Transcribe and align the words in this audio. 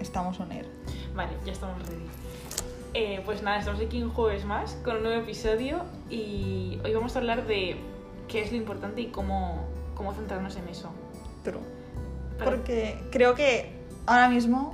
Estamos 0.00 0.40
on 0.40 0.50
air. 0.52 0.66
Vale, 1.14 1.32
ya 1.44 1.52
estamos 1.52 1.78
ready. 1.86 2.06
Eh, 2.94 3.22
pues 3.24 3.42
nada, 3.42 3.58
estamos 3.58 3.80
aquí 3.80 4.02
un 4.02 4.10
jueves 4.10 4.44
más 4.44 4.76
con 4.84 4.96
un 4.96 5.02
nuevo 5.04 5.20
episodio 5.22 5.82
y 6.08 6.80
hoy 6.84 6.92
vamos 6.94 7.14
a 7.14 7.18
hablar 7.20 7.46
de 7.46 7.76
qué 8.28 8.42
es 8.42 8.50
lo 8.50 8.56
importante 8.56 9.00
y 9.02 9.06
cómo, 9.08 9.64
cómo 9.94 10.12
centrarnos 10.12 10.56
en 10.56 10.68
eso. 10.68 10.90
True. 11.44 11.60
Pero- 12.38 12.50
Porque 12.50 12.98
creo 13.12 13.34
que 13.34 13.72
ahora 14.06 14.28
mismo, 14.28 14.72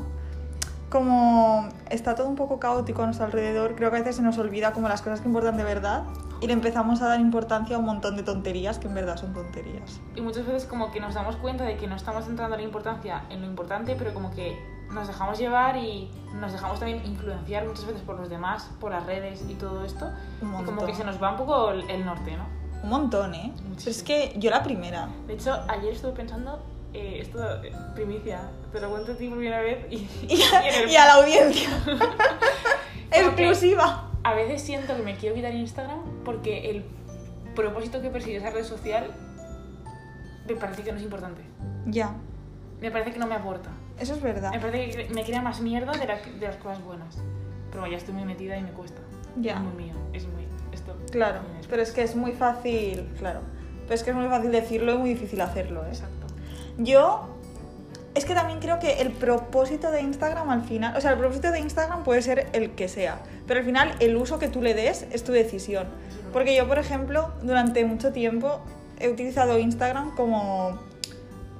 como 0.88 1.68
está 1.90 2.14
todo 2.14 2.28
un 2.28 2.36
poco 2.36 2.58
caótico 2.58 3.02
a 3.02 3.06
nuestro 3.06 3.26
alrededor, 3.26 3.74
creo 3.74 3.90
que 3.90 3.96
a 3.96 4.00
veces 4.00 4.16
se 4.16 4.22
nos 4.22 4.38
olvida 4.38 4.72
como 4.72 4.88
las 4.88 5.02
cosas 5.02 5.20
que 5.20 5.26
importan 5.28 5.56
de 5.56 5.64
verdad 5.64 6.04
y 6.40 6.46
le 6.46 6.52
empezamos 6.52 7.02
a 7.02 7.08
dar 7.08 7.20
importancia 7.20 7.76
a 7.76 7.78
un 7.78 7.86
montón 7.86 8.16
de 8.16 8.22
tonterías 8.22 8.78
que 8.78 8.86
en 8.88 8.94
verdad 8.94 9.16
son 9.16 9.34
tonterías. 9.34 10.00
Y 10.14 10.20
muchas 10.20 10.46
veces 10.46 10.64
como 10.64 10.90
que 10.92 11.00
nos 11.00 11.14
damos 11.14 11.36
cuenta 11.36 11.64
de 11.64 11.76
que 11.76 11.86
no 11.86 11.96
estamos 11.96 12.24
centrando 12.24 12.56
la 12.56 12.62
importancia 12.62 13.24
en 13.30 13.40
lo 13.40 13.46
importante, 13.46 13.94
pero 13.98 14.14
como 14.14 14.30
que 14.30 14.56
nos 14.90 15.08
dejamos 15.08 15.38
llevar 15.38 15.76
y 15.76 16.10
nos 16.40 16.52
dejamos 16.52 16.78
también 16.78 17.04
influenciar 17.06 17.66
muchas 17.66 17.86
veces 17.86 18.02
por 18.02 18.18
los 18.18 18.28
demás, 18.28 18.70
por 18.80 18.92
las 18.92 19.04
redes 19.06 19.44
y 19.48 19.54
todo 19.54 19.84
esto. 19.84 20.10
Un 20.42 20.60
Y 20.60 20.64
como 20.64 20.84
que 20.86 20.94
se 20.94 21.04
nos 21.04 21.22
va 21.22 21.32
un 21.32 21.36
poco 21.38 21.70
el, 21.70 21.88
el 21.90 22.04
norte, 22.04 22.36
¿no? 22.36 22.44
Un 22.82 22.90
montón, 22.90 23.34
¿eh? 23.34 23.52
Pero 23.78 23.90
es 23.90 24.02
que 24.02 24.34
yo 24.36 24.50
la 24.50 24.62
primera. 24.62 25.08
De 25.26 25.34
hecho, 25.34 25.58
ayer 25.68 25.92
estuve 25.92 26.12
pensando, 26.12 26.62
eh, 26.92 27.18
esto, 27.20 27.42
eh, 27.64 27.72
primicia, 27.94 28.42
te 28.70 28.80
lo 28.80 28.90
cuento 28.90 29.12
a 29.12 29.14
ti 29.16 29.28
por 29.28 29.38
primera 29.38 29.60
vez 29.60 29.86
y, 29.90 29.96
Y 29.96 30.08
y 30.36 30.42
a, 30.42 30.60
el- 30.68 30.90
y 30.90 30.96
a 30.96 31.04
la 31.06 31.14
audiencia. 31.14 31.68
Exclusiva. 33.10 34.10
A 34.22 34.34
veces 34.34 34.62
siento 34.62 34.96
que 34.96 35.02
me 35.02 35.16
quiero 35.16 35.34
quitar 35.36 35.54
Instagram 35.54 36.00
porque 36.24 36.70
el 36.70 36.84
propósito 37.54 38.02
que 38.02 38.10
persigue 38.10 38.36
esa 38.36 38.50
red 38.50 38.64
social 38.64 39.10
me 40.48 40.56
parece 40.56 40.82
que 40.82 40.92
no 40.92 40.98
es 40.98 41.04
importante. 41.04 41.42
Ya, 41.86 42.12
Me 42.80 42.90
parece 42.90 43.12
que 43.12 43.18
no 43.18 43.26
me 43.26 43.34
aporta. 43.34 43.70
Eso 43.98 44.14
es 44.14 44.22
verdad. 44.22 44.50
Me 44.50 44.60
parece 44.60 45.06
que 45.06 45.14
me 45.14 45.24
crea 45.24 45.42
más 45.42 45.60
mierda 45.60 45.92
de, 45.92 46.06
la- 46.06 46.16
de 46.18 46.46
las 46.46 46.56
cosas 46.56 46.82
buenas. 46.84 47.16
Pero 47.70 47.80
bueno, 47.80 47.92
ya 47.92 47.98
estoy 47.98 48.14
muy 48.14 48.24
metida 48.24 48.56
y 48.56 48.62
me 48.62 48.70
cuesta. 48.70 49.00
Ya. 49.36 49.54
Es 49.54 49.60
muy 49.60 49.84
mío, 49.84 49.94
es 50.12 50.26
muy... 50.28 50.46
Esto... 50.72 50.96
Claro, 51.10 51.40
pero 51.68 51.82
es 51.82 51.92
que 51.92 52.02
es 52.02 52.16
muy 52.16 52.32
fácil, 52.32 53.08
claro. 53.18 53.40
Pero 53.84 53.94
es 53.94 54.02
que 54.02 54.10
es 54.10 54.16
muy 54.16 54.26
fácil 54.28 54.50
decirlo 54.52 54.94
y 54.94 54.98
muy 54.98 55.08
difícil 55.10 55.40
hacerlo, 55.40 55.84
¿eh? 55.84 55.88
Exacto. 55.90 56.26
Yo 56.78 57.28
es 58.14 58.24
que 58.24 58.34
también 58.34 58.60
creo 58.60 58.78
que 58.78 59.02
el 59.02 59.12
propósito 59.12 59.90
de 59.90 60.00
Instagram 60.00 60.48
al 60.48 60.62
final, 60.62 60.96
o 60.96 61.00
sea, 61.02 61.12
el 61.12 61.18
propósito 61.18 61.50
de 61.52 61.60
Instagram 61.60 62.02
puede 62.02 62.22
ser 62.22 62.48
el 62.54 62.70
que 62.70 62.88
sea, 62.88 63.20
pero 63.46 63.60
al 63.60 63.66
final 63.66 63.94
el 64.00 64.16
uso 64.16 64.38
que 64.38 64.48
tú 64.48 64.62
le 64.62 64.72
des 64.72 65.06
es 65.12 65.22
tu 65.22 65.32
decisión. 65.32 65.86
Porque 66.32 66.56
yo, 66.56 66.66
por 66.66 66.78
ejemplo, 66.78 67.32
durante 67.42 67.84
mucho 67.84 68.12
tiempo 68.12 68.60
he 68.98 69.10
utilizado 69.10 69.58
Instagram 69.58 70.14
como 70.14 70.78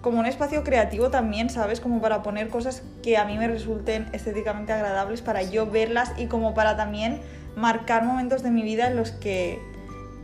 como 0.06 0.20
un 0.20 0.26
espacio 0.26 0.62
creativo 0.62 1.10
también, 1.10 1.50
¿sabes? 1.50 1.80
Como 1.80 2.00
para 2.00 2.22
poner 2.22 2.48
cosas 2.48 2.84
que 3.02 3.16
a 3.16 3.24
mí 3.24 3.36
me 3.38 3.48
resulten 3.48 4.06
estéticamente 4.12 4.72
agradables, 4.72 5.20
para 5.20 5.42
yo 5.42 5.66
verlas 5.68 6.12
y 6.16 6.26
como 6.26 6.54
para 6.54 6.76
también 6.76 7.20
marcar 7.56 8.04
momentos 8.04 8.44
de 8.44 8.52
mi 8.52 8.62
vida 8.62 8.86
en 8.86 8.94
los 8.94 9.10
que 9.10 9.58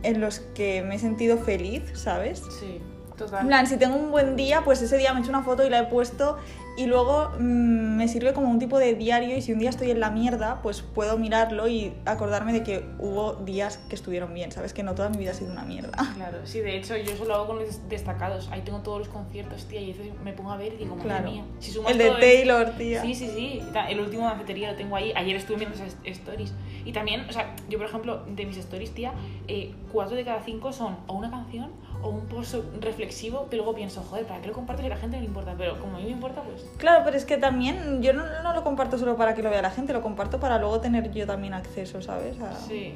en 0.03 0.21
los 0.21 0.39
que 0.39 0.83
me 0.83 0.95
he 0.95 0.99
sentido 0.99 1.37
feliz, 1.37 1.83
¿sabes? 1.95 2.41
Sí, 2.61 2.79
En 3.11 3.17
total. 3.17 3.45
plan, 3.45 3.67
si 3.67 3.75
tengo 3.75 3.97
un 3.97 4.09
buen 4.09 4.37
día, 4.37 4.61
pues 4.63 4.81
ese 4.81 4.97
día 4.97 5.13
me 5.13 5.19
echo 5.19 5.27
una 5.31 5.43
foto 5.43 5.65
y 5.67 5.69
la 5.69 5.79
he 5.79 5.85
puesto 5.87 6.37
y 6.75 6.87
luego 6.87 7.29
mm, 7.39 7.97
me 7.97 8.07
sirve 8.07 8.33
como 8.33 8.49
un 8.49 8.59
tipo 8.59 8.79
de 8.79 8.95
diario 8.95 9.37
y 9.37 9.41
si 9.41 9.53
un 9.53 9.59
día 9.59 9.69
estoy 9.69 9.91
en 9.91 9.99
la 9.99 10.09
mierda, 10.09 10.61
pues 10.61 10.81
puedo 10.81 11.17
mirarlo 11.17 11.67
y 11.67 11.93
acordarme 12.05 12.51
de 12.53 12.63
que 12.63 12.85
hubo 12.99 13.33
días 13.35 13.77
que 13.77 13.95
estuvieron 13.95 14.33
bien, 14.33 14.51
¿sabes? 14.51 14.73
Que 14.73 14.81
no 14.81 14.95
toda 14.95 15.09
mi 15.09 15.17
vida 15.17 15.31
ha 15.31 15.35
sido 15.35 15.51
una 15.51 15.63
mierda. 15.63 15.91
Claro, 16.23 16.39
sí, 16.45 16.59
de 16.61 16.77
hecho 16.77 16.95
yo 16.95 17.11
eso 17.11 17.25
lo 17.25 17.35
hago 17.35 17.47
con 17.47 17.59
los 17.59 17.89
destacados. 17.89 18.47
Ahí 18.51 18.61
tengo 18.61 18.79
todos 18.79 18.99
los 18.99 19.07
conciertos, 19.09 19.65
tía, 19.65 19.81
y 19.81 19.87
veces 19.87 20.07
me 20.23 20.31
pongo 20.33 20.51
a 20.51 20.57
ver 20.57 20.73
y 20.73 20.77
digo, 20.77 20.95
madre 20.95 21.09
Claro. 21.09 21.31
mía. 21.31 21.43
Si 21.59 21.77
El 21.87 21.97
de 21.97 22.09
Taylor, 22.11 22.71
tía. 22.77 23.01
Sí, 23.01 23.13
sí, 23.13 23.29
sí. 23.33 23.61
El 23.89 23.99
último 23.99 24.25
de 24.27 24.33
cafetería 24.33 24.71
lo 24.71 24.77
tengo 24.77 24.95
ahí. 24.95 25.11
Ayer 25.15 25.35
estuve 25.35 25.57
viendo 25.57 25.75
esas 25.75 25.97
stories. 26.05 26.53
Y 26.85 26.91
también, 26.93 27.25
o 27.27 27.33
sea, 27.33 27.55
yo 27.69 27.77
por 27.77 27.87
ejemplo, 27.87 28.23
de 28.27 28.45
mis 28.45 28.57
stories, 28.57 28.91
tía, 28.91 29.13
eh, 29.47 29.73
cuatro 29.91 30.15
de 30.15 30.23
cada 30.23 30.41
cinco 30.41 30.71
son 30.71 30.97
o 31.07 31.13
una 31.13 31.29
canción 31.29 31.71
o 32.03 32.09
un 32.09 32.25
post 32.27 32.55
reflexivo 32.81 33.47
que 33.49 33.55
luego 33.55 33.73
pienso, 33.73 34.03
joder, 34.03 34.25
¿para 34.27 34.41
qué 34.41 34.47
lo 34.47 34.53
comparto 34.53 34.81
si 34.81 34.87
a 34.87 34.89
la 34.89 34.97
gente 34.97 35.15
no 35.17 35.21
le 35.21 35.27
importa? 35.27 35.55
Pero 35.57 35.79
como 35.79 35.95
a 35.95 35.99
mí 35.99 36.05
me 36.05 36.11
importa, 36.11 36.41
pues... 36.41 36.65
Claro, 36.77 37.01
pero 37.05 37.15
es 37.17 37.25
que 37.25 37.37
también 37.37 38.01
yo 38.03 38.13
no, 38.13 38.23
no 38.43 38.53
lo 38.53 38.63
comparto 38.63 38.97
solo 38.97 39.15
para 39.15 39.33
que 39.33 39.41
lo 39.41 39.49
vea 39.49 39.61
la 39.61 39.71
gente, 39.71 39.93
lo 39.93 40.01
comparto 40.01 40.39
para 40.39 40.59
luego 40.59 40.79
tener 40.81 41.11
yo 41.11 41.25
también 41.25 41.53
acceso, 41.53 42.01
¿sabes? 42.01 42.39
A- 42.41 42.53
Sí. 42.67 42.95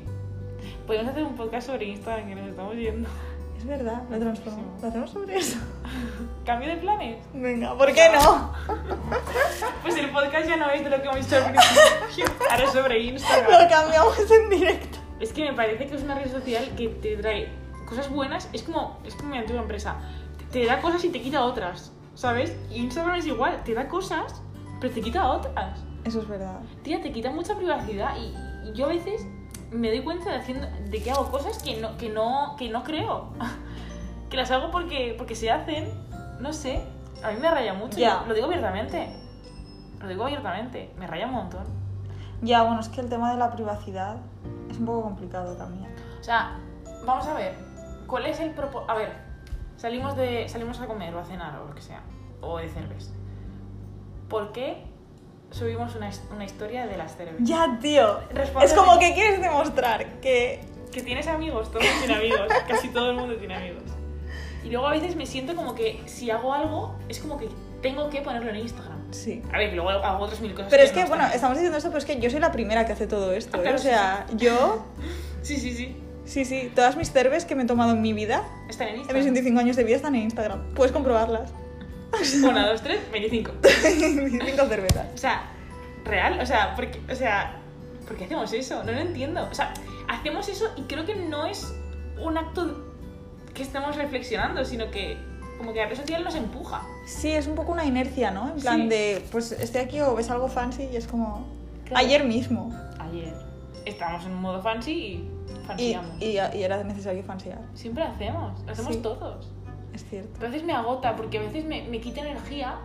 Podemos 0.85 1.07
hacer 1.09 1.23
un 1.23 1.35
podcast 1.35 1.67
sobre 1.67 1.85
Instagram 1.85 2.27
que 2.27 2.35
nos 2.35 2.49
estamos 2.49 2.75
yendo. 2.75 3.09
Es 3.57 3.65
verdad, 3.65 4.03
lo, 4.09 4.17
transformo- 4.17 4.77
lo 4.81 4.87
hacemos 4.87 5.09
sobre 5.09 5.37
eso. 5.37 5.57
¿Cambio 6.45 6.69
de 6.69 6.77
planes? 6.77 7.17
Venga, 7.33 7.75
¿por 7.77 7.91
qué 7.93 8.09
no? 8.13 8.53
Pues 9.81 9.95
el 9.97 10.09
podcast 10.11 10.47
ya 10.47 10.57
no 10.57 10.69
es 10.69 10.83
de 10.83 10.89
lo 10.89 11.01
que 11.01 11.07
hemos 11.07 11.25
dicho 11.25 11.37
al 11.37 11.43
principio. 11.51 12.25
Ahora 12.51 12.63
es 12.63 12.71
sobre 12.71 12.99
Instagram. 12.99 13.63
Lo 13.63 13.69
cambiamos 13.69 14.19
en 14.31 14.49
directo. 14.49 14.97
Es 15.19 15.33
que 15.33 15.45
me 15.49 15.53
parece 15.53 15.87
que 15.87 15.95
es 15.95 16.03
una 16.03 16.15
red 16.15 16.31
social 16.31 16.63
que 16.77 16.89
te 16.89 17.17
trae 17.17 17.49
cosas 17.87 18.09
buenas. 18.11 18.49
Es 18.53 18.63
como, 18.63 18.97
es 19.03 19.15
como 19.15 19.29
mi 19.29 19.37
antigua 19.37 19.61
empresa. 19.61 19.95
Te, 20.37 20.45
te 20.45 20.65
da 20.65 20.81
cosas 20.81 21.03
y 21.03 21.09
te 21.09 21.21
quita 21.21 21.43
otras. 21.43 21.91
¿Sabes? 22.13 22.55
Y 22.71 22.77
Instagram 22.77 23.15
es 23.15 23.27
igual. 23.27 23.63
Te 23.63 23.73
da 23.73 23.87
cosas, 23.87 24.41
pero 24.79 24.93
te 24.93 25.01
quita 25.01 25.29
otras. 25.31 25.79
Eso 26.03 26.21
es 26.21 26.27
verdad. 26.27 26.59
Tía, 26.83 27.01
te 27.01 27.11
quita 27.11 27.31
mucha 27.31 27.55
privacidad. 27.55 28.15
Y, 28.17 28.69
y 28.69 28.73
yo 28.73 28.85
a 28.85 28.89
veces 28.89 29.25
me 29.71 29.89
doy 29.89 30.01
cuenta 30.01 30.31
de, 30.31 30.37
haciendo, 30.37 30.67
de 30.67 31.03
que 31.03 31.11
hago 31.11 31.29
cosas 31.29 31.61
que 31.61 31.77
no, 31.77 31.97
que 31.97 32.09
no, 32.09 32.55
que 32.57 32.69
no 32.69 32.83
creo. 32.83 33.29
que 34.29 34.37
las 34.37 34.51
hago 34.51 34.71
porque, 34.71 35.15
porque 35.17 35.35
se 35.35 35.51
hacen. 35.51 35.89
No 36.39 36.53
sé. 36.53 36.83
A 37.23 37.31
mí 37.31 37.37
me 37.39 37.49
raya 37.49 37.73
mucho. 37.73 37.97
Ya. 37.97 38.23
Lo 38.27 38.33
digo 38.33 38.47
abiertamente. 38.47 39.15
Lo 40.01 40.07
digo 40.07 40.23
abiertamente. 40.23 40.93
Me 40.97 41.07
raya 41.07 41.25
un 41.25 41.33
montón. 41.33 41.65
Ya, 42.41 42.63
bueno, 42.63 42.79
es 42.79 42.89
que 42.89 43.01
el 43.01 43.09
tema 43.09 43.31
de 43.31 43.37
la 43.37 43.51
privacidad 43.51 44.17
es 44.69 44.77
un 44.77 44.85
poco 44.85 45.01
complicado 45.03 45.55
también. 45.55 45.89
O 46.19 46.23
sea, 46.23 46.59
vamos 47.05 47.25
a 47.25 47.33
ver, 47.33 47.55
¿cuál 48.07 48.25
es 48.25 48.39
el 48.39 48.51
propósito? 48.51 48.91
A 48.91 48.95
ver, 48.95 49.11
salimos, 49.77 50.15
de, 50.17 50.47
salimos 50.49 50.79
a 50.79 50.87
comer 50.87 51.13
o 51.13 51.19
a 51.19 51.25
cenar 51.25 51.59
o 51.59 51.67
lo 51.67 51.75
que 51.75 51.81
sea, 51.81 52.01
o 52.41 52.57
de 52.57 52.69
cerveza. 52.69 53.11
¿Por 54.29 54.51
qué 54.51 54.83
subimos 55.51 55.95
una, 55.95 56.09
una 56.33 56.45
historia 56.45 56.87
de 56.87 56.97
las 56.97 57.15
cervezas? 57.15 57.47
Ya, 57.47 57.77
tío. 57.81 58.19
Respóndeme. 58.29 58.65
Es 58.65 58.73
como 58.73 58.99
que 58.99 59.13
quieres 59.13 59.41
demostrar 59.41 60.19
que... 60.19 60.61
Que 60.91 61.03
tienes 61.03 61.27
amigos, 61.27 61.71
todos 61.71 61.85
tienen 61.99 62.17
amigos, 62.17 62.47
casi 62.67 62.89
todo 62.89 63.11
el 63.11 63.17
mundo 63.17 63.35
tiene 63.37 63.55
amigos. 63.55 63.83
Y 64.63 64.69
luego 64.69 64.87
a 64.87 64.91
veces 64.91 65.15
me 65.15 65.25
siento 65.25 65.55
como 65.55 65.75
que 65.75 66.01
si 66.05 66.31
hago 66.31 66.53
algo, 66.53 66.95
es 67.07 67.19
como 67.19 67.37
que 67.37 67.47
tengo 67.81 68.09
que 68.09 68.21
ponerlo 68.21 68.49
en 68.49 68.57
Instagram. 68.57 68.97
Sí. 69.11 69.41
A 69.53 69.59
ver, 69.59 69.73
luego 69.73 69.89
hago 69.89 70.23
otras 70.23 70.41
mil 70.41 70.53
cosas. 70.53 70.69
Pero 70.69 70.83
es 70.83 70.89
no 70.89 70.95
que, 70.95 71.01
están. 71.03 71.17
bueno, 71.17 71.33
estamos 71.33 71.57
diciendo 71.57 71.77
esto, 71.77 71.89
pero 71.89 71.99
es 71.99 72.05
que 72.05 72.19
yo 72.19 72.29
soy 72.29 72.39
la 72.39 72.51
primera 72.51 72.85
que 72.85 72.93
hace 72.93 73.07
todo 73.07 73.31
esto. 73.31 73.51
Ah, 73.55 73.59
¿eh? 73.59 73.61
claro, 73.61 73.77
O 73.77 73.79
sea, 73.79 74.25
yo... 74.35 74.85
Sí, 75.41 75.55
sí, 75.57 75.73
sí. 75.73 75.95
Sí, 76.27 76.45
sí, 76.45 76.71
todas 76.75 76.95
mis 76.97 77.11
cervezas 77.11 77.45
que 77.45 77.55
me 77.55 77.63
he 77.63 77.65
tomado 77.65 77.93
en 77.93 78.01
mi 78.01 78.13
vida, 78.13 78.43
Están 78.69 78.89
en 78.89 78.93
en 78.95 78.99
mis 78.99 79.07
Instagram. 79.07 79.23
25 79.33 79.59
años 79.59 79.75
de 79.77 79.83
vida, 79.85 79.95
están 79.95 80.15
en 80.15 80.23
Instagram. 80.23 80.61
Puedes 80.75 80.91
comprobarlas. 80.91 81.51
Una, 82.43 82.67
dos, 82.69 82.81
tres, 82.83 82.99
25. 83.11 83.51
25 83.61 84.65
cervezas. 84.67 85.07
O 85.13 85.17
sea, 85.17 85.43
real, 86.05 86.39
o 86.41 86.45
sea, 86.45 86.75
porque, 86.75 86.99
o 87.11 87.15
sea, 87.15 87.55
¿por 88.07 88.17
qué 88.17 88.25
hacemos 88.25 88.51
eso? 88.53 88.83
No 88.83 88.91
lo 88.91 88.99
entiendo. 88.99 89.47
O 89.49 89.53
sea, 89.53 89.73
hacemos 90.07 90.47
eso 90.49 90.65
y 90.75 90.81
creo 90.83 91.05
que 91.05 91.15
no 91.15 91.45
es 91.45 91.73
un 92.21 92.37
acto 92.37 92.85
que 93.53 93.63
estemos 93.63 93.95
reflexionando, 93.95 94.63
sino 94.65 94.91
que 94.91 95.17
como 95.57 95.73
que 95.73 95.79
la 95.79 95.87
red 95.87 95.95
social 95.97 96.23
nos 96.23 96.35
empuja. 96.35 96.83
Sí, 97.05 97.31
es 97.31 97.47
un 97.47 97.55
poco 97.55 97.71
una 97.71 97.83
inercia, 97.85 98.31
¿no? 98.31 98.49
En 98.49 98.59
plan 98.61 98.81
Sí. 98.83 98.87
de, 98.89 99.25
pues 99.31 99.51
estoy 99.53 99.81
aquí 99.81 100.01
o 100.01 100.13
ves 100.15 100.29
algo 100.29 100.47
fancy 100.49 100.87
y 100.91 100.97
es 100.97 101.07
como... 101.07 101.47
Claro. 101.85 102.05
Ayer 102.05 102.25
mismo. 102.25 102.71
Ayer 102.99 103.33
estábamos 103.85 104.25
en 104.25 104.33
un 104.33 104.41
modo 104.41 104.61
fancy 104.61 104.91
y 104.91 105.31
Y, 105.77 105.93
fancyamos. 105.93 106.21
y, 106.21 106.25
y 106.57 106.63
era 106.63 106.83
necesario 106.83 107.23
fansear. 107.23 107.59
Siempre 107.73 108.03
hacemos, 108.03 108.63
lo 108.65 108.71
hacemos 108.71 108.95
Sí. 108.95 109.01
todos. 109.01 109.51
Es 109.93 110.05
cierto. 110.09 110.31
Pero 110.35 110.47
a 110.47 110.49
veces 110.51 110.65
me 110.65 110.73
agota 110.73 111.15
porque 111.15 111.39
a 111.39 111.41
veces 111.41 111.65
me, 111.65 111.83
me 111.89 111.99
quita 111.99 112.21
energía, 112.21 112.75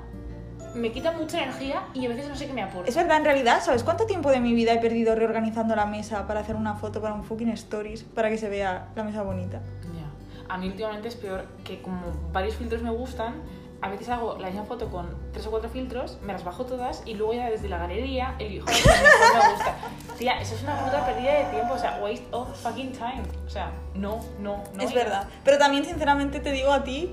me 0.74 0.90
quita 0.92 1.12
mucha 1.12 1.42
energía 1.42 1.84
y 1.92 2.06
a 2.06 2.08
veces 2.08 2.28
no 2.28 2.34
sé 2.36 2.46
qué 2.46 2.52
me 2.54 2.62
aporta. 2.62 2.88
Es 2.88 2.96
verdad, 2.96 3.18
en 3.18 3.24
realidad, 3.24 3.60
¿sabes 3.62 3.84
cuánto 3.84 4.06
tiempo 4.06 4.30
de 4.30 4.40
mi 4.40 4.54
vida 4.54 4.72
he 4.72 4.78
perdido 4.78 5.14
reorganizando 5.14 5.76
la 5.76 5.84
mesa 5.86 6.26
para 6.26 6.40
hacer 6.40 6.56
una 6.56 6.74
foto 6.76 7.02
para 7.02 7.12
un 7.14 7.24
fucking 7.24 7.50
stories 7.50 8.02
para 8.04 8.30
que 8.30 8.38
se 8.38 8.48
vea 8.48 8.88
la 8.96 9.04
mesa 9.04 9.22
bonita? 9.22 9.60
Ya. 9.94 10.54
A 10.54 10.58
mí 10.58 10.68
últimamente 10.68 11.08
es 11.08 11.16
peor 11.16 11.44
que 11.64 11.82
como 11.82 12.00
varios 12.32 12.56
filtros 12.56 12.82
me 12.82 12.90
gustan, 12.90 13.34
a 13.82 13.88
veces 13.88 14.08
hago 14.08 14.38
la 14.38 14.46
misma 14.46 14.64
foto 14.64 14.88
con 14.90 15.14
tres 15.32 15.46
o 15.46 15.50
cuatro 15.50 15.68
filtros, 15.68 16.18
me 16.22 16.32
las 16.32 16.44
bajo 16.44 16.64
todas 16.64 17.02
y 17.04 17.14
luego 17.14 17.34
ya 17.34 17.50
desde 17.50 17.68
la 17.68 17.78
galería 17.78 18.36
elijo 18.38 18.66
el 18.68 18.76
que 18.76 18.88
mejor 18.88 19.44
me 19.44 19.50
gusta. 19.52 19.74
Tía, 20.18 20.40
eso 20.40 20.54
es 20.54 20.62
una 20.62 20.76
puta 20.78 21.04
pérdida 21.04 21.32
de 21.32 21.44
tiempo, 21.46 21.74
o 21.74 21.78
sea, 21.78 21.98
waste 22.00 22.26
of 22.30 22.48
fucking 22.62 22.92
time. 22.92 23.22
O 23.44 23.50
sea, 23.50 23.72
no, 23.94 24.24
no, 24.38 24.62
no. 24.74 24.82
es 24.82 24.94
verdad. 24.94 25.26
Pero 25.44 25.58
también, 25.58 25.84
sinceramente, 25.84 26.38
te 26.40 26.52
digo 26.52 26.72
a 26.72 26.84
ti 26.84 27.12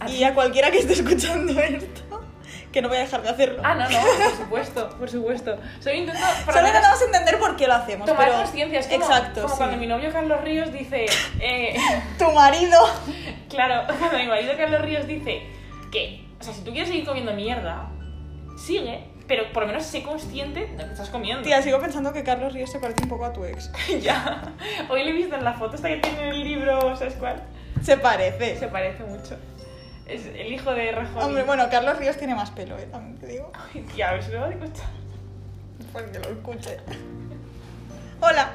¿A 0.00 0.08
y 0.08 0.12
ti? 0.16 0.24
a 0.24 0.34
cualquiera 0.34 0.70
que 0.70 0.78
esté 0.78 0.94
escuchando 0.94 1.52
esto 1.60 2.22
que 2.72 2.80
no 2.80 2.88
voy 2.88 2.96
a 2.96 3.00
dejar 3.00 3.20
de 3.20 3.28
hacerlo. 3.28 3.60
Ah, 3.62 3.74
no, 3.74 3.86
no, 3.86 3.98
por 4.00 4.36
supuesto, 4.36 4.88
por 4.98 5.10
supuesto. 5.10 5.58
Solo 5.80 5.94
intento 5.94 6.18
Solo 6.50 6.66
intentamos 6.66 7.02
entender 7.02 7.38
por 7.38 7.54
qué 7.54 7.66
lo 7.66 7.74
hacemos. 7.74 8.06
tomar 8.08 8.24
pero... 8.28 8.38
conciencia. 8.38 8.78
Es 8.80 8.86
como, 8.86 9.04
Exacto, 9.04 9.42
como 9.42 9.52
sí. 9.54 9.58
cuando 9.58 9.76
mi 9.76 9.86
novio 9.86 10.10
Carlos 10.10 10.40
Ríos 10.40 10.72
dice... 10.72 11.04
eh, 11.38 11.76
Tu 12.18 12.30
marido. 12.32 12.78
Claro, 13.50 13.82
cuando 13.98 14.16
mi 14.16 14.26
marido 14.26 14.54
Carlos 14.56 14.80
Ríos 14.80 15.06
dice 15.06 15.42
que, 15.92 16.24
o 16.40 16.42
sea, 16.42 16.52
si 16.52 16.62
tú 16.62 16.72
quieres 16.72 16.88
seguir 16.88 17.04
comiendo 17.06 17.32
mierda, 17.34 17.88
sigue, 18.56 19.04
pero 19.28 19.52
por 19.52 19.62
lo 19.62 19.68
menos 19.68 19.84
sé 19.84 20.02
consciente 20.02 20.66
de 20.66 20.76
que 20.76 20.90
estás 20.90 21.10
comiendo. 21.10 21.44
Tía, 21.44 21.62
sigo 21.62 21.78
pensando 21.78 22.12
que 22.12 22.24
Carlos 22.24 22.52
Ríos 22.52 22.72
se 22.72 22.80
parece 22.80 23.04
un 23.04 23.08
poco 23.08 23.26
a 23.26 23.32
tu 23.32 23.44
ex. 23.44 23.70
ya. 24.02 24.42
Hoy 24.88 25.04
le 25.04 25.10
he 25.10 25.12
visto 25.12 25.36
en 25.36 25.44
la 25.44 25.52
foto 25.52 25.76
esta 25.76 25.88
que 25.88 25.98
tiene 25.98 26.22
en 26.22 26.28
el 26.30 26.42
libro, 26.42 26.96
¿sabes 26.96 27.14
cuál? 27.14 27.42
Se 27.82 27.96
parece. 27.96 28.58
Se 28.58 28.68
parece 28.68 29.04
mucho. 29.04 29.36
Es 30.06 30.26
el 30.26 30.52
hijo 30.52 30.72
de 30.72 30.90
Rajoy. 30.92 31.22
Hombre, 31.22 31.42
bueno, 31.44 31.68
Carlos 31.70 31.98
Ríos 31.98 32.16
tiene 32.16 32.34
más 32.34 32.50
pelo, 32.50 32.76
¿eh? 32.78 32.88
También 32.90 33.18
te 33.18 33.26
digo. 33.26 33.52
Ay, 33.54 33.82
tía, 33.94 34.10
a 34.10 34.12
ver 34.14 34.22
si 34.22 34.32
lo 34.32 34.40
va 34.40 34.46
a 34.46 34.50
escuchar. 34.50 34.86
Pues 35.92 36.04
que 36.06 36.18
lo 36.18 36.28
escuche. 36.30 36.78
Hola. 38.20 38.52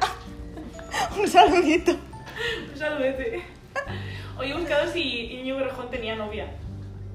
Un 1.20 1.28
saludito. 1.28 1.92
Un 1.92 2.78
saludete. 2.78 3.44
Hoy 4.38 4.52
he 4.52 4.54
buscado 4.54 4.92
si 4.92 5.02
Íñigo 5.34 5.60
Rejón 5.60 5.90
tenía 5.90 6.16
novia. 6.16 6.48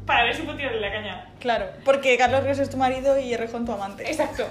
Para 0.06 0.24
ver 0.24 0.34
si 0.34 0.42
puedo 0.42 0.56
tirarle 0.56 0.80
la 0.80 0.92
caña. 0.92 1.32
Claro, 1.38 1.66
porque 1.84 2.16
Carlos 2.18 2.42
Ríos 2.44 2.58
es 2.58 2.70
tu 2.70 2.76
marido 2.76 3.18
y 3.18 3.32
Errejón 3.34 3.64
tu 3.64 3.72
amante. 3.72 4.04
Exacto. 4.10 4.46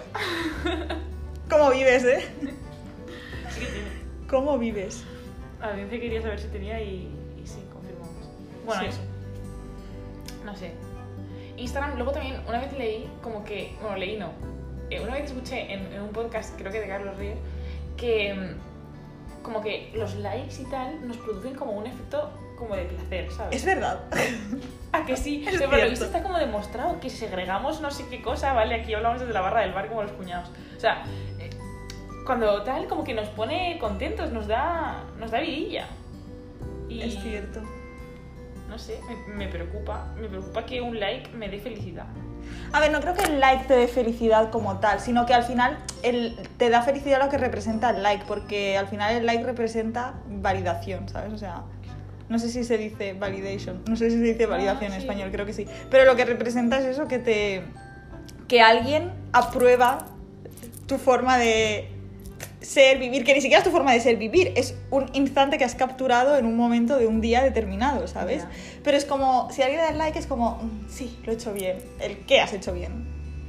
¿Cómo 1.49 1.69
vives, 1.71 2.03
eh? 2.05 2.25
Sí 3.49 3.59
que 3.59 3.65
tiene. 3.65 4.27
¿Cómo 4.29 4.57
vives? 4.57 5.03
La 5.59 5.71
audiencia 5.71 5.99
quería 5.99 6.21
saber 6.21 6.39
si 6.39 6.47
tenía 6.47 6.81
y, 6.81 7.09
y 7.41 7.45
sí, 7.45 7.59
confirmamos. 7.71 8.29
Bueno, 8.65 8.81
Sí. 8.83 8.87
eso. 8.89 9.01
No 10.45 10.55
sé. 10.55 10.71
Instagram, 11.57 11.95
luego 11.97 12.11
también 12.11 12.41
una 12.47 12.59
vez 12.59 12.71
leí 12.73 13.07
como 13.21 13.43
que, 13.43 13.75
bueno, 13.81 13.97
leí 13.97 14.17
no. 14.17 14.31
Eh, 14.89 14.99
una 15.01 15.13
vez 15.15 15.25
escuché 15.25 15.71
en, 15.73 15.91
en 15.93 16.01
un 16.01 16.09
podcast, 16.09 16.57
creo 16.57 16.71
que 16.71 16.79
de 16.79 16.87
Carlos 16.87 17.15
Ríos, 17.17 17.37
que 17.97 18.33
mm, 18.33 19.43
como 19.43 19.61
que 19.61 19.91
los 19.95 20.15
likes 20.15 20.61
y 20.61 20.65
tal 20.65 21.05
nos 21.07 21.17
producen 21.17 21.53
como 21.55 21.73
un 21.73 21.85
efecto 21.85 22.31
como 22.61 22.75
de 22.75 22.83
placer, 22.83 23.31
¿sabes? 23.31 23.55
Es 23.55 23.65
verdad. 23.65 24.01
¿A 24.93 25.03
que 25.03 25.17
sí? 25.17 25.43
Es 25.47 25.59
Pero 25.59 25.75
lo 25.75 25.89
visto 25.89 26.05
está 26.05 26.21
como 26.21 26.37
demostrado 26.37 26.99
que 26.99 27.09
segregamos 27.09 27.81
no 27.81 27.89
sé 27.89 28.05
qué 28.09 28.21
cosa, 28.21 28.53
¿vale? 28.53 28.75
Aquí 28.75 28.93
hablamos 28.93 29.19
desde 29.19 29.33
la 29.33 29.41
barra 29.41 29.61
del 29.61 29.73
bar 29.73 29.87
como 29.87 30.03
los 30.03 30.11
cuñados. 30.11 30.49
O 30.77 30.79
sea, 30.79 31.03
eh, 31.39 31.49
cuando 32.25 32.61
tal, 32.61 32.87
como 32.87 33.03
que 33.03 33.15
nos 33.15 33.29
pone 33.29 33.79
contentos, 33.79 34.31
nos 34.31 34.47
da, 34.47 35.03
nos 35.17 35.31
da 35.31 35.39
vidilla. 35.39 35.87
Y 36.87 37.01
Es 37.01 37.19
cierto. 37.19 37.61
no 38.69 38.77
sé, 38.77 38.99
me, 39.07 39.33
me 39.33 39.47
preocupa. 39.47 40.13
Me 40.19 40.27
preocupa 40.27 40.63
que 40.65 40.81
un 40.81 40.99
like 40.99 41.31
me 41.31 41.49
dé 41.49 41.59
felicidad. 41.59 42.05
A 42.73 42.79
ver, 42.79 42.91
no 42.91 43.01
creo 43.01 43.13
que 43.13 43.23
el 43.23 43.39
like 43.39 43.65
te 43.65 43.73
dé 43.73 43.87
felicidad 43.87 44.49
como 44.49 44.77
tal, 44.79 44.99
sino 44.99 45.25
que 45.25 45.33
al 45.33 45.43
final 45.43 45.77
el, 46.03 46.37
te 46.57 46.69
da 46.69 46.81
felicidad 46.81 47.21
lo 47.21 47.29
que 47.29 47.37
representa 47.37 47.89
el 47.89 48.03
like, 48.03 48.25
porque 48.27 48.77
al 48.77 48.87
final 48.87 49.15
el 49.15 49.25
like 49.25 49.43
representa 49.43 50.13
validación, 50.27 51.09
¿sabes? 51.09 51.33
O 51.33 51.37
sea, 51.37 51.63
no 52.31 52.39
sé 52.39 52.49
si 52.49 52.63
se 52.63 52.77
dice 52.77 53.13
validation, 53.13 53.83
no 53.87 53.95
sé 53.97 54.09
si 54.09 54.17
se 54.17 54.23
dice 54.23 54.45
validación 54.45 54.93
en 54.93 55.01
sí. 55.01 55.05
español, 55.05 55.29
creo 55.31 55.45
que 55.45 55.51
sí. 55.53 55.65
Pero 55.89 56.05
lo 56.05 56.15
que 56.15 56.23
representa 56.23 56.79
es 56.79 56.85
eso, 56.85 57.07
que 57.07 57.19
te 57.19 57.61
que 58.47 58.61
alguien 58.61 59.11
aprueba 59.33 60.05
tu 60.87 60.97
forma 60.97 61.37
de 61.37 61.89
ser, 62.61 62.99
vivir, 62.99 63.23
que 63.25 63.33
ni 63.33 63.41
siquiera 63.41 63.59
es 63.59 63.63
tu 63.65 63.71
forma 63.71 63.91
de 63.91 63.99
ser, 63.99 64.15
vivir, 64.17 64.53
es 64.55 64.75
un 64.91 65.09
instante 65.13 65.57
que 65.57 65.65
has 65.65 65.75
capturado 65.75 66.37
en 66.37 66.45
un 66.45 66.55
momento 66.55 66.97
de 66.97 67.05
un 67.07 67.19
día 67.19 67.41
determinado, 67.43 68.07
¿sabes? 68.07 68.45
Pero 68.83 68.95
es 68.95 69.03
como, 69.05 69.49
si 69.51 69.61
alguien 69.61 69.81
le 69.81 69.87
da 69.87 69.91
like, 69.93 70.17
es 70.19 70.25
como, 70.27 70.57
"Mm, 70.63 70.89
sí, 70.89 71.17
lo 71.25 71.31
he 71.31 71.35
hecho 71.35 71.53
bien. 71.53 71.77
El 71.99 72.17
qué 72.19 72.39
has 72.39 72.53
hecho 72.53 72.71
bien, 72.73 72.91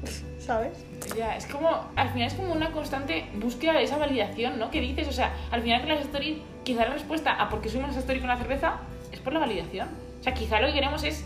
¿sabes? 0.44 0.72
Ya, 1.16 1.36
es 1.36 1.46
como, 1.46 1.68
al 1.96 2.08
final 2.10 2.28
es 2.28 2.34
como 2.34 2.52
una 2.52 2.70
constante 2.72 3.28
búsqueda 3.34 3.74
de 3.74 3.82
esa 3.84 3.98
validación, 3.98 4.58
¿no? 4.58 4.70
Que 4.70 4.80
dices, 4.80 5.08
o 5.08 5.12
sea, 5.12 5.34
al 5.50 5.62
final 5.62 5.80
con 5.80 5.90
las 5.90 6.00
stories, 6.00 6.38
quizá 6.64 6.84
la 6.84 6.94
respuesta 6.94 7.32
a 7.32 7.48
por 7.48 7.60
qué 7.60 7.68
subimos 7.68 7.96
story 7.96 8.20
con 8.20 8.30
una 8.30 8.38
cerveza 8.38 8.76
es 9.10 9.20
por 9.20 9.32
la 9.32 9.40
validación. 9.40 9.88
O 10.20 10.22
sea, 10.22 10.32
quizá 10.34 10.60
lo 10.60 10.68
que 10.68 10.74
queremos 10.74 11.02
es 11.04 11.24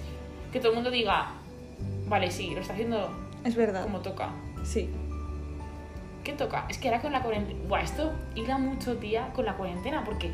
que 0.52 0.58
todo 0.58 0.70
el 0.70 0.74
mundo 0.76 0.90
diga, 0.90 1.28
vale, 2.08 2.30
sí, 2.30 2.54
lo 2.54 2.60
está 2.60 2.72
haciendo 2.72 3.10
Es 3.44 3.54
verdad. 3.54 3.82
como 3.82 4.00
toca. 4.00 4.30
Sí. 4.64 4.90
¿Qué 6.24 6.32
toca? 6.32 6.64
Es 6.68 6.78
que 6.78 6.88
ahora 6.88 7.00
con 7.00 7.12
la 7.12 7.22
cuarentena. 7.22 7.60
Buah, 7.68 7.82
esto 7.82 8.12
hila 8.34 8.58
mucho, 8.58 8.96
tía, 8.96 9.28
con 9.32 9.44
la 9.44 9.54
cuarentena, 9.54 10.02
porque 10.04 10.32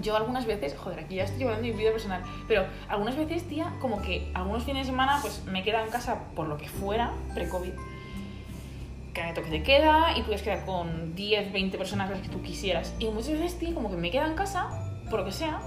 yo 0.00 0.16
algunas 0.16 0.46
veces, 0.46 0.74
joder, 0.76 1.00
aquí 1.00 1.16
ya 1.16 1.24
estoy 1.24 1.44
de 1.44 1.56
mi 1.60 1.72
vida 1.72 1.90
personal, 1.90 2.22
pero 2.48 2.64
algunas 2.88 3.16
veces, 3.16 3.46
tía, 3.46 3.72
como 3.80 4.00
que 4.00 4.30
algunos 4.34 4.64
fines 4.64 4.86
de 4.86 4.92
semana, 4.92 5.18
pues 5.20 5.44
me 5.44 5.60
he 5.60 5.62
quedado 5.62 5.84
en 5.84 5.90
casa 5.90 6.20
por 6.34 6.48
lo 6.48 6.56
que 6.56 6.68
fuera, 6.68 7.12
pre-COVID, 7.34 7.72
que 9.16 9.22
me 9.22 9.32
toque 9.32 9.50
de 9.50 9.62
queda 9.62 10.16
y 10.16 10.22
puedes 10.22 10.42
quedar 10.42 10.66
con 10.66 11.14
10, 11.14 11.52
20 11.52 11.78
personas 11.78 12.10
las 12.10 12.20
que 12.20 12.28
tú 12.28 12.42
quisieras. 12.42 12.94
Y 12.98 13.06
muchas 13.06 13.30
veces, 13.30 13.58
tía, 13.58 13.74
como 13.74 13.90
que 13.90 13.96
me 13.96 14.08
he 14.08 14.10
quedado 14.10 14.30
en 14.30 14.36
casa, 14.36 14.68
por 15.08 15.20
lo 15.20 15.24
que 15.24 15.32
sea, 15.32 15.60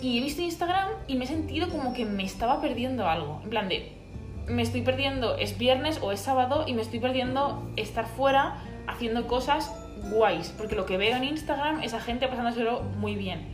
y 0.00 0.18
he 0.18 0.22
visto 0.22 0.40
Instagram 0.40 0.88
y 1.08 1.16
me 1.16 1.24
he 1.24 1.28
sentido 1.28 1.68
como 1.68 1.92
que 1.92 2.04
me 2.04 2.24
estaba 2.24 2.60
perdiendo 2.60 3.08
algo. 3.08 3.40
En 3.42 3.50
plan 3.50 3.68
de, 3.68 3.92
me 4.46 4.62
estoy 4.62 4.82
perdiendo, 4.82 5.36
es 5.36 5.58
viernes 5.58 5.98
o 6.00 6.12
es 6.12 6.20
sábado 6.20 6.64
y 6.66 6.74
me 6.74 6.82
estoy 6.82 7.00
perdiendo 7.00 7.68
estar 7.76 8.06
fuera 8.06 8.62
haciendo 8.86 9.26
cosas 9.26 9.72
guays, 10.12 10.54
porque 10.56 10.76
lo 10.76 10.86
que 10.86 10.96
veo 10.96 11.16
en 11.16 11.24
Instagram 11.24 11.82
es 11.82 11.94
a 11.94 12.00
gente 12.00 12.28
pasándoselo 12.28 12.82
muy 12.82 13.16
bien. 13.16 13.48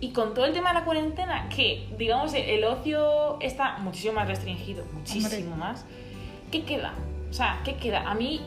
Y 0.00 0.10
con 0.10 0.34
todo 0.34 0.44
el 0.44 0.52
tema 0.52 0.74
de 0.74 0.80
la 0.80 0.84
cuarentena, 0.84 1.48
que 1.48 1.88
digamos 1.96 2.34
el 2.34 2.64
ocio 2.64 3.40
está 3.40 3.78
muchísimo 3.78 4.14
más 4.14 4.28
restringido, 4.28 4.84
muchísimo 4.92 5.52
Hombre. 5.52 5.56
más, 5.56 5.86
¿qué 6.50 6.64
queda? 6.64 6.94
O 7.30 7.32
sea, 7.32 7.62
¿qué 7.64 7.76
queda? 7.76 8.08
A 8.08 8.14
mí, 8.14 8.40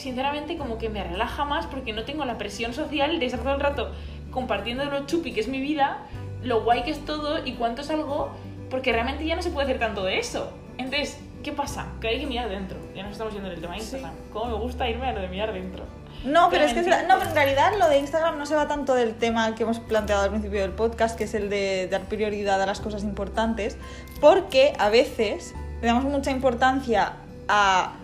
sinceramente, 0.00 0.56
como 0.56 0.78
que 0.78 0.88
me 0.88 1.04
relaja 1.04 1.44
más 1.44 1.66
porque 1.66 1.92
no 1.92 2.04
tengo 2.04 2.24
la 2.24 2.38
presión 2.38 2.72
social 2.74 3.18
de 3.20 3.26
estar 3.26 3.40
todo 3.40 3.54
el 3.54 3.60
rato 3.60 3.92
compartiendo 4.30 4.84
lo 4.84 5.06
chupi 5.06 5.32
que 5.32 5.40
es 5.40 5.48
mi 5.48 5.60
vida, 5.60 5.98
lo 6.42 6.62
guay 6.62 6.82
que 6.82 6.90
es 6.90 7.04
todo 7.04 7.44
y 7.44 7.52
cuánto 7.52 7.82
es 7.82 7.90
algo, 7.90 8.30
porque 8.70 8.92
realmente 8.92 9.26
ya 9.26 9.36
no 9.36 9.42
se 9.42 9.50
puede 9.50 9.66
hacer 9.66 9.78
tanto 9.78 10.04
de 10.04 10.18
eso. 10.18 10.52
Entonces, 10.78 11.18
¿qué 11.42 11.52
pasa? 11.52 11.86
Que 12.00 12.08
hay 12.08 12.20
que 12.20 12.26
mirar 12.26 12.48
dentro. 12.48 12.78
Ya 12.94 13.02
nos 13.02 13.12
estamos 13.12 13.32
yendo 13.32 13.48
en 13.48 13.54
el 13.54 13.60
tema 13.60 13.74
de 13.74 13.80
Instagram. 13.80 14.12
¿Cómo 14.32 14.46
me 14.46 14.62
gusta 14.62 14.88
irme 14.88 15.06
a 15.06 15.12
lo 15.12 15.20
de 15.20 15.28
mirar 15.28 15.52
dentro? 15.52 15.84
No, 16.24 16.48
pero 16.50 16.64
es 16.64 16.74
que 16.74 16.80
es 16.80 16.86
Realmente. 16.86 17.12
no, 17.12 17.18
pero 17.18 17.30
en 17.30 17.36
realidad 17.36 17.72
lo 17.78 17.88
de 17.88 17.98
Instagram 17.98 18.38
no 18.38 18.46
se 18.46 18.54
va 18.54 18.68
tanto 18.68 18.94
del 18.94 19.14
tema 19.14 19.54
que 19.54 19.62
hemos 19.62 19.80
planteado 19.80 20.22
al 20.22 20.30
principio 20.30 20.60
del 20.60 20.72
podcast, 20.72 21.16
que 21.16 21.24
es 21.24 21.34
el 21.34 21.48
de 21.48 21.88
dar 21.90 22.02
prioridad 22.02 22.60
a 22.60 22.66
las 22.66 22.80
cosas 22.80 23.04
importantes, 23.04 23.78
porque 24.20 24.74
a 24.78 24.90
veces 24.90 25.54
le 25.80 25.86
damos 25.86 26.04
mucha 26.04 26.30
importancia 26.30 27.14
a 27.48 27.94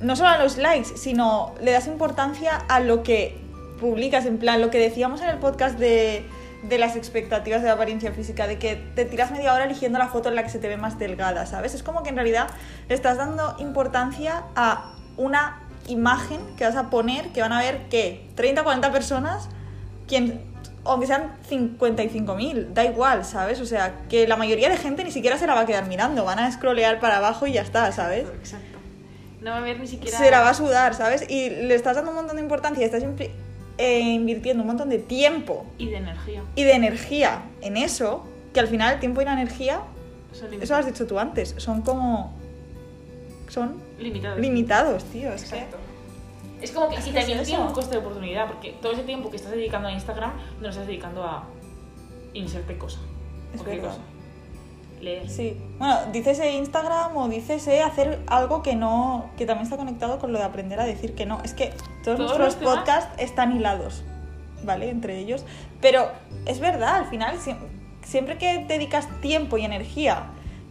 no 0.00 0.16
solo 0.16 0.30
a 0.30 0.38
los 0.38 0.56
likes, 0.56 0.96
sino 0.96 1.54
le 1.60 1.72
das 1.72 1.86
importancia 1.86 2.56
a 2.68 2.80
lo 2.80 3.02
que 3.02 3.38
publicas, 3.80 4.26
en 4.26 4.38
plan 4.38 4.60
lo 4.60 4.70
que 4.70 4.78
decíamos 4.78 5.20
en 5.20 5.28
el 5.28 5.38
podcast 5.38 5.78
de, 5.78 6.24
de 6.62 6.78
las 6.78 6.96
expectativas 6.96 7.62
de 7.62 7.70
apariencia 7.70 8.12
física, 8.12 8.46
de 8.46 8.58
que 8.58 8.76
te 8.94 9.04
tiras 9.04 9.30
media 9.30 9.54
hora 9.54 9.64
eligiendo 9.64 9.98
la 9.98 10.08
foto 10.08 10.28
en 10.28 10.34
la 10.34 10.42
que 10.42 10.50
se 10.50 10.58
te 10.58 10.68
ve 10.68 10.76
más 10.76 10.98
delgada, 10.98 11.46
¿sabes? 11.46 11.74
Es 11.74 11.82
como 11.82 12.02
que 12.02 12.10
en 12.10 12.16
realidad 12.16 12.48
le 12.88 12.94
estás 12.94 13.16
dando 13.16 13.56
importancia 13.58 14.44
a 14.54 14.92
una 15.16 15.60
imagen 15.88 16.40
que 16.56 16.64
vas 16.64 16.76
a 16.76 16.90
poner, 16.90 17.28
que 17.28 17.40
van 17.40 17.52
a 17.52 17.60
ver, 17.60 17.88
¿qué? 17.90 18.28
30 18.34 18.60
o 18.60 18.64
40 18.64 18.92
personas, 18.92 19.48
quien, 20.06 20.40
aunque 20.84 21.06
sean 21.06 21.36
55.000, 21.48 22.72
da 22.72 22.84
igual, 22.84 23.24
¿sabes? 23.24 23.60
O 23.60 23.66
sea, 23.66 24.02
que 24.08 24.28
la 24.28 24.36
mayoría 24.36 24.68
de 24.68 24.76
gente 24.76 25.02
ni 25.04 25.10
siquiera 25.10 25.38
se 25.38 25.46
la 25.46 25.54
va 25.54 25.62
a 25.62 25.66
quedar 25.66 25.86
mirando, 25.86 26.24
van 26.24 26.38
a 26.38 26.50
scrollear 26.52 27.00
para 27.00 27.16
abajo 27.16 27.46
y 27.46 27.52
ya 27.52 27.62
está, 27.62 27.90
¿sabes? 27.92 28.26
Exacto. 28.28 28.69
No 29.40 29.50
va 29.50 29.56
a 29.56 29.60
haber 29.60 29.80
ni 29.80 29.86
siquiera... 29.86 30.18
Se 30.18 30.30
la 30.30 30.40
va 30.40 30.50
a 30.50 30.54
sudar, 30.54 30.94
¿sabes? 30.94 31.24
Y 31.28 31.48
le 31.50 31.74
estás 31.74 31.96
dando 31.96 32.10
un 32.10 32.16
montón 32.16 32.36
de 32.36 32.42
importancia, 32.42 32.82
y 32.82 32.84
estás 32.84 33.02
eh, 33.78 34.00
invirtiendo 34.00 34.62
un 34.62 34.66
montón 34.66 34.88
de 34.90 34.98
tiempo 34.98 35.64
Y 35.78 35.86
de 35.88 35.96
energía. 35.96 36.42
y 36.54 36.64
de 36.64 36.72
energía 36.72 37.42
en 37.62 37.76
eso, 37.76 38.26
que 38.52 38.60
al 38.60 38.68
final 38.68 38.94
el 38.94 39.00
tiempo 39.00 39.22
y 39.22 39.24
la 39.24 39.32
energía, 39.32 39.80
Son 40.32 40.52
eso 40.52 40.74
lo 40.74 40.78
has 40.80 40.86
dicho 40.86 41.06
tú 41.06 41.18
antes, 41.18 41.54
son 41.58 41.80
como... 41.82 42.34
son 43.48 43.80
limitados. 43.98 44.38
limitados, 44.38 45.04
tío. 45.04 45.32
Es 45.32 45.44
que... 45.44 45.56
Exacto. 45.56 45.76
Es 46.60 46.72
como 46.72 46.90
que 46.90 46.96
Es 46.96 47.04
si 47.04 47.10
que 47.12 47.18
es 47.20 47.24
también 47.26 47.44
tiene 47.46 47.62
un 47.62 47.72
coste 47.72 47.92
de 47.94 48.00
oportunidad, 48.02 48.46
porque 48.46 48.72
todo 48.82 48.92
ese 48.92 49.04
tiempo 49.04 49.30
que 49.30 49.36
estás 49.36 49.52
dedicando 49.52 49.88
a 49.88 49.92
Instagram 49.92 50.32
no 50.56 50.60
lo 50.62 50.68
estás 50.68 50.86
dedicando 50.86 51.24
a 51.24 51.44
inserte 52.34 52.76
cosa. 52.76 52.98
Es 53.54 53.60
¿O 53.62 53.64
qué 53.64 53.70
verdad. 53.76 53.88
cosa? 53.88 54.00
Leer. 55.00 55.28
Sí. 55.30 55.56
Bueno, 55.78 55.96
dícese 56.12 56.52
Instagram 56.52 57.16
o 57.16 57.28
dícese 57.28 57.82
hacer 57.82 58.18
algo 58.26 58.62
que 58.62 58.74
no. 58.76 59.30
que 59.38 59.46
también 59.46 59.64
está 59.64 59.76
conectado 59.76 60.18
con 60.18 60.32
lo 60.32 60.38
de 60.38 60.44
aprender 60.44 60.78
a 60.80 60.84
decir 60.84 61.14
que 61.14 61.24
no. 61.26 61.40
Es 61.42 61.54
que 61.54 61.72
todos, 62.04 62.18
Todos 62.18 62.38
nuestros 62.38 62.54
podcasts 62.56 63.10
están 63.18 63.56
hilados, 63.56 64.04
¿vale? 64.64 64.90
Entre 64.90 65.18
ellos. 65.18 65.44
Pero 65.80 66.10
es 66.46 66.60
verdad, 66.60 66.96
al 66.96 67.06
final, 67.06 67.38
sie- 67.38 67.56
siempre 68.02 68.36
que 68.38 68.64
dedicas 68.66 69.08
tiempo 69.22 69.56
y 69.56 69.64
energía, 69.64 70.24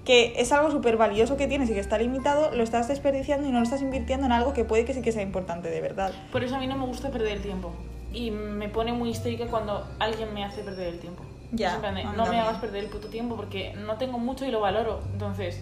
que 0.06 0.34
es 0.38 0.52
algo 0.52 0.72
súper 0.72 0.98
valioso 0.98 1.36
que 1.38 1.48
tienes 1.48 1.70
y 1.70 1.74
que 1.74 1.80
está 1.80 1.98
limitado, 1.98 2.52
lo 2.56 2.64
estás 2.64 2.88
desperdiciando 2.88 3.48
y 3.48 3.52
no 3.52 3.58
lo 3.60 3.64
estás 3.64 3.82
invirtiendo 3.82 4.26
en 4.28 4.32
algo 4.32 4.54
que 4.54 4.64
puede 4.64 4.86
que 4.86 4.94
sí 4.94 5.02
que 5.02 5.12
sea 5.12 5.22
importante 5.24 5.70
de 5.70 5.82
verdad. 5.82 6.12
Por 6.32 6.44
eso 6.44 6.56
a 6.56 6.60
mí 6.60 6.68
no 6.68 6.76
me 6.78 6.86
gusta 6.86 7.10
perder 7.10 7.34
el 7.38 7.42
tiempo. 7.42 7.72
Y 8.12 8.32
me 8.32 8.70
pone 8.70 8.92
muy 8.94 9.10
histérica 9.10 9.46
cuando 9.48 9.88
alguien 10.00 10.34
me 10.34 10.44
hace 10.44 10.62
perder 10.64 10.88
el 10.88 11.00
tiempo. 11.00 11.24
Ya, 11.52 11.70
Es 11.70 11.74
en 11.76 11.82
plan 11.82 11.96
de, 11.96 12.02
a 12.04 12.12
mí 12.12 12.18
no 12.18 12.26
me 12.28 12.40
hagas 12.40 12.58
perder 12.58 12.84
el 12.84 12.90
puto 12.90 13.08
tiempo 13.08 13.36
porque 13.36 13.74
no 13.74 13.98
tengo 13.98 14.20
mucho 14.20 14.46
y 14.46 14.52
lo 14.52 14.60
valoro. 14.62 15.02
Entonces, 15.14 15.62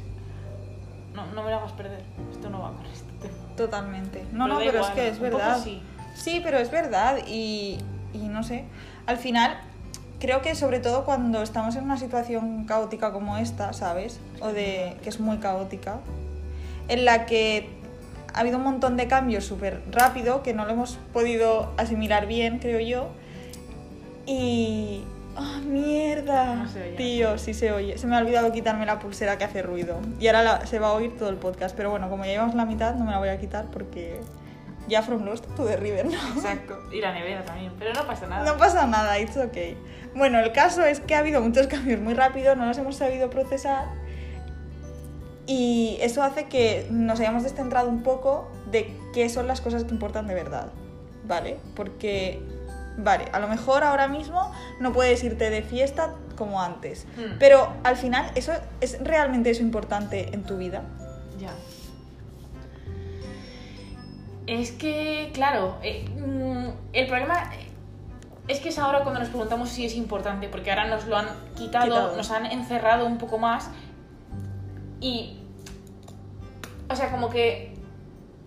no, 1.13 1.25
no 1.27 1.43
me 1.43 1.49
lo 1.49 1.57
hagas 1.57 1.71
perder. 1.71 2.01
Esto 2.31 2.49
no 2.49 2.59
va 2.61 2.73
con 2.73 2.85
este 2.85 3.11
tema. 3.21 3.33
Totalmente. 3.55 4.23
No, 4.31 4.45
Pero 4.45 4.47
no, 4.47 4.59
pero 4.59 4.77
igual, 4.77 4.83
es 4.91 4.95
que 4.95 5.07
es 5.07 5.19
verdad. 5.19 5.59
sí. 5.63 5.81
Sí, 6.15 6.41
pero 6.43 6.57
es 6.57 6.71
verdad 6.71 7.19
y, 7.27 7.77
y 8.13 8.27
no 8.27 8.43
sé. 8.43 8.65
Al 9.05 9.17
final, 9.17 9.59
creo 10.19 10.41
que 10.41 10.55
sobre 10.55 10.79
todo 10.79 11.05
cuando 11.05 11.41
estamos 11.41 11.75
en 11.75 11.83
una 11.83 11.97
situación 11.97 12.65
caótica 12.65 13.11
como 13.11 13.37
esta, 13.37 13.71
¿sabes? 13.73 14.19
O 14.41 14.47
de 14.47 14.97
que 15.03 15.09
es 15.09 15.19
muy 15.19 15.37
caótica, 15.37 15.99
en 16.87 17.05
la 17.05 17.25
que 17.25 17.69
ha 18.33 18.39
habido 18.39 18.57
un 18.57 18.63
montón 18.63 18.97
de 18.97 19.07
cambios 19.07 19.45
súper 19.45 19.81
rápido 19.91 20.43
que 20.43 20.53
no 20.53 20.65
lo 20.65 20.71
hemos 20.71 20.97
podido 21.13 21.71
asimilar 21.77 22.25
bien, 22.27 22.59
creo 22.59 22.79
yo. 22.79 23.09
Y... 24.25 25.03
¡Ah, 25.37 25.59
mierda! 25.63 26.55
No 26.55 26.67
se 26.67 26.81
oye. 26.81 26.91
Tío, 26.97 27.37
sí 27.37 27.53
se 27.53 27.71
oye. 27.71 27.97
Se 27.97 28.07
me 28.07 28.15
ha 28.15 28.19
olvidado 28.19 28.51
quitarme 28.51 28.85
la 28.85 28.99
pulsera 28.99 29.37
que 29.37 29.43
hace 29.43 29.61
ruido. 29.61 29.99
Y 30.19 30.27
ahora 30.27 30.41
la- 30.43 30.65
se 30.65 30.79
va 30.79 30.87
a 30.87 30.93
oír 30.93 31.15
todo 31.17 31.29
el 31.29 31.35
podcast. 31.37 31.75
Pero 31.75 31.89
bueno, 31.91 32.09
como 32.09 32.25
ya 32.25 32.31
llevamos 32.31 32.55
la 32.55 32.65
mitad, 32.65 32.95
no 32.95 33.05
me 33.05 33.11
la 33.11 33.19
voy 33.19 33.29
a 33.29 33.39
quitar 33.39 33.65
porque 33.71 34.19
ya 34.87 35.01
from 35.03 35.23
Lost 35.25 35.45
to 35.55 35.65
the 35.65 35.77
River, 35.77 36.05
¿no? 36.05 36.11
Exacto. 36.35 36.79
Y 36.91 37.01
la 37.01 37.13
nevera 37.13 37.43
también. 37.45 37.71
Pero 37.77 37.93
no 37.93 38.07
pasa 38.07 38.25
nada. 38.27 38.45
No 38.51 38.57
pasa 38.57 38.87
nada, 38.87 39.19
it's 39.19 39.37
okay. 39.37 39.77
Bueno, 40.15 40.39
el 40.39 40.51
caso 40.53 40.83
es 40.83 40.99
que 41.01 41.13
ha 41.13 41.19
habido 41.19 41.39
muchos 41.41 41.67
cambios 41.67 41.99
muy 42.01 42.13
rápido, 42.15 42.55
no 42.55 42.65
los 42.65 42.77
hemos 42.77 42.95
sabido 42.95 43.29
procesar 43.29 43.85
y 45.45 45.97
eso 46.01 46.23
hace 46.23 46.45
que 46.45 46.87
nos 46.91 47.19
hayamos 47.19 47.43
descentrado 47.43 47.89
un 47.89 48.03
poco 48.03 48.49
de 48.71 48.93
qué 49.13 49.29
son 49.29 49.47
las 49.47 49.61
cosas 49.61 49.85
que 49.85 49.91
importan 49.91 50.27
de 50.27 50.33
verdad, 50.33 50.67
¿vale? 51.25 51.57
Porque, 51.75 52.41
vale, 52.97 53.25
a 53.31 53.39
lo 53.39 53.47
mejor 53.47 53.83
ahora 53.83 54.07
mismo 54.07 54.51
no 54.79 54.91
puedes 54.91 55.23
irte 55.23 55.49
de 55.49 55.61
fiesta 55.61 56.13
como 56.35 56.61
antes, 56.61 57.05
Hmm. 57.17 57.37
pero 57.39 57.73
al 57.83 57.95
final 57.95 58.29
eso 58.35 58.51
es 58.81 59.01
realmente 59.03 59.49
eso 59.51 59.61
importante 59.61 60.33
en 60.33 60.43
tu 60.43 60.57
vida. 60.57 60.83
Ya. 61.39 61.51
Es 64.45 64.71
que, 64.71 65.31
claro, 65.33 65.75
eh, 65.83 66.05
mm, 66.09 66.69
el 66.93 67.07
problema 67.07 67.51
es 68.47 68.59
que 68.61 68.69
es 68.69 68.79
ahora 68.79 69.01
cuando 69.01 69.19
nos 69.19 69.29
preguntamos 69.29 69.69
si 69.69 69.85
es 69.85 69.95
importante, 69.95 70.47
porque 70.47 70.69
ahora 70.69 70.87
nos 70.87 71.05
lo 71.05 71.17
han 71.17 71.27
quitado, 71.55 71.85
Quitado. 71.85 72.15
nos 72.15 72.31
han 72.31 72.45
encerrado 72.45 73.05
un 73.05 73.17
poco 73.17 73.37
más 73.37 73.69
y, 75.01 75.39
o 76.89 76.95
sea, 76.95 77.11
como 77.11 77.29
que 77.29 77.75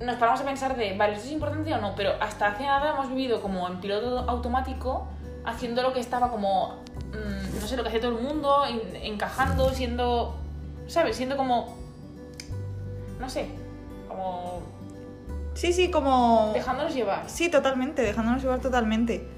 nos 0.00 0.16
paramos 0.16 0.40
a 0.40 0.44
pensar 0.44 0.76
de, 0.76 0.96
vale, 0.96 1.14
¿esto 1.14 1.26
es 1.26 1.32
importante 1.32 1.72
o 1.74 1.80
no? 1.80 1.94
Pero 1.94 2.12
hasta 2.20 2.46
hace 2.48 2.64
nada 2.64 2.90
hemos 2.94 3.08
vivido 3.10 3.40
como 3.42 3.68
en 3.68 3.80
piloto 3.80 4.20
automático, 4.20 5.06
haciendo 5.44 5.82
lo 5.82 5.92
que 5.92 6.00
estaba 6.00 6.30
como, 6.30 6.76
mm, 7.12 7.60
no 7.60 7.66
sé, 7.66 7.76
lo 7.76 7.82
que 7.82 7.88
hacía 7.90 8.00
todo 8.00 8.16
el 8.18 8.22
mundo, 8.24 8.64
en- 8.66 8.96
encajando, 8.96 9.70
siendo, 9.70 10.36
¿sabes? 10.86 11.16
Siendo 11.16 11.36
como, 11.36 11.76
no 13.18 13.28
sé, 13.28 13.48
como 14.08 14.62
Sí, 15.54 15.72
sí, 15.72 15.90
como... 15.90 16.52
dejándonos 16.54 16.94
llevar. 16.94 17.24
Sí, 17.28 17.50
totalmente, 17.50 18.00
dejándonos 18.02 18.42
llevar 18.42 18.60
totalmente. 18.60 19.28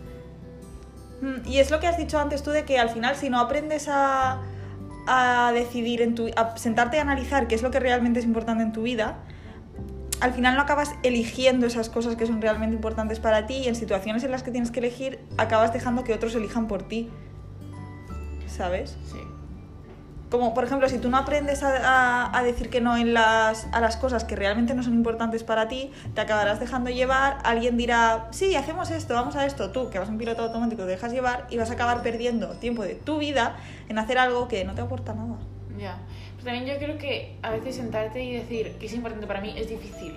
Mm, 1.20 1.46
Y 1.48 1.58
es 1.58 1.70
lo 1.72 1.80
que 1.80 1.88
has 1.88 1.96
dicho 1.98 2.18
antes 2.20 2.42
tú 2.44 2.50
de 2.50 2.64
que 2.64 2.78
al 2.78 2.90
final 2.90 3.16
si 3.16 3.30
no 3.30 3.40
aprendes 3.40 3.88
a, 3.88 4.38
a 5.08 5.50
decidir 5.52 6.02
en 6.02 6.14
tu 6.14 6.28
a 6.36 6.56
sentarte 6.56 6.98
a 6.98 7.02
analizar 7.02 7.48
qué 7.48 7.56
es 7.56 7.62
lo 7.62 7.70
que 7.72 7.80
realmente 7.80 8.20
es 8.20 8.26
importante 8.26 8.62
en 8.62 8.72
tu 8.72 8.82
vida, 8.82 9.16
al 10.22 10.32
final 10.32 10.56
no 10.56 10.62
acabas 10.62 10.94
eligiendo 11.02 11.66
esas 11.66 11.88
cosas 11.90 12.16
que 12.16 12.26
son 12.26 12.40
realmente 12.40 12.74
importantes 12.76 13.20
para 13.20 13.46
ti 13.46 13.54
y 13.56 13.68
en 13.68 13.74
situaciones 13.74 14.24
en 14.24 14.30
las 14.30 14.42
que 14.42 14.50
tienes 14.50 14.70
que 14.70 14.78
elegir 14.80 15.18
acabas 15.36 15.72
dejando 15.72 16.04
que 16.04 16.14
otros 16.14 16.34
elijan 16.34 16.68
por 16.68 16.82
ti. 16.84 17.10
¿Sabes? 18.46 18.96
Sí. 19.10 19.18
Como 20.30 20.54
por 20.54 20.64
ejemplo, 20.64 20.88
si 20.88 20.96
tú 20.98 21.10
no 21.10 21.18
aprendes 21.18 21.62
a, 21.62 21.76
a- 22.26 22.38
a 22.38 22.42
decir 22.42 22.70
que 22.70 22.80
no 22.80 22.96
en 22.96 23.12
las, 23.12 23.66
a 23.72 23.80
las 23.80 23.96
cosas 23.98 24.24
que 24.24 24.34
realmente 24.34 24.72
no 24.74 24.82
son 24.82 24.94
importantes 24.94 25.44
para 25.44 25.68
ti, 25.68 25.90
te 26.14 26.22
acabarás 26.22 26.58
dejando 26.58 26.88
llevar, 26.88 27.38
alguien 27.44 27.76
dirá, 27.76 28.28
sí, 28.30 28.54
hacemos 28.56 28.90
esto, 28.90 29.12
vamos 29.12 29.36
a 29.36 29.44
esto, 29.44 29.70
tú 29.70 29.90
que 29.90 29.98
vas 29.98 30.08
en 30.08 30.16
piloto 30.16 30.42
automático 30.44 30.82
te 30.82 30.88
dejas 30.88 31.12
llevar 31.12 31.46
y 31.50 31.58
vas 31.58 31.70
a 31.70 31.74
acabar 31.74 32.02
perdiendo 32.02 32.48
tiempo 32.52 32.82
de 32.82 32.94
tu 32.94 33.18
vida 33.18 33.56
en 33.90 33.98
hacer 33.98 34.16
algo 34.18 34.48
que 34.48 34.64
no 34.64 34.74
te 34.74 34.80
aporta 34.80 35.12
nada. 35.12 35.36
Ya. 35.78 35.98
También 36.44 36.66
yo 36.66 36.76
creo 36.78 36.98
que 36.98 37.36
a 37.42 37.50
veces 37.50 37.76
sentarte 37.76 38.22
y 38.22 38.32
decir 38.32 38.76
que 38.78 38.86
es 38.86 38.94
importante 38.94 39.26
para 39.26 39.40
mí 39.40 39.54
es 39.56 39.68
difícil. 39.68 40.14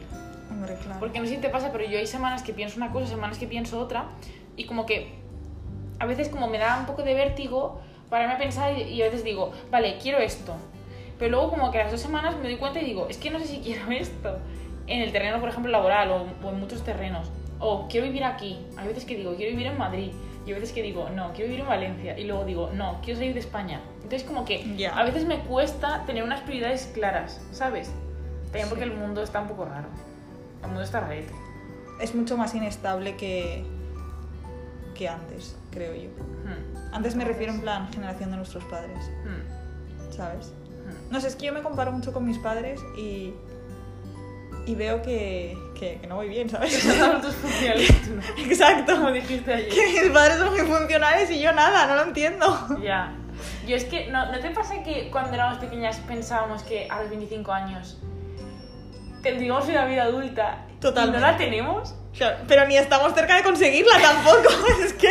Hombre, 0.50 0.76
claro. 0.84 1.00
Porque 1.00 1.20
no 1.20 1.26
sé 1.26 1.36
si 1.36 1.42
te 1.42 1.50
pasa, 1.50 1.72
pero 1.72 1.86
yo 1.86 1.98
hay 1.98 2.08
semanas 2.08 2.44
que 2.44 2.54
pienso 2.54 2.78
una 2.78 2.92
cosa, 2.92 3.08
semanas 3.08 3.38
que 3.38 3.48
pienso 3.48 3.80
otra, 3.80 4.10
y 4.56 4.66
como 4.66 4.86
que 4.86 5.14
a 6.00 6.06
veces 6.06 6.30
como 6.30 6.48
me 6.48 6.58
da 6.58 6.80
un 6.80 6.86
poco 6.86 7.04
de 7.04 7.14
vértigo 7.14 7.82
pararme 8.10 8.36
a 8.36 8.38
pensar 8.38 8.78
y, 8.78 9.02
a 9.02 9.06
veces 9.06 9.24
digo, 9.24 9.52
vale, 9.72 9.98
quiero 10.02 10.20
esto. 10.20 10.56
Pero 11.18 11.32
luego 11.32 11.50
como 11.50 11.72
que 11.72 11.80
a 11.80 11.84
las 11.84 11.92
dos 11.92 12.02
semanas 12.02 12.36
me 12.38 12.44
doy 12.44 12.58
cuenta 12.58 12.82
y 12.82 12.86
digo, 12.86 13.08
es 13.10 13.18
que 13.18 13.30
no 13.30 13.40
sé 13.40 13.48
si 13.48 13.60
quiero 13.60 13.92
esto. 13.92 14.38
En 14.88 15.02
el 15.02 15.12
terreno, 15.12 15.40
por 15.40 15.50
ejemplo, 15.50 15.72
laboral 15.72 16.12
o, 16.12 16.28
o 16.46 16.50
en 16.50 16.60
muchos 16.60 16.84
terrenos. 16.84 17.32
O 17.60 17.88
quiero 17.88 18.06
vivir 18.06 18.24
aquí. 18.24 18.60
Hay 18.78 18.88
veces 18.88 19.06
que 19.06 19.16
digo, 19.16 19.36
quiero 19.36 19.52
vivir 19.52 19.68
en 19.68 19.78
Madrid. 19.78 20.12
Y 20.46 20.50
hay 20.50 20.60
veces 20.60 20.74
que 20.74 20.84
digo, 20.84 21.10
no, 21.10 21.32
quiero 21.34 21.46
vivir 21.50 21.62
en 21.62 21.68
Valencia. 21.68 22.18
Y 22.20 22.26
luego 22.26 22.46
digo, 22.46 22.70
no, 22.74 23.00
quiero 23.04 23.20
salir 23.20 23.34
de 23.34 23.40
España. 23.40 23.82
Entonces 24.04 24.24
como 24.24 24.46
que 24.46 24.76
Ya. 24.78 24.96
a 24.98 25.04
veces 25.04 25.26
me 25.26 25.40
cuesta 25.40 26.04
tener 26.06 26.24
unas 26.24 26.42
prioridades 26.42 26.92
claras, 26.94 27.42
¿sabes? 27.52 27.90
También 28.46 28.66
Sí. 28.66 28.70
porque 28.70 28.84
el 28.86 28.94
mundo 28.96 29.24
está 29.24 29.42
un 29.42 29.48
poco 29.48 29.66
raro. 29.66 29.88
El 30.62 30.68
mundo 30.68 30.84
está 30.84 31.00
rarete. 31.00 31.34
Es 32.00 32.14
mucho 32.14 32.38
más 32.38 32.54
inestable 32.54 33.16
que, 33.16 33.66
que 34.94 35.10
antes, 35.10 35.56
creo 35.72 35.96
yo. 35.96 36.10
Hmm. 36.10 36.94
Antes 36.94 37.16
me 37.16 37.26
refiero 37.26 37.52
en 37.54 37.62
plan 37.62 37.92
generación 37.92 38.32
de 38.32 38.38
nuestros 38.38 38.64
padres, 38.66 38.98
Hmm. 39.24 40.12
¿sabes? 40.14 40.48
Hmm. 40.86 41.12
No 41.12 41.20
sé, 41.20 41.28
es 41.30 41.36
que 41.36 41.48
yo 41.48 41.54
me 41.54 41.62
comparo 41.64 41.92
mucho 41.92 42.14
con 42.14 42.26
mis 42.26 42.38
padres 42.38 42.80
y, 42.98 43.34
y 44.66 44.76
veo 44.76 45.02
que, 45.02 45.58
que, 45.80 46.00
que 46.00 46.08
no 46.08 46.16
voy 46.16 46.30
bien, 46.30 46.50
¿sabes? 46.50 46.86
Exacto. 48.38 48.96
Como 48.96 49.12
dijiste 49.12 49.54
ayer. 49.54 49.70
Que 49.70 50.02
mis 50.04 50.12
padres 50.12 50.38
son 50.38 50.52
muy 50.52 50.62
funcionales 50.62 51.30
y 51.32 51.40
yo 51.40 51.52
nada, 51.54 51.86
no 51.88 51.96
lo 51.96 52.04
entiendo. 52.04 52.68
Ya. 52.82 53.14
Yo 53.68 53.76
es 53.76 53.86
que, 53.86 54.08
¿no, 54.08 54.32
¿no 54.32 54.40
te 54.40 54.50
pasa 54.52 54.82
que 54.84 55.10
cuando 55.12 55.34
éramos 55.34 55.58
pequeñas 55.60 55.98
pensábamos 56.08 56.64
que 56.64 56.88
a 56.90 57.02
los 57.02 57.10
25 57.10 57.52
años 57.52 57.98
tendríamos 59.22 59.68
una 59.68 59.86
vida 59.86 60.04
adulta 60.04 60.66
Totalmente. 60.80 61.18
y 61.18 61.22
no 61.22 61.28
la 61.28 61.38
tenemos? 61.38 61.96
O 62.14 62.16
sea, 62.16 62.44
pero 62.48 62.66
ni 62.68 62.78
estamos 62.78 63.14
cerca 63.14 63.36
de 63.36 63.44
conseguirla 63.44 64.00
tampoco. 64.02 64.50
Es 64.84 64.94
que. 64.94 65.10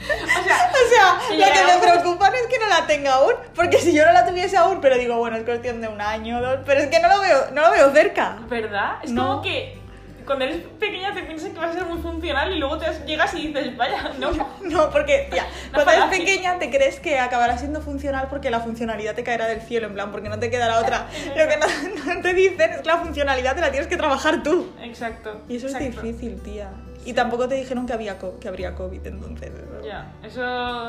O 0.00 0.44
sea, 0.44 0.70
O 0.78 0.88
sea, 0.88 1.36
lo 1.36 1.44
que 1.52 1.74
me 1.74 1.80
preocupa 1.86 2.30
no 2.30 2.36
es 2.36 2.46
que 2.46 2.58
no 2.58 2.68
la 2.68 2.86
tenga 2.86 3.14
aún. 3.14 3.34
Porque 3.54 3.78
si 3.78 3.92
yo 3.92 4.06
no 4.06 4.12
la 4.12 4.24
tuviese 4.26 4.56
aún, 4.56 4.80
pero 4.80 4.96
digo, 4.96 5.16
bueno, 5.16 5.36
es 5.36 5.44
cuestión 5.44 5.80
de 5.80 5.88
un 5.88 6.00
año 6.00 6.38
o 6.38 6.40
dos. 6.40 6.58
Pero 6.64 6.80
es 6.80 6.86
que 6.88 7.00
no 7.00 7.08
lo 7.08 7.20
veo, 7.20 7.50
no 7.52 7.62
lo 7.62 7.70
veo 7.72 7.92
cerca. 7.92 8.38
¿verdad? 8.48 8.92
Es 9.02 9.10
No. 9.10 9.26
como 9.26 9.42
que 9.42 9.78
cuando 10.24 10.44
eres 10.44 10.58
pequeña 10.78 11.14
te 11.14 11.22
piensas 11.22 11.50
que 11.50 11.58
vas 11.58 11.70
a 11.70 11.72
ser 11.72 11.86
muy 11.86 12.02
funcional 12.02 12.52
y 12.52 12.58
luego 12.58 12.76
te 12.78 12.86
llegas 13.06 13.32
y 13.34 13.48
dices, 13.48 13.76
vaya, 13.76 14.12
no. 14.18 14.30
No, 14.62 14.90
porque 14.90 15.28
ya, 15.34 15.46
No 15.72 15.84
cuando 15.84 16.04
eres 16.04 16.18
pequeña 16.18 16.58
te 16.58 16.70
crees 16.70 17.00
que 17.00 17.18
acabarás 17.18 17.60
siendo 17.60 17.80
funcional 17.80 18.28
porque 18.28 18.50
la 18.50 18.60
funcionalidad 18.60 19.14
te 19.14 19.24
caerá 19.24 19.46
del 19.46 19.62
cielo, 19.62 19.86
en 19.88 19.94
plan, 19.94 20.10
porque 20.12 20.28
no 20.28 20.38
te 20.38 20.50
quedará 20.50 20.78
otra. 20.80 21.06
Lo 21.36 21.48
que 21.48 21.56
no, 21.56 22.14
no 22.14 22.20
te 22.22 22.34
dicen 22.34 22.70
es 22.72 22.80
que 22.80 22.86
la 22.86 22.98
funcionalidad 22.98 23.54
te 23.54 23.60
la 23.62 23.70
tienes 23.70 23.88
que 23.88 23.96
trabajar 23.96 24.42
tú. 24.42 24.70
Exacto. 24.82 25.42
Y 25.48 25.56
eso 25.56 25.66
exacto. 25.66 25.88
es 25.88 26.02
difícil, 26.02 26.40
tía. 26.42 26.70
Y 27.04 27.14
tampoco 27.14 27.48
te 27.48 27.54
dijeron 27.54 27.86
que, 27.86 27.94
había 27.94 28.18
que 28.38 28.48
habría 28.48 28.74
COVID, 28.74 29.06
entonces. 29.06 29.50
Ya, 29.88 30.12
eso 30.22 30.42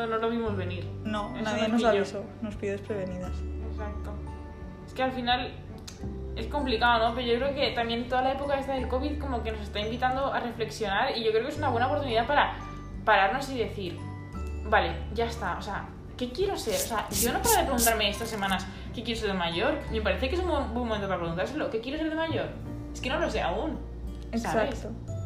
no 0.07 0.17
lo 0.17 0.29
vimos 0.29 0.57
venir. 0.57 0.85
No, 1.05 1.33
Eso 1.33 1.43
nadie 1.43 1.69
nos 1.69 1.81
nos 1.81 1.85
avisó, 1.85 2.23
nos 2.41 2.55
pidió 2.57 2.73
desprevenidas. 2.73 3.31
Exacto. 3.71 4.11
Es 4.85 4.93
que 4.93 5.03
al 5.03 5.13
final 5.13 5.53
es 6.35 6.47
complicado, 6.47 7.07
¿no? 7.07 7.15
Pero 7.15 7.27
yo 7.27 7.35
creo 7.37 7.55
que 7.55 7.71
también 7.71 8.09
toda 8.09 8.23
la 8.23 8.33
época 8.33 8.59
esta 8.59 8.73
del 8.73 8.89
COVID 8.89 9.17
como 9.17 9.41
que 9.41 9.53
nos 9.53 9.61
está 9.61 9.79
invitando 9.79 10.33
a 10.33 10.41
reflexionar 10.41 11.17
y 11.17 11.23
yo 11.23 11.31
creo 11.31 11.43
que 11.43 11.49
es 11.49 11.57
una 11.57 11.69
buena 11.69 11.87
oportunidad 11.87 12.27
para 12.27 12.55
pararnos 13.05 13.49
y 13.51 13.59
decir, 13.59 13.97
vale, 14.65 14.93
ya 15.13 15.27
está, 15.27 15.57
o 15.57 15.61
sea, 15.61 15.87
¿qué 16.17 16.31
quiero 16.33 16.57
ser? 16.57 16.75
O 16.75 16.77
sea, 16.77 17.07
yo 17.09 17.31
no 17.31 17.41
paro 17.41 17.55
de 17.55 17.63
preguntarme 17.63 18.09
estas 18.09 18.27
semanas 18.27 18.67
qué 18.93 19.01
quiero 19.01 19.21
ser 19.21 19.29
de 19.29 19.37
mayor. 19.37 19.79
Me 19.91 20.01
parece 20.01 20.27
que 20.27 20.35
es 20.35 20.41
un 20.41 20.49
buen, 20.49 20.73
buen 20.73 20.87
momento 20.87 21.07
para 21.07 21.19
preguntárselo. 21.19 21.69
¿Qué 21.69 21.79
quiero 21.79 21.97
ser 21.99 22.09
de 22.09 22.15
mayor? 22.15 22.47
Es 22.93 22.99
que 22.99 23.09
no 23.09 23.17
lo 23.17 23.29
sé 23.29 23.39
aún. 23.41 23.79
¿sabes? 24.37 24.73
Exacto. 24.73 25.18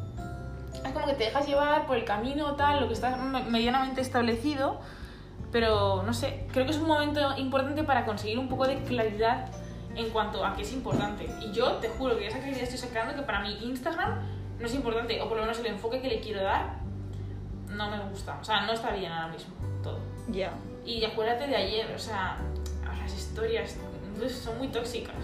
Es 0.85 0.91
como 0.91 1.05
que 1.05 1.13
te 1.13 1.25
dejas 1.25 1.47
llevar 1.47 1.85
por 1.87 1.97
el 1.97 2.05
camino, 2.05 2.55
tal, 2.55 2.81
lo 2.81 2.87
que 2.87 2.93
está 2.93 3.15
me- 3.15 3.43
medianamente 3.43 4.01
establecido, 4.01 4.79
pero 5.51 6.03
no 6.03 6.13
sé, 6.13 6.47
creo 6.51 6.65
que 6.65 6.71
es 6.71 6.77
un 6.77 6.87
momento 6.87 7.37
importante 7.37 7.83
para 7.83 8.05
conseguir 8.05 8.39
un 8.39 8.49
poco 8.49 8.65
de 8.67 8.77
claridad 8.83 9.47
en 9.95 10.09
cuanto 10.09 10.43
a 10.45 10.55
qué 10.55 10.63
es 10.63 10.73
importante. 10.73 11.29
Y 11.41 11.51
yo 11.51 11.73
te 11.73 11.87
juro 11.89 12.17
que 12.17 12.27
esa 12.27 12.39
claridad 12.39 12.63
estoy 12.63 12.79
sacando 12.79 13.15
que 13.15 13.21
para 13.21 13.39
mí 13.41 13.57
Instagram 13.61 14.19
no 14.59 14.65
es 14.65 14.73
importante, 14.73 15.21
o 15.21 15.27
por 15.27 15.37
lo 15.37 15.43
menos 15.43 15.59
el 15.59 15.67
enfoque 15.67 16.01
que 16.01 16.07
le 16.09 16.19
quiero 16.19 16.41
dar 16.43 16.77
no 17.69 17.89
me 17.89 17.99
gusta. 18.09 18.37
O 18.39 18.43
sea, 18.43 18.65
no 18.65 18.73
está 18.73 18.91
bien 18.91 19.11
ahora 19.11 19.27
mismo 19.33 19.53
todo. 19.81 19.99
Ya. 20.29 20.51
Y 20.85 21.03
acuérdate 21.05 21.47
de 21.47 21.55
ayer, 21.55 21.91
o 21.95 21.99
sea, 21.99 22.37
las 23.01 23.13
historias 23.13 23.77
son 24.43 24.57
muy 24.57 24.67
tóxicas. 24.67 25.15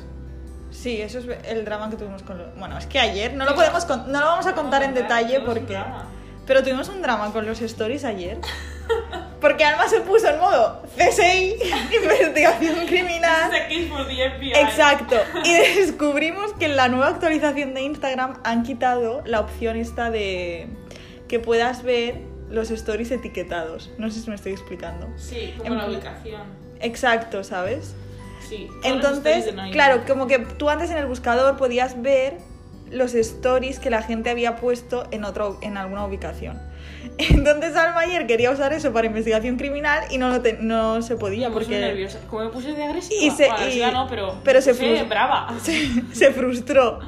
Sí, 0.71 1.01
eso 1.01 1.19
es 1.19 1.25
el 1.45 1.65
drama 1.65 1.89
que 1.89 1.95
tuvimos 1.97 2.23
con 2.23 2.37
los... 2.37 2.55
Bueno, 2.57 2.77
es 2.77 2.85
que 2.85 2.99
ayer 2.99 3.33
no 3.33 3.45
lo 3.45 3.55
podemos 3.55 3.85
con- 3.85 4.11
no 4.11 4.19
lo 4.19 4.25
vamos 4.25 4.45
a 4.47 4.53
contar 4.53 4.83
en 4.83 4.93
detalle 4.93 5.39
porque... 5.41 5.77
Pero 6.45 6.63
tuvimos 6.63 6.89
un 6.89 7.01
drama 7.03 7.31
con 7.31 7.45
los 7.45 7.61
stories 7.61 8.03
ayer. 8.05 8.39
Porque 9.39 9.63
Alma 9.63 9.87
se 9.87 10.01
puso 10.01 10.29
en 10.29 10.39
modo 10.39 10.81
CSI, 10.97 11.55
investigación 12.03 12.87
criminal. 12.87 13.51
FBI. 13.51 14.53
Exacto. 14.53 15.15
Y 15.43 15.53
descubrimos 15.53 16.53
que 16.53 16.65
en 16.65 16.75
la 16.75 16.87
nueva 16.87 17.09
actualización 17.09 17.73
de 17.75 17.81
Instagram 17.83 18.39
han 18.43 18.63
quitado 18.63 19.21
la 19.25 19.41
opción 19.41 19.77
esta 19.77 20.09
de 20.09 20.67
que 21.27 21.39
puedas 21.39 21.83
ver 21.83 22.15
los 22.49 22.71
stories 22.71 23.11
etiquetados. 23.11 23.91
No 23.99 24.09
sé 24.09 24.19
si 24.19 24.29
me 24.29 24.35
estoy 24.35 24.53
explicando. 24.53 25.07
Sí, 25.17 25.53
como 25.57 25.69
En 25.71 25.77
la 25.77 25.85
ubicación. 25.87 26.41
Exacto, 26.79 27.43
¿sabes? 27.43 27.93
Sí. 28.49 28.67
Entonces, 28.83 29.53
Noia. 29.53 29.71
claro, 29.71 30.03
como 30.07 30.27
que 30.27 30.39
tú 30.39 30.69
antes 30.69 30.89
en 30.89 30.97
el 30.97 31.05
buscador 31.05 31.55
podías 31.57 32.01
ver 32.01 32.37
los 32.91 33.13
stories 33.13 33.79
que 33.79 33.89
la 33.91 34.01
gente 34.01 34.31
había 34.31 34.55
puesto 34.55 35.07
en, 35.11 35.23
otro, 35.23 35.59
en 35.61 35.77
alguna 35.77 36.05
ubicación. 36.05 36.59
Entonces 37.19 37.75
Alma 37.75 38.01
ayer 38.01 38.25
quería 38.27 38.49
usar 38.51 38.73
eso 38.73 38.91
para 38.91 39.05
investigación 39.07 39.57
criminal 39.57 40.03
y 40.09 40.17
no, 40.17 40.29
lo 40.29 40.41
te- 40.41 40.57
no 40.59 41.01
se 41.01 41.15
podía 41.15 41.49
Me 41.49 41.53
puse 41.53 41.65
porque 41.67 41.79
nerviosa. 41.81 42.19
Como 42.29 42.43
me 42.45 42.49
puse 42.49 42.73
de 42.73 42.83
agresiva. 42.83 43.21
Y 43.23 43.29
se- 43.31 43.43
Bueno, 43.45 43.55
agresiva 43.55 43.87
y- 43.89 43.93
no, 43.93 44.07
pero. 44.09 44.35
pero 44.43 44.61
se 44.61 44.73
frus- 44.73 45.07
brava. 45.07 45.53
se, 45.61 45.87
se 46.13 46.31
frustró. 46.31 46.99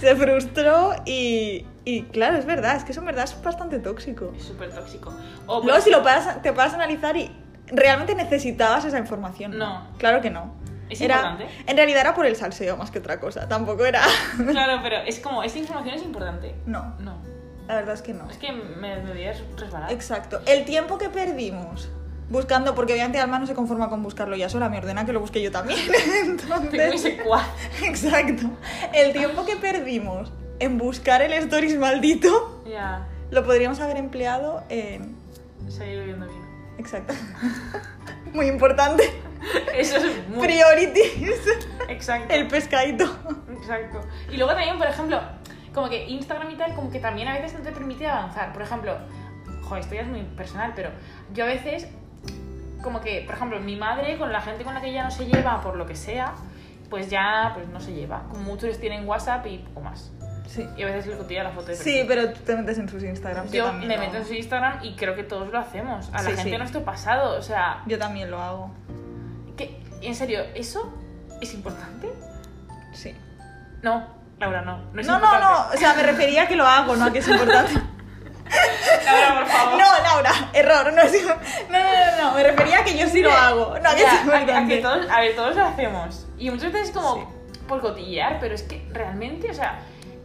Se 0.00 0.14
frustró 0.14 0.92
y, 1.04 1.66
y 1.84 2.02
claro, 2.04 2.36
es 2.36 2.46
verdad, 2.46 2.76
es 2.76 2.84
que 2.84 2.92
eso 2.92 3.00
en 3.00 3.06
verdad 3.06 3.24
es 3.24 3.42
bastante 3.42 3.78
tóxico. 3.80 4.32
Es 4.36 4.44
súper 4.44 4.70
tóxico. 4.72 5.12
O, 5.46 5.62
Luego 5.64 5.80
si 5.80 5.90
lo 5.90 6.02
paras, 6.02 6.40
te 6.42 6.52
paras 6.52 6.72
a 6.72 6.76
analizar 6.76 7.16
y 7.16 7.30
realmente 7.66 8.14
necesitabas 8.14 8.84
esa 8.84 8.98
información. 8.98 9.58
No. 9.58 9.88
Claro 9.98 10.20
que 10.20 10.30
no. 10.30 10.54
Es 10.90 11.00
Era- 11.00 11.16
importante. 11.16 11.46
En 11.66 11.76
realidad 11.76 12.00
era 12.02 12.14
por 12.14 12.26
el 12.26 12.36
salseo 12.36 12.76
más 12.76 12.90
que 12.90 12.98
otra 12.98 13.18
cosa. 13.20 13.48
Tampoco 13.48 13.84
era... 13.84 14.02
Claro, 14.50 14.80
pero 14.82 14.96
es 14.98 15.18
como, 15.18 15.42
esta 15.42 15.58
información 15.58 15.94
es 15.94 16.02
importante. 16.02 16.54
No, 16.66 16.94
No. 16.98 17.16
la 17.66 17.76
verdad 17.76 17.94
es 17.94 18.02
que 18.02 18.12
no. 18.14 18.28
Es 18.30 18.36
que 18.36 18.52
me, 18.52 18.96
me 19.00 19.12
voy 19.12 19.24
a 19.26 19.34
resbalar. 19.56 19.90
Exacto. 19.92 20.40
El 20.46 20.64
tiempo 20.64 20.98
que 20.98 21.08
perdimos 21.08 21.88
buscando, 22.28 22.74
porque 22.74 22.94
obviamente 22.94 23.18
Alma 23.18 23.38
no 23.38 23.46
se 23.46 23.54
conforma 23.54 23.88
con 23.90 24.02
buscarlo 24.02 24.34
ya 24.36 24.48
sola, 24.48 24.68
me 24.68 24.78
ordena 24.78 25.04
que 25.06 25.12
lo 25.12 25.20
busque 25.20 25.42
yo 25.42 25.50
también. 25.50 25.78
Entonces, 26.24 27.04
exacto. 27.82 28.50
El 28.92 29.12
tiempo 29.12 29.44
que 29.46 29.56
perdimos 29.56 30.32
en 30.58 30.78
buscar 30.78 31.20
el 31.22 31.32
stories 31.32 31.76
maldito 31.78 32.62
Ya. 32.66 33.06
lo 33.30 33.44
podríamos 33.44 33.80
haber 33.80 33.96
empleado 33.96 34.62
en... 34.68 35.16
Seguir 35.68 35.98
bebiendo 36.00 36.26
vino. 36.26 36.43
Exacto. 36.78 37.14
Muy 38.32 38.46
importante. 38.46 39.04
Eso 39.74 39.96
es 39.96 40.28
muy. 40.28 40.46
Priorities. 40.46 41.46
Exacto. 41.88 42.32
El 42.32 42.48
pescadito. 42.48 43.04
Exacto. 43.52 44.00
Y 44.30 44.36
luego 44.36 44.52
también, 44.52 44.78
por 44.78 44.86
ejemplo, 44.86 45.20
como 45.72 45.88
que 45.88 46.08
Instagram 46.08 46.50
y 46.50 46.56
tal, 46.56 46.74
como 46.74 46.90
que 46.90 46.98
también 46.98 47.28
a 47.28 47.34
veces 47.34 47.54
no 47.54 47.60
te 47.60 47.72
permite 47.72 48.06
avanzar. 48.06 48.52
Por 48.52 48.62
ejemplo, 48.62 48.96
joder, 49.62 49.82
esto 49.82 49.94
ya 49.94 50.02
es 50.02 50.08
muy 50.08 50.22
personal, 50.22 50.72
pero 50.74 50.90
yo 51.32 51.44
a 51.44 51.48
veces, 51.48 51.88
como 52.82 53.00
que, 53.00 53.22
por 53.26 53.34
ejemplo, 53.34 53.60
mi 53.60 53.76
madre 53.76 54.16
con 54.18 54.32
la 54.32 54.40
gente 54.40 54.64
con 54.64 54.74
la 54.74 54.80
que 54.80 54.88
ella 54.88 55.04
no 55.04 55.10
se 55.10 55.26
lleva, 55.26 55.60
por 55.60 55.76
lo 55.76 55.86
que 55.86 55.94
sea, 55.94 56.34
pues 56.90 57.10
ya 57.10 57.52
pues 57.54 57.68
no 57.68 57.80
se 57.80 57.92
lleva. 57.92 58.24
Como 58.30 58.42
muchos 58.42 58.78
tienen 58.78 59.06
WhatsApp 59.06 59.46
y 59.46 59.58
poco 59.58 59.80
más. 59.80 60.12
Sí. 60.46 60.68
Y 60.76 60.82
a 60.82 60.86
veces 60.86 61.06
le 61.06 61.16
cotilla 61.16 61.42
la 61.42 61.50
foto 61.50 61.66
de 61.68 61.76
Sí, 61.76 61.84
perfil. 61.84 62.06
pero 62.06 62.32
tú 62.32 62.40
te 62.42 62.56
metes 62.56 62.78
en 62.78 62.88
sus 62.88 63.02
Instagrams. 63.02 63.50
Yo 63.50 63.64
también 63.64 63.88
me 63.88 63.98
meto 63.98 64.16
en 64.18 64.24
su 64.26 64.34
Instagram 64.34 64.84
y 64.84 64.94
creo 64.94 65.16
que 65.16 65.24
todos 65.24 65.48
lo 65.50 65.58
hacemos. 65.58 66.08
A 66.12 66.22
la 66.22 66.30
Sí, 66.30 66.36
gente 66.36 66.50
sí. 66.50 66.58
nuestro 66.58 66.84
pasado, 66.84 67.38
o 67.38 67.42
sea, 67.42 67.82
Yo 67.86 67.98
también 67.98 68.30
lo 68.30 68.40
hago. 68.40 68.70
que, 69.56 69.80
en 70.02 70.14
serio, 70.14 70.40
¿eso 70.54 70.92
es 71.40 71.54
importante? 71.54 72.08
Sí. 72.92 73.14
No, 73.82 74.06
Laura, 74.38 74.62
no. 74.62 74.78
No, 74.92 75.00
es 75.00 75.06
No, 75.06 75.18
no, 75.18 75.24
importante. 75.24 75.44
no. 75.46 75.74
O 75.74 75.76
sea, 75.78 75.94
me 75.94 76.02
refería 76.02 76.42
a 76.42 76.48
que 76.48 76.56
lo 76.56 76.66
hago, 76.66 76.94
no 76.96 77.06
a 77.06 77.12
que 77.12 77.18
es 77.20 77.28
importante. 77.28 77.72
Laura, 79.04 79.40
por 79.40 79.46
favor. 79.48 79.78
No, 79.78 80.02
Laura, 80.02 80.30
error. 80.52 80.92
No, 80.92 81.02
es- 81.02 81.24
no, 81.24 81.34
no, 81.70 81.78
no, 81.78 82.22
no, 82.30 82.34
Me 82.36 82.42
refería 82.44 82.80
a 82.80 82.84
que 82.84 82.96
yo 82.98 83.06
sí 83.08 83.20
lo 83.22 83.32
hago, 83.32 83.78
no 83.82 83.88
a 83.88 83.94
que 83.94 84.02
Ya, 84.02 84.14
es 84.14 84.20
a, 84.20 84.24
que- 84.24 84.30
a 84.32 84.40
importante. 84.40 84.76
que 84.76 84.82
todos, 84.82 85.08
a 85.10 85.20
ver, 85.20 85.34
todos 85.36 85.56
lo 85.56 85.64
hacemos. 85.64 86.26
Y 86.38 86.50
muchas 86.50 86.72
veces 86.72 86.90
como 86.90 87.14
Sí. 87.16 87.20
por 87.66 87.80
cotillear, 87.80 88.38
pero 88.40 88.54
es 88.54 88.62
que 88.62 88.86
realmente, 88.92 89.50
o 89.50 89.54
sea, 89.54 89.80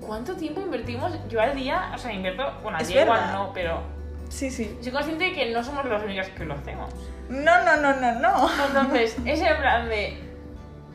¿cuánto 0.10 0.36
tiempo 0.36 0.60
invertimos 0.60 1.12
yo 1.30 1.39
al 1.39 1.56
día? 1.56 1.92
O 1.96 1.98
sea, 1.98 2.12
invierto, 2.12 2.44
bueno, 2.63 2.78
al 2.78 2.82
Es 2.82 2.88
día 2.89 3.04
igual 3.04 3.20
verdad. 3.20 3.34
no, 3.34 3.54
pero 3.54 3.82
Sí, 4.28 4.50
sí. 4.51 4.78
soy 4.82 4.92
consciente 4.92 5.24
de 5.25 5.34
que 5.34 5.51
no 5.54 5.63
somos 5.63 5.86
las 5.86 6.04
únicas 6.04 6.28
que 6.30 6.44
lo 6.46 6.56
hacemos. 6.56 6.92
No, 7.30 7.63
no, 7.63 7.78
no, 7.78 7.96
no, 8.00 8.20
no. 8.20 8.50
Entonces, 8.68 9.16
es 9.25 9.39
en 9.42 9.58
plan 9.58 9.88
de, 9.88 10.18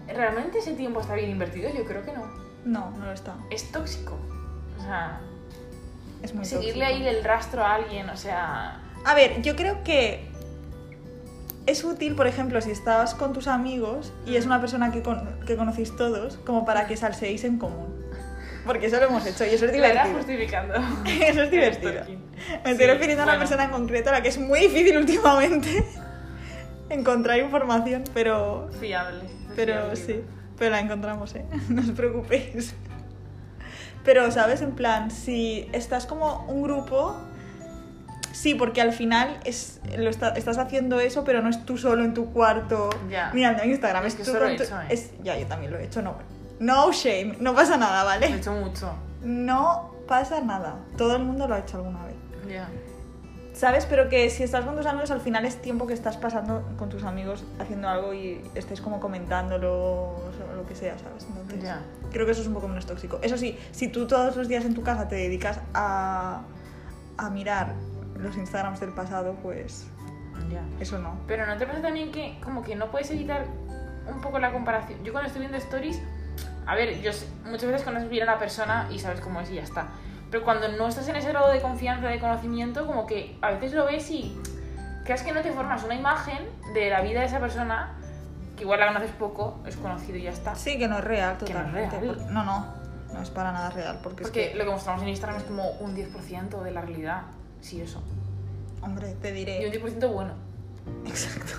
¿realmente 0.08 0.58
ese 0.58 0.74
tiempo 0.74 1.00
está 1.00 1.14
bien 1.14 1.30
invertido? 1.30 1.70
Yo 1.72 1.84
creo 1.84 2.04
que 2.04 2.12
no. 2.12 2.26
No, 2.64 2.90
no 2.98 3.06
lo 3.06 3.12
está. 3.12 3.34
Es 3.50 3.70
tóxico. 3.72 4.18
O 4.78 4.82
sea, 4.82 5.20
Es 6.22 6.34
muy 6.34 6.44
seguirle 6.44 6.84
tóxico. 6.86 7.04
ahí 7.04 7.16
el 7.16 7.22
rastro 7.24 7.64
a 7.64 7.74
alguien, 7.74 8.08
o 8.10 8.16
sea... 8.16 8.80
A 9.04 9.14
ver, 9.14 9.40
yo 9.42 9.54
creo 9.54 9.84
que 9.84 10.28
es 11.66 11.82
útil, 11.84 12.14
por 12.14 12.26
ejemplo, 12.26 12.60
si 12.60 12.70
estás 12.70 13.14
con 13.14 13.32
tus 13.32 13.46
amigos 13.48 14.12
y 14.26 14.36
es 14.36 14.44
una 14.46 14.60
persona 14.60 14.90
que, 14.92 15.02
con- 15.02 15.40
que 15.46 15.56
conocéis 15.56 15.96
todos, 15.96 16.36
como 16.38 16.64
para 16.64 16.86
que 16.86 16.96
salseéis 16.96 17.44
en 17.44 17.58
común. 17.58 17.93
Porque 18.64 18.86
eso 18.86 18.98
lo 18.98 19.06
hemos 19.06 19.26
hecho 19.26 19.44
y 19.44 19.48
eso 19.50 19.66
es 19.66 19.76
La 19.76 19.88
divertido. 19.88 20.16
justificando. 20.16 20.74
Eso 21.04 21.42
es 21.42 21.50
divertido. 21.50 21.92
Me 22.64 22.70
estoy 22.70 22.86
Sí, 22.86 22.92
refiriendo 22.92 23.22
a 23.22 23.24
una 23.24 23.32
bueno. 23.34 23.38
persona 23.40 23.64
en 23.64 23.70
concreto 23.70 24.08
a 24.10 24.12
la 24.14 24.22
que 24.22 24.28
es 24.28 24.38
muy 24.38 24.60
difícil 24.60 24.96
últimamente 25.04 25.84
encontrar 26.90 27.38
información, 27.38 28.04
pero, 28.14 28.68
Fiable. 28.80 29.24
pero 29.56 29.74
fiable. 29.74 29.96
sí, 29.96 30.20
pero 30.58 30.70
la 30.70 30.80
encontramos, 30.80 31.34
¿eh? 31.34 31.44
No 31.68 31.82
os 31.82 31.90
preocupéis. 31.90 32.74
Pero, 34.04 34.30
¿sabes? 34.30 34.60
En 34.62 34.72
plan, 34.72 35.10
si 35.10 35.68
estás 35.72 36.04
como 36.06 36.44
un 36.46 36.62
grupo, 36.62 37.16
sí, 38.32 38.54
porque 38.54 38.80
al 38.82 38.92
final 38.92 39.40
es, 39.44 39.80
lo 39.96 40.10
está- 40.10 40.30
estás 40.36 40.58
haciendo 40.58 41.00
eso, 41.00 41.24
pero 41.24 41.40
no 41.40 41.48
es 41.48 41.64
tú 41.64 41.78
solo 41.78 42.04
en 42.04 42.12
tu 42.12 42.30
cuarto 42.32 42.90
Ya. 43.10 43.30
mirando 43.32 43.64
Instagram. 43.64 44.04
Es 44.04 44.12
Es, 44.12 44.18
que 44.18 44.24
tú 44.24 44.30
eso 44.30 44.38
lo 44.40 44.44
con 44.46 44.54
he 44.54 44.56
tu- 44.58 44.62
hecho, 44.64 44.80
¿eh? 44.82 44.86
es- 44.90 45.10
Ya, 45.22 45.38
yo 45.38 45.46
también 45.46 45.72
lo 45.72 45.78
he 45.78 45.84
hecho, 45.84 46.02
no. 46.02 46.16
No 46.64 46.92
shame, 46.92 47.36
no 47.40 47.54
pasa 47.54 47.76
nada, 47.76 48.02
Lo 48.04 48.10
he 48.10 48.20
¿vale? 48.20 48.36
hecho 48.36 48.52
mucho. 48.52 48.92
No 49.22 49.90
pasa 50.08 50.40
nada. 50.40 50.76
Todo 50.96 51.16
el 51.16 51.24
mundo 51.24 51.46
lo 51.48 51.54
ha 51.54 51.58
hecho 51.58 51.76
alguna 51.78 52.04
vez. 52.06 52.14
Ya. 52.48 52.68
¿Sabes? 53.52 53.86
Pero 53.86 54.08
que 54.08 54.30
si 54.30 54.42
estás 54.42 54.64
con 54.64 54.74
tus 54.76 54.86
amigos, 54.86 55.10
al 55.10 55.20
final 55.20 55.44
es 55.44 55.60
tiempo 55.62 55.86
que 55.86 55.94
estás 55.94 56.16
pasando 56.16 56.62
con 56.76 56.88
tus 56.88 57.04
amigos 57.04 57.44
haciendo 57.60 57.88
algo 57.88 58.12
y 58.12 58.40
estés 58.54 58.80
como 58.80 58.98
comentándolo 58.98 59.72
o 59.72 60.22
lo 60.56 60.66
que 60.66 60.74
sea, 60.74 60.98
¿sabes? 60.98 61.24
Entonces, 61.28 61.62
Ya. 61.62 61.80
creo 62.10 62.26
que 62.26 62.32
eso 62.32 62.40
es 62.42 62.48
un 62.48 62.54
poco 62.54 62.66
menos 62.66 62.84
tóxico. 62.86 63.18
Eso 63.22 63.36
sí, 63.38 63.56
si 63.70 63.88
tú 63.88 64.06
todos 64.06 64.34
los 64.36 64.48
días 64.48 64.64
en 64.64 64.74
tu 64.74 64.82
casa 64.82 65.06
te 65.06 65.14
dedicas 65.16 65.60
a, 65.72 66.42
a 67.16 67.30
mirar 67.30 67.74
los 68.18 68.36
Instagrams 68.36 68.80
del 68.80 68.92
pasado, 68.92 69.36
pues 69.42 69.86
Ya. 70.50 70.62
eso 70.80 70.98
no. 70.98 71.16
Pero 71.28 71.46
¿no 71.46 71.56
te 71.56 71.66
pasa 71.66 71.80
también 71.80 72.10
que 72.10 72.38
como 72.42 72.62
que 72.64 72.74
no 72.74 72.90
puedes 72.90 73.10
evitar 73.12 73.46
un 74.12 74.20
poco 74.20 74.38
la 74.40 74.52
comparación? 74.52 75.04
Yo 75.04 75.12
cuando 75.12 75.28
estoy 75.28 75.40
viendo 75.40 75.58
stories, 75.58 76.00
a 76.66 76.74
ver, 76.74 77.00
yo 77.00 77.12
sé- 77.12 77.28
muchas 77.44 77.70
veces 77.70 77.82
conoces 77.84 78.08
bien 78.08 78.28
a 78.28 78.32
una 78.32 78.38
persona 78.38 78.88
y 78.90 78.98
sabes 78.98 79.20
cómo 79.20 79.40
es 79.40 79.50
y 79.50 79.54
ya 79.56 79.62
está. 79.62 79.88
Pero 80.30 80.44
cuando 80.44 80.68
no 80.68 80.88
estás 80.88 81.06
en 81.08 81.16
ese 81.16 81.28
grado 81.28 81.50
de 81.50 81.60
confianza, 81.60 82.08
de 82.08 82.18
conocimiento, 82.18 82.86
como 82.86 83.06
que 83.06 83.36
a 83.42 83.50
veces 83.52 83.72
lo 83.72 83.84
ves 83.86 84.10
y 84.10 84.36
crees 85.04 85.22
que 85.22 85.32
no 85.32 85.42
te 85.42 85.52
formas 85.52 85.84
una 85.84 85.94
imagen 85.94 86.38
de 86.74 86.90
la 86.90 87.00
vida 87.02 87.20
de 87.20 87.26
esa 87.26 87.38
persona, 87.38 87.92
que 88.56 88.62
igual 88.62 88.80
la 88.80 88.88
conoces 88.88 89.10
poco, 89.12 89.60
es 89.66 89.76
conocido 89.76 90.16
y 90.18 90.22
ya 90.22 90.30
está. 90.30 90.54
Sí, 90.54 90.78
que 90.78 90.88
no 90.88 90.98
es 90.98 91.04
real 91.04 91.36
Que 91.38 91.52
no 91.52 91.60
totalmente. 91.60 92.00
real. 92.00 92.26
No, 92.32 92.44
no, 92.44 92.66
no 93.12 93.22
es 93.22 93.30
para 93.30 93.52
nada 93.52 93.70
real. 93.70 93.98
Porque, 94.02 94.22
Porque 94.22 94.44
es 94.44 94.50
que, 94.52 94.56
lo 94.56 94.64
que 94.64 94.70
mostramos 94.70 95.02
en 95.02 95.08
Instagram 95.08 95.38
es 95.38 95.44
como 95.44 95.70
un 95.72 95.94
10% 95.94 96.62
de 96.62 96.70
la 96.72 96.80
realidad. 96.80 97.22
Sí, 97.60 97.80
eso. 97.80 98.02
hombre, 98.82 99.14
te 99.22 99.28
Y 99.28 99.32
un 99.32 99.36
diré. 99.36 99.70
10% 99.82 100.12
bueno. 100.12 100.32
Exacto. 101.06 101.52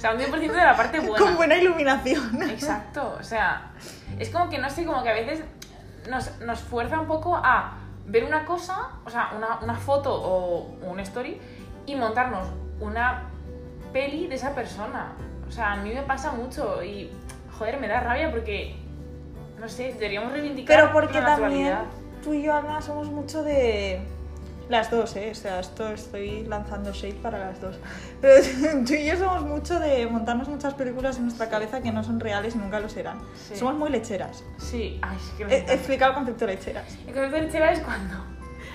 O 0.00 0.02
sea, 0.02 0.12
un 0.14 0.18
10% 0.18 0.40
de 0.40 0.56
la 0.56 0.74
parte 0.74 0.98
buena. 1.06 1.18
Con 1.18 1.36
buena 1.36 1.56
iluminación. 1.56 2.42
Exacto, 2.42 3.18
o 3.20 3.22
sea, 3.22 3.72
es 4.18 4.30
como 4.30 4.48
que 4.48 4.56
no 4.56 4.70
sé, 4.70 4.86
como 4.86 5.02
que 5.02 5.10
a 5.10 5.12
veces 5.12 5.44
nos, 6.08 6.40
nos 6.40 6.58
fuerza 6.60 6.98
un 6.98 7.06
poco 7.06 7.36
a 7.36 7.74
ver 8.06 8.24
una 8.24 8.46
cosa, 8.46 8.92
o 9.04 9.10
sea, 9.10 9.32
una, 9.36 9.58
una 9.60 9.74
foto 9.74 10.10
o 10.14 10.74
un 10.82 11.00
story 11.00 11.38
y 11.84 11.96
montarnos 11.96 12.48
una 12.80 13.24
peli 13.92 14.26
de 14.26 14.36
esa 14.36 14.54
persona. 14.54 15.12
O 15.46 15.52
sea, 15.52 15.72
a 15.72 15.76
mí 15.76 15.92
me 15.92 16.02
pasa 16.02 16.32
mucho 16.32 16.82
y, 16.82 17.12
joder, 17.58 17.78
me 17.78 17.86
da 17.86 18.00
rabia 18.00 18.30
porque, 18.30 18.76
no 19.58 19.68
sé, 19.68 19.92
deberíamos 19.92 20.32
reivindicar 20.32 20.76
Pero 20.76 20.92
porque 20.94 21.20
la 21.20 21.36
también 21.36 21.76
tú 22.24 22.32
y 22.32 22.42
yo, 22.42 22.54
Ana, 22.54 22.80
somos 22.80 23.10
mucho 23.10 23.42
de... 23.42 24.00
Las 24.70 24.88
dos, 24.88 25.16
¿eh? 25.16 25.30
O 25.32 25.34
sea, 25.34 25.58
esto 25.58 25.88
estoy 25.88 26.44
lanzando 26.44 26.92
shade 26.92 27.14
para 27.14 27.40
las 27.40 27.60
dos. 27.60 27.76
Pero 28.20 28.40
tú 28.86 28.94
y 28.94 29.04
yo 29.04 29.16
somos 29.16 29.42
mucho 29.42 29.80
de 29.80 30.06
montarnos 30.06 30.48
muchas 30.48 30.74
películas 30.74 31.16
en 31.16 31.24
nuestra 31.24 31.50
cabeza 31.50 31.82
que 31.82 31.90
no 31.90 32.04
son 32.04 32.20
reales 32.20 32.54
y 32.54 32.58
nunca 32.58 32.78
lo 32.78 32.88
serán. 32.88 33.18
Sí. 33.34 33.56
Somos 33.56 33.74
muy 33.74 33.90
lecheras. 33.90 34.44
Sí, 34.58 35.00
ay, 35.02 35.16
es 35.16 35.30
que 35.36 35.44
me 35.44 35.54
He, 35.56 35.74
explicado 35.74 36.12
el 36.12 36.18
concepto 36.18 36.46
de 36.46 36.54
lecheras. 36.54 36.96
El 37.00 37.14
concepto 37.14 37.36
de 37.36 37.42
lechera 37.42 37.72
es 37.72 37.80
cuando, 37.80 38.14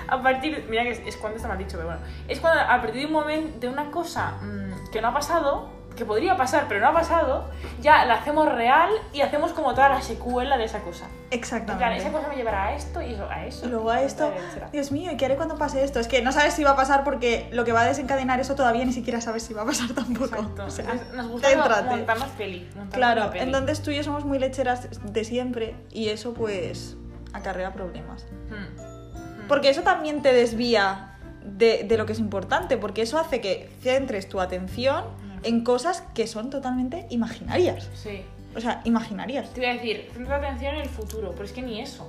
a 0.09 0.21
partir, 0.21 0.65
mira 0.69 0.83
que 0.83 0.91
es, 0.91 0.99
es 1.05 1.15
cuando 1.15 1.37
está 1.37 1.47
mal 1.47 1.57
dicho, 1.57 1.77
pero 1.77 1.85
bueno, 1.85 2.01
es 2.27 2.41
cuando 2.41 2.59
a 2.59 2.81
partir 2.81 2.99
de 2.99 3.05
un 3.05 3.13
momento, 3.13 3.59
de 3.59 3.69
una 3.69 3.89
cosa 3.89 4.31
mm, 4.41 4.91
que 4.91 5.01
no 5.01 5.07
ha 5.07 5.13
pasado, 5.13 5.69
que 5.95 6.05
podría 6.05 6.35
pasar 6.37 6.65
pero 6.67 6.79
no 6.81 6.87
ha 6.89 6.93
pasado, 6.93 7.45
ya 7.81 8.05
la 8.05 8.15
hacemos 8.15 8.51
real 8.51 8.89
y 9.13 9.21
hacemos 9.21 9.53
como 9.53 9.73
toda 9.73 9.89
la 9.89 10.01
secuela 10.01 10.57
de 10.57 10.65
esa 10.65 10.79
cosa. 10.79 11.05
En 11.05 11.09
plan, 11.11 11.39
Exactamente. 11.39 11.97
esa 11.97 12.11
cosa 12.11 12.27
me 12.27 12.35
llevará 12.35 12.65
a 12.67 12.75
esto 12.75 13.01
y 13.01 13.13
eso, 13.13 13.27
a 13.29 13.45
eso. 13.45 13.65
Y 13.65 13.69
luego 13.69 13.89
a 13.89 14.01
esto. 14.01 14.31
Dios 14.71 14.91
mío, 14.91 15.11
¿y 15.11 15.17
qué 15.17 15.25
haré 15.25 15.35
cuando 15.35 15.57
pase 15.57 15.83
esto? 15.83 15.99
Es 15.99 16.07
que 16.07 16.21
no 16.21 16.31
sabes 16.31 16.53
si 16.53 16.63
va 16.63 16.71
a 16.71 16.75
pasar 16.75 17.03
porque 17.03 17.49
lo 17.51 17.65
que 17.65 17.71
va 17.71 17.81
a 17.81 17.85
desencadenar 17.85 18.39
eso 18.39 18.55
todavía 18.55 18.85
ni 18.85 18.93
siquiera 18.93 19.21
sabes 19.21 19.43
si 19.43 19.53
va 19.53 19.63
a 19.63 19.65
pasar 19.65 19.89
tampoco. 19.95 20.25
Exacto. 20.35 20.63
O 20.65 20.69
sea, 20.69 20.85
Entonces, 20.85 21.13
nos 21.13 21.27
gusta 21.27 21.49
montarnos 21.89 22.29
peli. 22.37 22.59
montarnos 22.75 22.93
Claro, 22.93 23.31
peli. 23.31 23.43
entonces 23.43 23.81
tú 23.81 23.91
y 23.91 23.95
yo 23.97 24.03
somos 24.03 24.25
muy 24.25 24.39
lecheras 24.39 24.87
de 25.03 25.23
siempre 25.23 25.75
y 25.91 26.09
eso 26.09 26.33
pues 26.33 26.97
acarrea 27.33 27.73
problemas. 27.73 28.25
Hmm. 28.49 28.81
Hmm. 28.81 29.47
Porque 29.47 29.69
eso 29.69 29.81
también 29.83 30.21
te 30.21 30.33
desvía 30.33 31.11
de, 31.43 31.83
de 31.83 31.97
lo 31.97 32.05
que 32.05 32.13
es 32.13 32.19
importante, 32.19 32.77
porque 32.77 33.03
eso 33.03 33.19
hace 33.19 33.39
que 33.41 33.69
centres 33.81 34.27
tu 34.27 34.41
atención 34.41 35.03
en 35.45 35.63
cosas 35.63 36.01
que 36.13 36.27
son 36.27 36.49
totalmente 36.49 37.05
imaginarias. 37.09 37.89
Sí. 37.93 38.21
O 38.55 38.59
sea, 38.61 38.81
imaginarias. 38.85 39.49
Te 39.53 39.61
voy 39.61 39.69
a 39.69 39.73
decir, 39.73 40.09
centra 40.13 40.37
atención 40.37 40.75
en 40.75 40.81
el 40.81 40.89
futuro, 40.89 41.31
pero 41.31 41.43
es 41.45 41.51
que 41.51 41.61
ni 41.61 41.81
eso. 41.81 42.07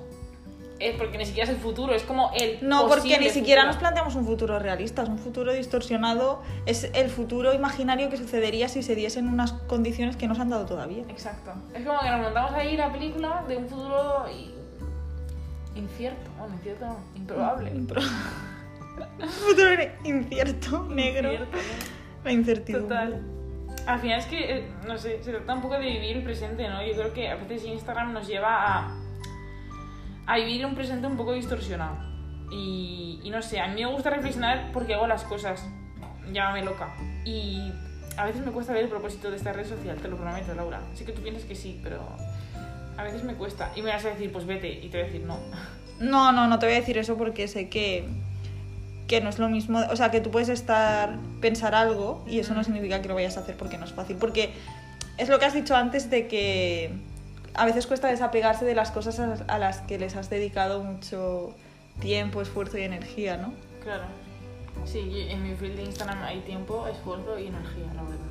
es 0.79 0.95
porque 0.97 1.17
ni 1.19 1.25
siquiera 1.25 1.49
es 1.51 1.57
el 1.57 1.61
futuro, 1.61 1.95
es 1.95 2.03
como 2.03 2.31
el. 2.35 2.59
No, 2.69 2.87
porque 2.87 3.19
ni 3.19 3.31
siquiera 3.31 3.63
futuro. 3.63 3.67
nos 3.73 3.77
planteamos 3.77 4.15
un 4.15 4.27
futuro 4.27 4.59
realista, 4.59 5.03
es 5.03 5.09
un 5.09 5.19
futuro 5.19 5.53
distorsionado, 5.53 6.43
es 6.67 6.91
el 6.95 7.09
futuro 7.11 7.53
imaginario 7.55 8.11
que 8.11 8.17
sucedería 8.19 8.69
si 8.69 8.83
se 8.83 8.95
diesen 8.95 9.27
unas 9.29 9.53
condiciones 9.53 10.17
que 10.17 10.29
no 10.29 10.35
se 10.35 10.43
han 10.43 10.51
dado 10.51 10.67
todavía. 10.67 11.03
Exacto. 11.09 11.53
Es 11.75 11.85
como 11.85 11.99
que 12.01 12.11
nos 12.11 12.21
montamos 12.21 12.53
ahí 12.53 12.77
la 12.77 12.93
película 12.93 13.43
de 13.49 13.57
un 13.57 13.69
futuro 13.69 14.27
incierto. 15.75 16.31
Bueno, 16.39 16.55
incierto 16.55 16.87
no, 16.87 16.99
improbable. 17.15 17.73
Impro- 17.75 18.03
un 19.23 19.29
futuro 19.29 19.69
incierto, 20.05 20.85
negro, 20.91 21.33
Incierto, 21.33 21.59
la 22.27 22.33
incertidumbre. 22.33 22.97
Total. 22.97 23.23
Al 23.87 24.01
final 24.01 24.19
es 24.19 24.27
que, 24.27 24.59
eh, 24.59 24.65
no 24.87 24.99
sé, 24.99 25.23
se 25.23 25.31
trata 25.31 25.55
un 25.55 25.63
poco 25.63 25.75
de 25.75 25.87
vivir 25.87 26.17
el 26.17 26.25
presente, 26.25 26.69
¿no? 26.69 26.85
Yo 26.85 26.93
creo 26.95 27.13
que 27.13 27.29
a 27.29 27.37
veces 27.37 27.65
Instagram 27.65 28.13
nos 28.13 28.27
lleva 28.27 28.79
a, 28.79 28.99
a 30.27 30.37
vivir 30.37 30.67
un 30.67 30.75
presente 30.75 31.07
un 31.07 31.17
poco 31.17 31.33
distorsionado. 31.33 31.97
Y, 32.51 33.21
y 33.23 33.31
no 33.31 33.43
sé, 33.43 33.61
a 33.61 33.69
mí 33.69 33.85
me 33.85 33.91
gusta 33.91 34.11
reflexionar 34.11 34.71
porque 34.73 34.95
hago 34.95 35.07
las 35.07 35.25
cosas. 35.25 35.65
Llámame 36.33 36.65
loca. 36.65 36.95
Y 37.25 37.73
a 38.17 38.25
veces 38.25 38.45
me 38.45 38.51
cuesta 38.51 38.73
ver 38.73 38.85
el 38.85 38.89
propósito 38.89 39.31
de 39.31 39.37
esta 39.37 39.53
red 39.53 39.67
social, 39.67 39.97
te 39.99 40.09
lo 40.09 40.17
prometo, 40.17 40.55
Laura. 40.55 40.81
Sé 40.95 41.05
que 41.05 41.13
tú 41.13 41.23
piensas 41.23 41.45
que 41.45 41.55
sí, 41.55 41.81
pero 41.83 42.03
a 42.97 43.03
veces 43.05 43.23
me 43.25 43.35
cuesta. 43.35 43.71
Y 43.77 43.83
me 43.83 43.91
vas 43.91 44.05
a 44.05 44.09
decir, 44.09 44.33
pues 44.33 44.47
vete, 44.47 44.69
y 44.69 44.89
te 44.89 44.99
voy 44.99 45.01
a 45.03 45.05
decir 45.05 45.23
no. 45.27 45.39
No, 46.01 46.33
no, 46.33 46.49
no 46.49 46.59
te 46.59 46.67
voy 46.67 46.75
a 46.75 46.79
decir 46.81 46.99
eso 46.99 47.17
porque 47.17 47.47
sé 47.47 47.69
que, 47.69 48.09
que 49.07 49.21
no 49.21 49.31
es 49.31 49.39
lo 49.39 49.49
mismo. 49.49 49.81
O 49.91 49.97
sea, 49.97 50.11
que 50.11 50.21
tú 50.21 50.31
puedes 50.31 50.49
estar, 50.49 51.17
pensar 51.41 51.75
algo 51.75 52.25
y 52.27 52.41
eso 52.41 52.55
no 52.55 52.65
significa 52.65 53.01
que 53.03 53.09
lo 53.09 53.15
vayas 53.15 53.37
a 53.37 53.41
hacer 53.41 53.57
porque 53.57 53.79
no 53.79 53.85
es 53.85 53.93
fácil. 53.93 54.17
Porque 54.17 54.53
es 55.17 55.29
lo 55.29 55.39
que 55.39 55.45
has 55.45 55.55
dicho 55.55 55.75
antes 55.77 56.11
de 56.11 56.27
que 56.27 56.93
a 57.55 57.65
veces 57.65 57.87
cuesta 57.87 58.09
desapegarse 58.09 58.65
de 58.65 58.75
las 58.75 58.91
cosas 58.91 59.19
a, 59.21 59.59
las 59.59 59.81
que 59.81 59.99
les 59.99 60.17
has 60.17 60.29
dedicado 60.29 60.83
mucho 60.83 61.55
tiempo, 62.01 62.43
esfuerzo 62.43 62.79
y 62.79 62.83
energía, 62.83 63.37
¿no? 63.37 63.55
Claro. 63.83 64.05
Sí, 64.85 65.27
en 65.31 65.43
mi 65.43 65.55
feed 65.55 65.73
de 65.73 65.85
Instagram 65.85 66.23
hay 66.23 66.41
tiempo, 66.41 66.87
esfuerzo 66.87 67.39
y 67.39 67.47
energía, 67.47 67.87
la 67.95 68.03
verdad. 68.03 68.27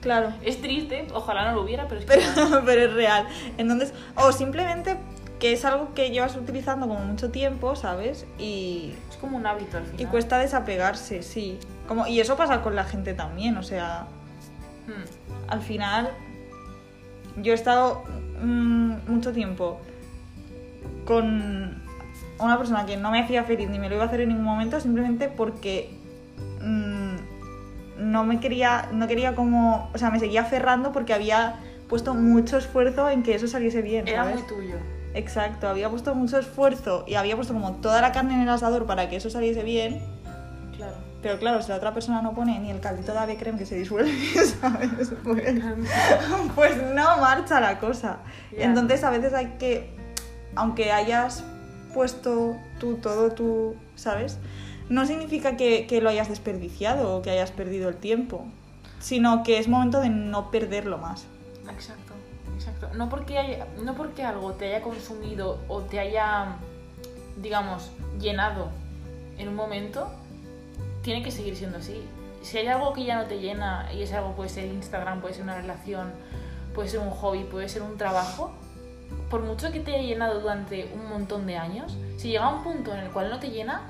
Claro. 0.00 0.32
Es 0.42 0.60
triste, 0.60 1.06
ojalá 1.14 1.48
no 1.48 1.56
lo 1.56 1.62
hubiera, 1.62 1.88
pero 1.88 2.00
es 2.00 2.06
que 2.06 2.18
Pero, 2.18 2.62
pero 2.66 2.84
es 2.84 2.92
real. 2.92 3.26
Entonces, 3.56 3.94
o 4.16 4.32
simplemente 4.32 4.96
que 5.40 5.52
es 5.52 5.64
algo 5.64 5.94
que 5.94 6.10
llevas 6.10 6.34
utilizando 6.36 6.88
como 6.88 7.00
mucho 7.00 7.30
tiempo, 7.30 7.76
¿sabes? 7.76 8.26
Y, 8.38 8.92
es 9.10 9.16
como 9.16 9.36
un 9.36 9.46
hábito 9.46 9.76
al 9.76 9.84
final. 9.84 10.00
y 10.00 10.04
cuesta 10.06 10.38
desapegarse, 10.38 11.22
sí. 11.22 11.58
Como, 11.86 12.06
y 12.06 12.20
eso 12.20 12.36
pasa 12.36 12.60
con 12.62 12.74
la 12.76 12.84
gente 12.84 13.14
también, 13.14 13.56
o 13.56 13.62
sea, 13.62 14.06
Hmm. 14.88 15.50
al 15.50 15.60
final 15.60 16.08
yo 17.42 17.52
he 17.52 17.54
estado 17.54 18.04
mm, 18.42 18.92
mucho 19.06 19.32
tiempo 19.34 19.80
con 21.04 21.82
una 22.38 22.56
persona 22.56 22.86
que 22.86 22.96
no 22.96 23.10
me 23.10 23.20
hacía 23.20 23.44
feliz 23.44 23.68
ni 23.68 23.78
me 23.78 23.88
lo 23.90 23.96
iba 23.96 24.04
a 24.04 24.06
hacer 24.06 24.22
en 24.22 24.30
ningún 24.30 24.44
momento 24.46 24.80
simplemente 24.80 25.28
porque 25.28 25.90
mm, 26.62 27.16
no 27.98 28.24
me 28.24 28.40
quería 28.40 28.88
no 28.92 29.06
quería 29.08 29.34
como 29.34 29.90
o 29.92 29.98
sea 29.98 30.10
me 30.10 30.18
seguía 30.20 30.40
aferrando 30.42 30.90
porque 30.92 31.12
había 31.12 31.56
puesto 31.88 32.14
mucho 32.14 32.56
esfuerzo 32.56 33.10
en 33.10 33.22
que 33.22 33.34
eso 33.34 33.46
saliese 33.46 33.82
bien 33.82 34.08
Era 34.08 34.24
¿sabes? 34.24 34.36
muy 34.40 34.48
tuyo. 34.48 34.76
Exacto 35.14 35.68
había 35.68 35.88
puesto 35.90 36.14
mucho 36.14 36.38
esfuerzo 36.38 37.04
y 37.06 37.14
había 37.14 37.34
puesto 37.36 37.54
como 37.54 37.72
toda 37.76 38.00
la 38.00 38.12
carne 38.12 38.34
en 38.34 38.42
el 38.42 38.48
asador 38.48 38.86
para 38.86 39.08
que 39.08 39.16
eso 39.16 39.30
saliese 39.30 39.62
bien 39.62 40.00
Claro. 40.76 40.94
pero 41.22 41.38
claro 41.38 41.60
si 41.62 41.70
la 41.70 41.76
otra 41.76 41.92
persona 41.92 42.22
no 42.22 42.34
pone 42.34 42.58
ni 42.60 42.70
el 42.70 42.78
caldito 42.80 43.12
de 43.12 43.18
ave 43.18 43.36
creme 43.36 43.58
que 43.58 43.66
se 43.66 43.74
disuelve 43.76 44.12
sabes 44.60 45.12
pues 45.24 45.54
pues 46.54 46.76
no 46.94 47.16
marcha 47.18 47.58
la 47.60 47.78
cosa. 47.80 48.18
Entonces 48.52 49.02
a 49.02 49.10
veces 49.10 49.34
hay 49.34 49.56
que, 49.58 49.90
aunque 50.54 50.92
hayas 50.92 51.42
puesto 51.94 52.56
tú 52.78 52.96
todo 52.96 53.30
tú, 53.32 53.74
¿sabes? 53.96 54.38
No 54.88 55.04
significa 55.06 55.56
que, 55.56 55.86
que 55.86 56.00
lo 56.00 56.10
hayas 56.10 56.28
desperdiciado 56.28 57.16
o 57.16 57.22
que 57.22 57.30
hayas 57.30 57.50
perdido 57.50 57.88
el 57.88 57.96
tiempo, 57.96 58.46
sino 59.00 59.42
que 59.42 59.58
es 59.58 59.68
momento 59.68 60.00
de 60.00 60.10
no 60.10 60.50
perderlo 60.50 60.98
más. 60.98 61.26
Exacto, 61.70 62.07
exacto. 62.58 62.88
No 62.94 63.08
porque, 63.08 63.38
haya- 63.38 63.66
no 63.82 63.94
porque 63.94 64.24
algo 64.24 64.52
te 64.52 64.66
haya 64.74 64.82
consumido 64.82 65.58
o 65.68 65.80
te 65.82 65.98
haya, 66.00 66.56
digamos, 67.40 67.90
llenado 68.20 68.68
en 69.38 69.48
un 69.48 69.54
momento, 69.54 70.08
tiene 71.02 71.22
que 71.22 71.30
seguir 71.30 71.56
siendo 71.56 71.78
así. 71.78 72.02
Si 72.42 72.58
hay 72.58 72.66
algo 72.68 72.92
que 72.92 73.04
ya 73.04 73.16
no 73.16 73.24
te 73.26 73.38
llena, 73.40 73.88
y 73.92 74.02
ese 74.02 74.16
algo 74.16 74.32
puede 74.34 74.48
ser 74.48 74.66
Instagram, 74.66 75.20
puede 75.20 75.34
ser 75.34 75.42
una 75.44 75.56
relación, 75.56 76.12
puede 76.74 76.88
ser 76.88 77.00
un 77.00 77.10
hobby, 77.10 77.44
puede 77.44 77.68
ser 77.68 77.82
un 77.82 77.96
trabajo, 77.96 78.52
por 79.30 79.42
mucho 79.42 79.70
que 79.72 79.80
te 79.80 79.94
haya 79.94 80.02
llenado 80.02 80.40
durante 80.40 80.90
un 80.94 81.08
montón 81.08 81.46
de 81.46 81.56
años, 81.56 81.96
si 82.16 82.28
llega 82.28 82.48
un 82.48 82.62
punto 82.62 82.92
en 82.92 83.00
el 83.00 83.10
cual 83.10 83.30
no 83.30 83.38
te 83.38 83.50
llena, 83.50 83.82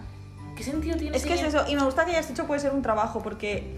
¿qué 0.56 0.62
sentido 0.62 0.96
tiene 0.96 1.16
Es 1.16 1.24
que 1.24 1.34
es 1.34 1.40
seguir- 1.40 1.56
eso, 1.56 1.68
y 1.70 1.76
me 1.76 1.84
gusta 1.84 2.04
que 2.04 2.12
hayas 2.12 2.28
dicho 2.28 2.46
puede 2.46 2.60
ser 2.60 2.72
un 2.72 2.82
trabajo, 2.82 3.20
porque 3.22 3.76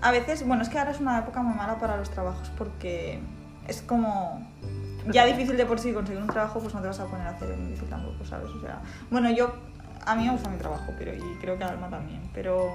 a 0.00 0.10
veces, 0.10 0.46
bueno, 0.46 0.62
es 0.62 0.68
que 0.68 0.78
ahora 0.78 0.90
es 0.90 1.00
una 1.00 1.18
época 1.18 1.42
muy 1.42 1.54
mala 1.54 1.78
para 1.78 1.96
los 1.96 2.10
trabajos, 2.10 2.50
porque 2.58 3.20
es 3.68 3.82
como 3.82 4.46
ya 5.10 5.26
difícil 5.26 5.56
de 5.56 5.66
por 5.66 5.78
sí 5.78 5.92
conseguir 5.92 6.22
un 6.22 6.28
trabajo, 6.28 6.60
pues 6.60 6.74
no 6.74 6.80
te 6.80 6.88
vas 6.88 7.00
a 7.00 7.06
poner 7.06 7.26
a 7.26 7.30
hacer 7.30 7.50
el 7.50 7.66
difícil 7.66 7.88
tampoco, 7.88 8.24
¿sabes? 8.24 8.48
O 8.50 8.60
sea, 8.60 8.80
bueno, 9.10 9.30
yo, 9.30 9.54
a 10.06 10.14
mí 10.14 10.24
me 10.24 10.32
gusta 10.32 10.48
mi 10.48 10.58
trabajo, 10.58 10.92
pero 10.98 11.14
y 11.14 11.38
creo 11.40 11.58
que 11.58 11.64
a 11.64 11.68
Alma 11.68 11.88
también, 11.88 12.22
pero, 12.32 12.70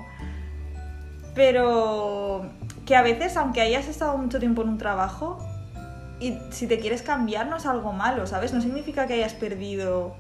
pero 1.34 2.46
que 2.86 2.96
a 2.96 3.02
veces, 3.02 3.36
aunque 3.38 3.62
hayas 3.62 3.88
estado 3.88 4.18
mucho 4.18 4.40
tiempo 4.40 4.62
en 4.62 4.70
un 4.70 4.78
trabajo, 4.78 5.40
y 6.20 6.38
si 6.52 6.68
te 6.68 6.80
quieres 6.80 7.02
cambiar 7.02 7.48
no 7.48 7.58
es 7.58 7.66
algo 7.66 7.94
malo, 7.94 8.28
¿sabes? 8.28 8.54
No 8.54 8.62
significa 8.62 9.08
que 9.08 9.14
hayas 9.14 9.34
perdido 9.34 10.16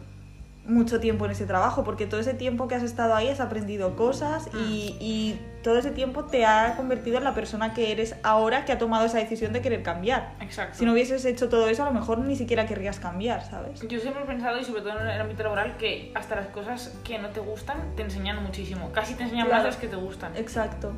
mucho 0.69 0.99
tiempo 0.99 1.25
en 1.25 1.31
ese 1.31 1.45
trabajo, 1.45 1.83
porque 1.83 2.05
todo 2.05 2.19
ese 2.19 2.33
tiempo 2.33 2.67
que 2.67 2.75
has 2.75 2.83
estado 2.83 3.15
ahí 3.15 3.27
has 3.27 3.39
aprendido 3.39 3.95
cosas 3.95 4.47
y, 4.53 4.95
y 4.99 5.39
todo 5.63 5.77
ese 5.79 5.91
tiempo 5.91 6.25
te 6.25 6.45
ha 6.45 6.75
convertido 6.77 7.17
en 7.17 7.23
la 7.23 7.33
persona 7.33 7.73
que 7.73 7.91
eres 7.91 8.15
ahora 8.23 8.65
que 8.65 8.71
ha 8.71 8.77
tomado 8.77 9.05
esa 9.05 9.17
decisión 9.17 9.51
de 9.51 9.61
querer 9.61 9.81
cambiar. 9.83 10.35
Exacto. 10.41 10.77
Si 10.77 10.85
no 10.85 10.93
hubieses 10.93 11.25
hecho 11.25 11.49
todo 11.49 11.67
eso, 11.69 11.83
a 11.83 11.87
lo 11.87 11.91
mejor 11.93 12.19
ni 12.19 12.35
siquiera 12.35 12.65
querrías 12.65 12.99
cambiar, 12.99 13.43
¿sabes? 13.43 13.81
Yo 13.81 13.99
siempre 13.99 14.23
he 14.23 14.25
pensado, 14.25 14.59
y 14.59 14.63
sobre 14.63 14.81
todo 14.81 14.99
en 14.99 15.07
el 15.07 15.19
ámbito 15.19 15.43
laboral, 15.43 15.75
que 15.77 16.11
hasta 16.15 16.35
las 16.35 16.47
cosas 16.47 16.95
que 17.03 17.17
no 17.17 17.29
te 17.29 17.39
gustan 17.39 17.95
te 17.95 18.03
enseñan 18.03 18.41
muchísimo. 18.43 18.91
Casi 18.93 19.15
te 19.15 19.23
enseñan 19.23 19.47
Claro. 19.47 19.63
más 19.63 19.73
las 19.73 19.81
que 19.81 19.87
te 19.87 19.95
gustan. 19.95 20.35
Exacto. 20.37 20.93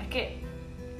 Es 0.00 0.08
que. 0.08 0.42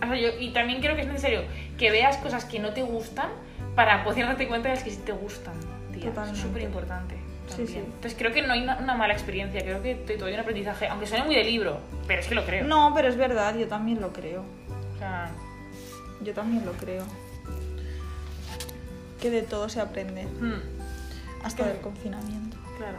o 0.03 0.07
sea, 0.07 0.17
yo, 0.17 0.29
y 0.39 0.51
también 0.53 0.81
creo 0.81 0.95
que 0.95 1.03
es 1.03 1.09
necesario 1.09 1.43
que 1.79 1.91
veas 1.91 2.17
cosas 2.19 2.45
que 2.45 2.59
no 2.59 2.73
te 2.75 2.83
gustan 2.83 3.31
para 3.75 4.05
poder 4.05 4.27
darte 4.27 4.47
cuenta 4.47 4.69
de 4.69 4.75
las 4.75 4.85
que 4.85 4.91
sí 4.91 5.01
te 5.05 5.13
gustan. 5.13 5.55
Tía, 5.93 5.99
eso 6.01 6.09
es 6.09 6.15
Totalmente. 6.15 6.41
súper 6.43 6.63
importante. 6.63 7.15
Sí, 7.57 7.67
sí. 7.67 7.79
Entonces 7.79 8.15
creo 8.17 8.33
que 8.33 8.43
no 8.43 8.53
hay 8.53 8.63
una, 8.63 8.79
una 8.79 8.95
mala 8.95 9.13
experiencia, 9.13 9.61
creo 9.63 9.83
que 9.83 9.95
todavía 9.95 10.27
hay 10.27 10.35
un 10.35 10.41
aprendizaje, 10.41 10.89
aunque 10.89 11.07
suene 11.07 11.25
muy 11.25 11.35
de 11.35 11.45
libro, 11.45 11.79
pero 12.07 12.21
es 12.21 12.27
que 12.29 12.35
lo 12.35 12.45
creo. 12.47 12.65
No, 12.67 12.93
pero 12.95 13.09
es 13.09 13.17
verdad, 13.17 13.57
yo 13.57 13.67
también 13.69 14.01
lo 14.01 14.13
creo. 14.13 14.45
O 14.95 14.99
sea, 14.99 15.31
Yo 16.23 16.33
también 16.35 16.65
lo 16.65 16.73
creo. 16.73 17.05
Que 19.21 19.31
de 19.31 19.43
todo 19.43 19.69
se 19.69 19.81
aprende, 19.81 20.25
hmm, 20.25 21.45
hasta 21.45 21.67
del 21.67 21.79
confinamiento. 21.79 22.57
claro. 22.79 22.99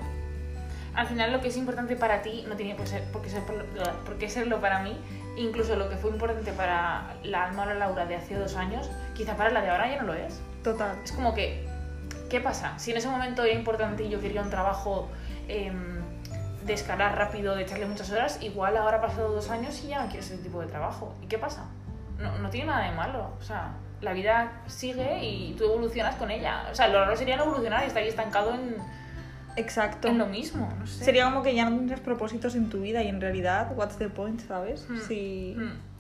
Al 0.94 1.08
final 1.08 1.32
lo 1.32 1.40
que 1.40 1.48
es 1.48 1.56
importante 1.56 1.96
para 1.96 2.22
ti 2.22 2.44
no 2.50 2.56
tiene 2.58 2.76
por, 2.76 2.86
ser, 2.86 3.04
por, 3.12 3.22
qué 3.22 3.30
ser, 3.30 3.42
por 3.44 4.18
qué 4.18 4.30
serlo 4.30 4.60
para 4.60 4.82
mí. 4.84 4.98
Incluso 5.38 5.78
lo 5.78 5.90
que 5.90 5.96
fue 5.96 6.12
importante 6.12 6.52
para 6.52 7.16
la 7.24 7.46
alma 7.46 7.64
o 7.64 7.66
la 7.68 7.76
Laura 7.76 8.06
de 8.06 8.16
hace 8.18 8.36
dos 8.36 8.58
años, 8.58 8.90
quizá 9.16 9.38
para 9.38 9.52
la 9.52 9.62
de 9.62 9.70
ahora 9.70 9.88
ya 9.90 10.02
no 10.02 10.08
lo 10.08 10.14
es. 10.14 10.42
Total. 10.64 10.98
Es 11.02 11.14
como 11.14 11.34
que, 11.34 11.66
¿qué 12.32 12.40
pasa? 12.40 12.80
Si 12.80 12.92
en 12.92 12.98
ese 12.98 13.10
momento 13.10 13.44
era 13.44 13.54
importante 13.54 14.04
y 14.04 14.10
yo 14.10 14.22
quería 14.22 14.42
un 14.42 14.50
trabajo 14.50 15.10
em, 15.50 16.00
de 16.66 16.74
escalar 16.74 17.18
rápido, 17.18 17.56
de 17.56 17.64
echarle 17.64 17.86
muchas 17.86 18.10
horas, 18.10 18.42
igual 18.42 18.78
ahora 18.78 18.98
ha 18.98 19.02
pasado 19.02 19.34
dos 19.34 19.50
años 19.50 19.84
y 19.84 19.90
ya 19.90 20.02
no 20.02 20.08
quiero 20.08 20.22
ese 20.22 20.38
tipo 20.38 20.62
de 20.62 20.68
trabajo. 20.68 21.14
¿Y 21.22 21.26
qué 21.28 21.38
pasa? 21.38 21.66
No, 22.18 22.38
no 22.38 22.50
tiene 22.50 22.68
nada 22.68 22.90
de 22.90 22.96
malo. 22.96 23.34
O 23.38 23.44
sea, 23.44 23.74
la 24.00 24.14
vida 24.14 24.62
sigue 24.68 25.22
y 25.26 25.56
tú 25.58 25.66
evolucionas 25.66 26.16
con 26.16 26.32
ella. 26.32 26.68
O 26.72 26.76
sea, 26.76 26.88
lo 26.88 27.00
raro 27.02 27.18
sería 27.18 27.36
no 27.36 27.44
evolucionar 27.44 27.84
y 27.84 27.88
estar 27.88 28.02
ahí 28.02 28.08
estancado 28.08 28.54
en, 28.54 28.78
Exacto. 29.58 30.08
en 30.08 30.18
lo 30.18 30.28
mismo. 30.28 30.74
No 30.80 30.88
sé. 30.88 31.04
Sería 31.04 31.26
como 31.26 31.44
que 31.44 31.54
ya 31.54 31.70
no 31.70 31.76
tendrías 31.76 32.00
propósitos 32.00 32.56
en 32.56 32.70
tu 32.70 32.80
vida 32.80 33.04
y 33.04 33.10
en 33.10 33.20
realidad, 33.20 33.74
what's 33.76 33.98
the 33.98 34.08
point, 34.08 34.40
¿sabes? 34.40 34.88
Si... 35.06 35.54
Hmm. 35.58 35.91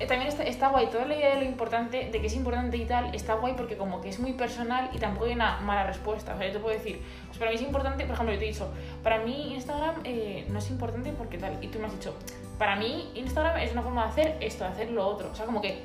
Eh, 0.00 0.06
También 0.06 0.32
está, 0.46 0.68
guay, 0.68 0.86
toda 0.86 1.04
la 1.04 1.14
idea 1.14 1.34
de 1.34 1.42
lo 1.42 1.46
importante, 1.46 2.08
de 2.10 2.20
que 2.20 2.26
es 2.26 2.34
importante 2.34 2.78
y 2.78 2.86
tal, 2.86 3.14
está 3.14 3.34
guay 3.34 3.52
porque 3.54 3.76
como 3.76 4.00
que 4.00 4.08
es 4.08 4.18
muy 4.18 4.32
personal 4.32 4.88
y 4.94 4.98
tampoco 4.98 5.26
hay 5.26 5.32
una 5.34 5.60
mala 5.60 5.84
respuesta. 5.84 6.34
O 6.34 6.38
sea, 6.38 6.46
yo 6.46 6.54
te 6.54 6.58
puedo 6.58 6.74
decir, 6.74 7.02
pues 7.26 7.38
para 7.38 7.50
mí 7.50 7.56
es 7.56 7.62
importante, 7.62 8.06
por 8.06 8.14
ejemplo, 8.14 8.32
yo 8.32 8.38
te 8.38 8.46
he 8.46 8.48
dicho, 8.48 8.72
para 9.02 9.18
mí 9.18 9.52
Instagram 9.54 9.96
eh, 10.04 10.46
no 10.48 10.58
es 10.58 10.70
importante 10.70 11.12
porque 11.12 11.36
tal, 11.36 11.62
y 11.62 11.68
tú 11.68 11.78
me 11.78 11.86
has 11.86 11.92
dicho, 11.92 12.14
para 12.58 12.76
mí 12.76 13.10
Instagram 13.14 13.58
es 13.58 13.72
una 13.72 13.82
forma 13.82 14.04
de 14.04 14.08
hacer 14.08 14.36
esto, 14.40 14.64
de 14.64 14.70
hacer 14.70 14.90
lo 14.90 15.06
otro. 15.06 15.28
O 15.30 15.34
sea, 15.34 15.44
como 15.44 15.60
que 15.60 15.82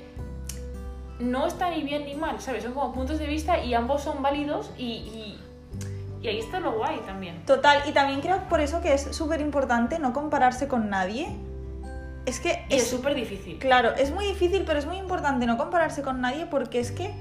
no 1.20 1.46
está 1.46 1.70
ni 1.70 1.84
bien 1.84 2.06
ni 2.06 2.16
mal, 2.16 2.40
¿sabes? 2.40 2.64
Son 2.64 2.74
como 2.74 2.94
puntos 2.94 3.20
de 3.20 3.28
vista 3.28 3.62
y 3.62 3.74
ambos 3.74 4.02
son 4.02 4.24
válidos 4.24 4.72
y, 4.78 4.86
y, 4.86 5.42
y 6.22 6.28
ahí 6.30 6.40
está 6.40 6.62
lo 6.62 6.72
guay 6.72 7.00
también. 7.06 7.46
Total, 7.46 7.84
y 7.86 7.92
también 7.92 8.22
creo 8.22 8.40
por 8.48 8.62
eso 8.62 8.82
que 8.82 8.94
es 8.94 9.14
súper 9.14 9.42
importante 9.42 10.00
no 10.00 10.14
compararse 10.14 10.70
con 10.70 10.90
nadie. 10.90 11.36
Es 12.26 12.40
que 12.40 12.66
Y 12.70 12.76
es 12.76 12.88
súper 12.88 13.16
difícil. 13.16 13.60
Claro, 13.60 13.94
es 13.96 14.12
muy 14.12 14.26
difícil, 14.26 14.64
pero 14.66 14.80
es 14.80 14.86
muy 14.86 14.98
importante 14.98 15.46
no 15.46 15.58
compararse 15.58 16.02
con 16.02 16.22
nadie 16.22 16.46
porque 16.46 16.80
es 16.80 16.92
que 16.92 17.14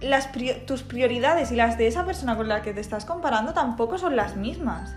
las 0.00 0.30
tus 0.66 0.82
prioridades 0.82 1.50
y 1.50 1.56
las 1.56 1.76
de 1.76 1.86
esa 1.86 2.04
persona 2.04 2.36
con 2.36 2.48
la 2.48 2.62
que 2.62 2.72
te 2.72 2.80
estás 2.80 3.04
comparando 3.04 3.52
tampoco 3.52 3.98
son 3.98 4.16
las 4.16 4.36
mismas. 4.36 4.94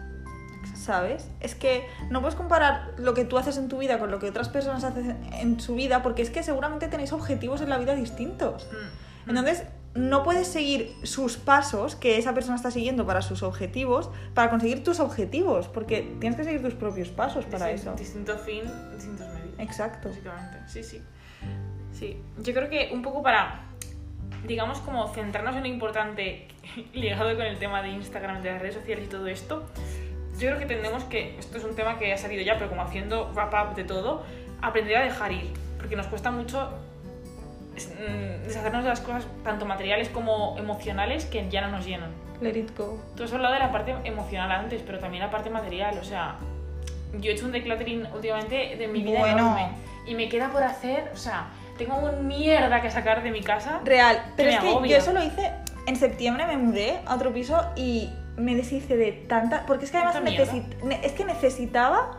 ¿Sabes? 0.76 1.28
Es 1.42 1.54
que 1.54 1.88
no 2.10 2.22
puedes 2.22 2.36
comparar 2.36 2.94
lo 2.98 3.14
que 3.14 3.24
tú 3.24 3.38
haces 3.38 3.58
en 3.58 3.68
tu 3.68 3.78
vida 3.78 4.00
con 4.00 4.10
lo 4.10 4.20
que 4.20 4.30
otras 4.30 4.50
personas 4.50 4.84
hacen 4.84 5.16
en 5.34 5.60
su 5.60 5.76
vida 5.76 6.02
porque 6.02 6.24
es 6.24 6.32
que 6.32 6.42
seguramente 6.42 6.88
tenéis 6.88 7.14
objetivos 7.14 7.62
en 7.62 7.70
la 7.70 7.78
vida 7.78 7.94
distintos. 7.94 8.68
Mm. 9.26 9.30
Entonces, 9.30 9.64
no 9.94 10.24
puedes 10.24 10.48
seguir 10.48 10.96
sus 11.04 11.36
pasos 11.38 11.96
que 11.96 12.18
esa 12.18 12.34
persona 12.34 12.56
está 12.56 12.72
siguiendo 12.72 13.06
para 13.06 13.22
sus 13.22 13.44
objetivos 13.44 14.10
para 14.34 14.50
conseguir 14.50 14.84
tus 14.84 15.00
objetivos, 15.02 15.68
porque 15.68 16.16
tienes 16.20 16.38
que 16.38 16.46
seguir 16.46 16.62
tus 16.62 16.74
propios 16.76 17.10
pasos 17.10 17.46
para 17.46 17.68
Distin- 17.70 17.74
eso. 17.76 17.94
Distinto 17.96 18.38
fin, 18.38 18.62
distintos 18.96 19.28
medios. 19.28 19.60
Exacto. 19.60 20.10
Básicamente, 20.10 20.58
sí, 20.68 20.84
sí. 20.84 21.02
Sí, 21.92 22.18
yo 22.42 22.54
creo 22.54 22.70
que 22.70 22.90
un 22.94 23.02
poco 23.02 23.22
para, 23.22 23.64
digamos, 24.48 24.80
como 24.80 25.08
centrarnos 25.14 25.56
en 25.58 25.64
lo 25.64 25.68
importante 25.68 26.48
ligado 26.94 27.36
con 27.36 27.46
el 27.46 27.58
tema 27.60 27.82
de 27.82 27.90
Instagram, 27.90 28.42
de 28.42 28.52
las 28.54 28.62
redes 28.62 28.76
sociales 28.76 29.06
y 29.06 29.10
todo 29.10 29.28
esto, 29.28 29.66
yo 30.40 30.48
creo 30.48 30.58
que 30.58 30.66
tenemos 30.66 31.04
que, 31.04 31.38
esto 31.38 31.58
es 31.58 31.64
un 31.66 31.76
tema 31.76 32.00
que 32.00 32.14
ha 32.14 32.18
salido 32.18 32.42
ya, 32.44 32.56
pero 32.58 32.70
como 32.70 32.82
haciendo 32.82 33.30
wrap-up 33.34 33.76
de 33.76 33.84
todo, 33.84 34.24
aprender 34.62 34.96
a 34.98 35.04
dejar 35.04 35.34
ir, 35.34 35.52
porque 35.78 35.96
nos 35.98 36.08
cuesta 36.08 36.32
mucho 36.32 36.72
deshacernos 37.76 38.84
de 38.84 38.90
las 38.90 39.02
cosas, 39.02 39.26
tanto 39.44 39.66
materiales 39.66 40.10
como 40.10 40.58
emocionales, 40.58 41.26
que 41.26 41.48
ya 41.50 41.62
no 41.62 41.70
nos 41.70 41.86
llenan. 41.86 42.12
Let 42.42 42.58
it 42.58 42.78
go. 42.78 43.00
Tú 43.16 43.24
has 43.24 43.34
hablado 43.34 43.54
de 43.54 43.60
la 43.60 43.72
parte 43.72 43.96
emocional 44.04 44.52
antes, 44.52 44.82
pero 44.86 45.00
también 45.00 45.24
la 45.24 45.30
parte 45.32 45.50
material. 45.50 45.98
O 46.00 46.04
sea, 46.04 46.38
yo 47.20 47.30
he 47.32 47.34
hecho 47.34 47.46
un 47.46 47.52
decluttering 47.52 48.08
últimamente 48.14 48.76
de 48.78 48.88
mi 48.88 49.04
vida 49.04 49.20
Bueno. 49.20 49.38
enorme. 49.38 49.70
Y 50.08 50.16
me 50.16 50.28
queda 50.28 50.50
por 50.50 50.64
hacer, 50.64 51.12
o 51.14 51.18
sea, 51.18 51.50
tengo 51.78 51.96
un 51.98 52.28
mierda 52.28 52.82
que 52.82 52.90
sacar 52.90 53.22
de 53.22 53.30
mi 53.32 53.42
casa. 53.42 53.80
Real. 53.86 54.24
Pero 54.36 54.50
es 54.50 54.60
que 54.60 54.68
agobia. 54.70 54.92
yo 54.92 54.98
eso 55.04 55.14
lo 55.14 55.24
hice 55.24 55.52
en 55.88 55.96
septiembre, 55.96 56.48
me 56.48 56.58
mudé 56.58 57.00
a 57.06 57.16
otro 57.16 57.32
piso 57.32 57.64
y 57.76 58.10
me 58.38 58.56
deshice 58.56 58.98
de 58.98 59.12
tanta. 59.12 59.66
Porque 59.68 59.86
es 59.86 59.92
que 59.92 59.98
además 59.98 60.16
Tanta 60.16 60.30
mierda. 60.32 60.52
necesi- 60.52 60.84
ne- 60.84 61.00
es 61.04 61.12
que 61.12 61.26
necesitaba 61.26 62.18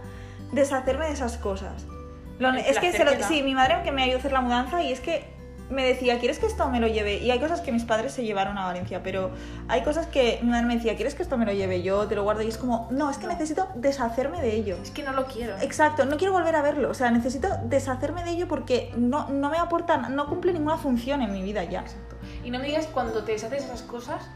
deshacerme 0.53 1.07
de 1.07 1.13
esas 1.13 1.37
cosas. 1.39 1.85
Lo- 2.39 2.55
es 2.55 2.79
que 2.79 2.93
se 2.93 3.05
lo- 3.05 3.13
sí, 3.25 3.43
mi 3.43 3.55
madre 3.55 3.79
que 3.83 3.91
me 3.91 4.03
ayudó 4.05 4.17
a 4.17 4.21
hacer 4.21 4.33
la 4.33 4.41
mudanza 4.41 4.83
y 4.83 4.93
es 4.93 5.01
que 5.01 5.25
me 5.73 5.85
decía, 5.85 6.19
¿quieres 6.19 6.39
que 6.39 6.47
esto 6.47 6.69
me 6.69 6.81
lo 6.81 6.87
lleve? 6.87 7.17
Y 7.19 7.31
hay 7.31 7.41
cosas 7.41 7.61
que 7.61 7.73
mis 7.73 7.85
padres 7.85 8.13
se 8.13 8.25
llevaron 8.25 8.59
a 8.59 8.67
Valencia, 8.67 9.03
pero 9.03 9.31
hay 9.69 9.83
cosas 9.83 10.07
que 10.07 10.39
mi 10.43 10.51
madre 10.51 10.67
me 10.67 10.77
decía, 10.77 10.95
¿quieres 10.97 11.15
que 11.15 11.23
esto 11.23 11.37
me 11.37 11.47
lo 11.47 11.53
lleve 11.53 11.83
yo? 11.83 12.07
Te 12.07 12.15
lo 12.15 12.23
guardo 12.23 12.43
y 12.43 12.49
es 12.49 12.59
como, 12.59 12.89
no, 12.91 13.11
es 13.11 13.19
que 13.19 13.27
necesito 13.27 13.69
deshacerme 13.75 14.41
de 14.41 14.55
ello. 14.55 14.77
Es 14.83 14.91
que 14.91 15.03
no 15.03 15.13
lo 15.13 15.27
quiero. 15.27 15.57
Exacto, 15.61 16.05
no 16.05 16.17
quiero 16.17 16.33
volver 16.33 16.55
a 16.57 16.63
verlo, 16.63 16.91
o 16.91 16.95
sea, 16.95 17.11
necesito 17.11 17.49
deshacerme 17.65 18.25
de 18.25 18.31
ello 18.31 18.49
porque 18.49 18.93
no, 18.97 19.29
no 19.29 19.51
me 19.51 19.59
aporta, 19.59 19.97
no 19.97 20.27
cumple 20.27 20.53
ninguna 20.53 20.77
función 20.77 21.23
en 21.23 21.33
mi 21.33 21.43
vida 21.43 21.65
ya. 21.65 21.81
Exacto. 21.81 22.17
Y 22.45 22.51
no 22.51 22.59
me 22.59 22.67
digas 22.67 22.87
cuando 22.87 23.25
te 23.25 23.33
deshaces 23.33 23.65
esas 23.65 23.83
cosas, 23.83 24.29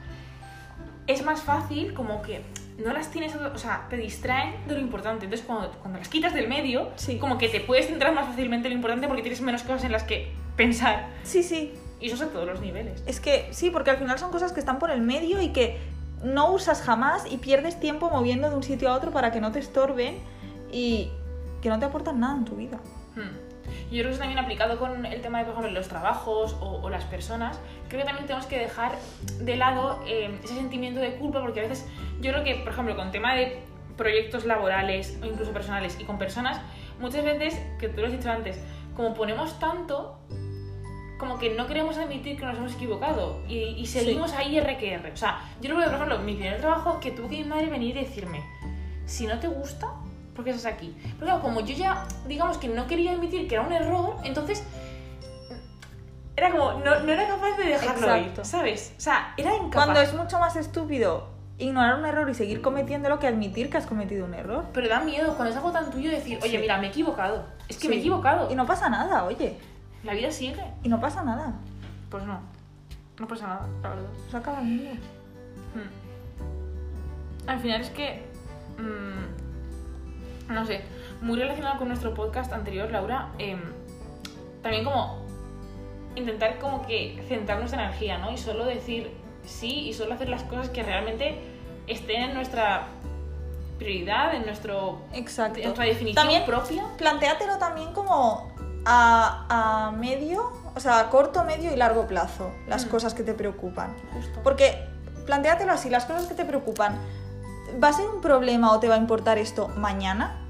es 1.07 1.25
más 1.25 1.43
fácil 1.43 1.95
como 1.95 2.23
que 2.23 2.43
no 2.79 2.93
las 2.93 3.11
tienes, 3.11 3.35
o 3.35 3.59
sea, 3.59 3.87
te 3.89 3.97
distraen 3.97 4.55
de 4.69 4.75
lo 4.75 4.81
importante. 4.81 5.25
Entonces, 5.25 5.47
cuando, 5.47 5.71
cuando 5.81 5.99
las 5.99 6.09
quitas 6.09 6.35
del 6.35 6.49
medio, 6.49 6.91
Sí. 6.97 7.19
como 7.19 7.39
que 7.39 7.49
te 7.49 7.61
puedes 7.61 7.87
centrar 7.87 8.15
más 8.15 8.27
fácilmente 8.27 8.69
en 8.69 8.75
lo 8.75 8.77
importante 8.77 9.07
porque 9.09 9.23
tienes 9.23 9.41
menos 9.41 9.63
cosas 9.63 9.85
en 9.85 9.93
las 9.93 10.03
que 10.05 10.31
pensar. 10.57 11.09
Sí, 11.23 11.43
sí, 11.43 11.73
Y 12.01 12.07
eso 12.09 12.17
es 12.17 12.23
a 12.23 12.27
todos 12.29 12.47
los 12.47 12.61
niveles. 12.61 13.03
es 13.07 13.21
que 13.21 13.49
sí, 13.53 13.71
porque 13.71 13.91
al 13.91 13.97
final 13.97 14.19
son 14.19 14.31
cosas 14.31 14.53
que 14.53 14.61
están 14.61 14.79
por 14.79 14.91
el 14.91 15.01
medio 15.01 15.41
y 15.41 15.49
que 15.49 15.79
no 16.23 16.53
usas 16.53 16.83
jamás 16.83 17.25
y 17.31 17.39
pierdes 17.39 17.81
tiempo 17.81 18.11
moviendo 18.11 18.51
de 18.51 18.57
un 18.57 18.63
sitio 18.63 18.91
a 18.91 18.95
otro 18.95 19.11
para 19.13 19.33
que 19.33 19.41
no 19.41 19.53
te 19.53 19.59
estorben 19.61 20.19
y 20.71 21.11
que 21.63 21.71
no 21.71 21.79
te 21.79 21.87
aportan 21.87 22.21
nada 22.21 22.37
en 22.37 22.45
tu 22.45 22.57
vida. 22.57 22.79
Hmm. 23.15 23.46
Yo 23.91 23.99
creo 23.99 24.05
que 24.05 24.11
eso 24.11 24.19
también 24.21 24.39
aplicado 24.39 24.79
con 24.79 25.07
el 25.07 25.21
tema 25.23 25.39
de, 25.39 25.45
por 25.45 25.55
ejemplo, 25.55 25.73
los 25.73 25.89
trabajos 25.89 26.57
o, 26.61 26.81
o 26.83 26.91
las 26.91 27.05
personas, 27.05 27.59
creo 27.89 28.01
que 28.01 28.07
también 28.07 28.27
tenemos 28.27 28.47
que 28.47 28.59
dejar 28.59 28.93
de 29.41 29.57
lado 29.57 30.03
eh, 30.07 30.39
ese 30.43 30.55
sentimiento 30.55 31.01
de 31.01 31.17
culpa, 31.17 31.41
porque 31.41 31.61
a 31.61 31.63
veces 31.65 31.87
yo 32.21 32.33
creo 32.33 32.45
que, 32.45 32.57
por 32.57 32.73
ejemplo, 32.73 32.97
con 32.97 33.11
tema 33.11 33.35
de 33.35 33.61
proyectos 33.97 34.45
laborales 34.45 35.19
o 35.23 35.27
incluso 35.27 35.53
personales 35.53 35.97
y 36.01 36.05
con 36.05 36.19
personas, 36.19 36.61
muchas 37.01 37.25
veces, 37.25 37.59
que 37.79 37.89
tú 37.89 38.01
lo 38.01 38.07
has 38.07 38.13
dicho 38.13 38.31
antes, 38.31 38.61
como 38.95 39.15
ponemos 39.15 39.59
tanto, 39.59 40.19
como 41.19 41.39
que 41.39 41.55
no 41.55 41.67
queremos 41.67 41.97
admitir 41.97 42.39
que 42.39 42.45
nos 42.45 42.59
hemos 42.59 42.75
equivocado 42.75 43.41
y, 43.49 43.59
y 43.79 43.87
seguimos 43.87 44.33
ahí 44.35 44.59
R 44.59 44.77
que 44.77 44.93
R. 44.95 45.13
O 45.13 45.17
sea, 45.17 45.41
yo 45.61 45.71
lo 45.71 45.79
veo, 45.79 45.87
por 45.87 45.95
ejemplo, 45.95 46.19
mi 46.19 46.35
primer 46.35 46.61
trabajo 46.61 47.01
que 47.01 47.11
tuvo 47.11 47.29
que 47.29 47.37
mi 47.37 47.45
madre 47.45 47.69
venir 47.69 47.97
y 47.97 48.01
decirme, 48.01 48.43
si 49.07 49.27
no 49.27 49.39
te 49.39 49.49
gusta, 49.49 49.95
¿por 50.37 50.45
qué 50.45 50.51
estás 50.53 50.73
aquí? 50.73 50.95
Pero 51.15 51.27
claro, 51.27 51.41
como 51.43 51.61
yo 51.61 51.75
ya, 51.75 52.07
digamos 52.29 52.59
que 52.59 52.69
no 52.69 52.87
quería 52.87 53.13
admitir 53.13 53.49
que 53.49 53.55
era 53.57 53.65
un 53.67 53.73
error, 53.73 54.17
entonces 54.23 54.63
era 56.37 56.51
como, 56.51 56.75
no, 56.75 57.01
no 57.01 57.13
era 57.13 57.27
capaz 57.27 57.57
de 57.57 57.65
dejarlo 57.65 58.07
Exacto. 58.15 58.41
ir, 58.43 58.47
¿sabes? 58.47 58.95
O 58.99 59.01
sea, 59.01 59.33
era 59.39 59.55
incapaz. 59.57 59.73
Cuando 59.73 60.01
es 60.03 60.13
mucho 60.15 60.39
más 60.39 60.55
estúpido 60.57 61.29
ignorar 61.59 61.99
un 61.99 62.05
error 62.05 62.29
y 62.29 62.35
seguir 62.35 62.61
cometiéndolo 62.61 63.19
que 63.19 63.27
admitir 63.27 63.71
que 63.71 63.79
has 63.79 63.87
cometido 63.87 64.27
un 64.27 64.35
error. 64.35 64.67
Pero 64.75 64.89
da 64.89 65.01
miedo 65.01 65.35
cuando 65.37 65.51
es 65.53 65.57
algo 65.57 65.73
tan 65.73 65.91
tuyo 65.91 66.11
decir, 66.11 66.39
oye, 66.43 66.51
Sí. 66.51 66.59
mira, 66.59 66.77
me 66.79 66.89
he 66.89 66.91
equivocado. 66.91 67.47
Es 67.69 67.79
que 67.79 67.89
me 67.89 67.95
he 67.95 67.97
Sí. 67.99 68.03
equivocado. 68.03 68.53
Y 68.53 68.55
no 68.55 68.67
pasa 68.67 68.91
nada, 68.91 69.25
oye. 69.25 69.57
La 70.05 70.13
vida 70.13 70.31
sigue. 70.31 70.63
Y 70.83 70.91
no 70.91 71.01
pasa 71.01 71.25
nada. 71.25 71.55
Pues 72.11 72.25
no. 72.25 72.39
No 73.19 73.27
pasa 73.27 73.47
nada, 73.47 73.67
la 73.83 73.89
verdad. 73.89 74.09
Se 74.31 74.37
acaba 74.37 74.61
el 74.61 74.67
mundo. 74.67 74.91
Hmm. 75.75 77.49
Al 77.49 77.59
final 77.61 77.81
es 77.81 77.89
que. 77.91 78.27
mm, 78.79 79.46
no 80.49 80.65
sé. 80.67 80.83
Muy 81.21 81.39
relacionado 81.39 81.79
con 81.79 81.89
nuestro 81.89 82.15
podcast 82.15 82.53
anterior, 82.53 82.91
Laura. 82.91 83.29
em, 83.39 83.61
también 84.63 84.85
como. 84.85 85.25
Intentar 86.17 86.59
como 86.59 86.87
que 86.87 87.23
centrar 87.29 87.59
nuestra 87.59 87.85
energía, 87.85 88.17
¿no? 88.19 88.33
Y 88.33 88.39
solo 88.39 88.65
decir 88.65 89.11
sí 89.45 89.89
y 89.89 89.93
solo 89.93 90.15
hacer 90.15 90.29
las 90.31 90.43
cosas 90.45 90.71
que 90.71 90.83
realmente 90.83 91.39
estén 91.87 92.23
en 92.31 92.35
nuestra 92.35 92.87
prioridad, 93.79 94.35
en, 94.35 94.47
nuestro, 94.47 95.03
Exacto. 95.13 95.59
en 95.59 95.65
nuestra 95.65 95.85
definición 95.85 96.15
También 96.25 96.45
propia. 96.47 96.85
plantéatelo 96.97 97.59
también 97.59 97.93
como 97.93 98.51
a, 98.87 99.89
a 99.89 99.91
medio, 99.91 100.53
o 100.75 100.81
sea, 100.81 101.01
a 101.01 101.11
corto, 101.11 101.45
medio 101.45 101.71
y 101.73 101.77
largo 101.77 102.07
plazo, 102.07 102.51
las 102.67 102.87
Mm. 102.87 102.89
cosas 102.89 103.13
que 103.13 103.23
te 103.23 103.35
preocupan. 103.35 103.95
Justo. 104.15 104.41
Porque 104.43 104.87
plantéatelo 105.27 105.73
así, 105.73 105.91
las 105.91 106.07
cosas 106.07 106.27
que 106.27 106.35
te 106.35 106.47
preocupan, 106.47 106.97
¿va 107.83 107.89
a 107.89 107.93
ser 107.93 108.09
un 108.09 108.21
problema 108.21 108.73
o 108.73 108.81
te 108.81 108.89
va 108.89 108.95
a 108.95 108.99
importar 108.99 109.39
esto 109.39 109.69
mañana? 109.77 110.43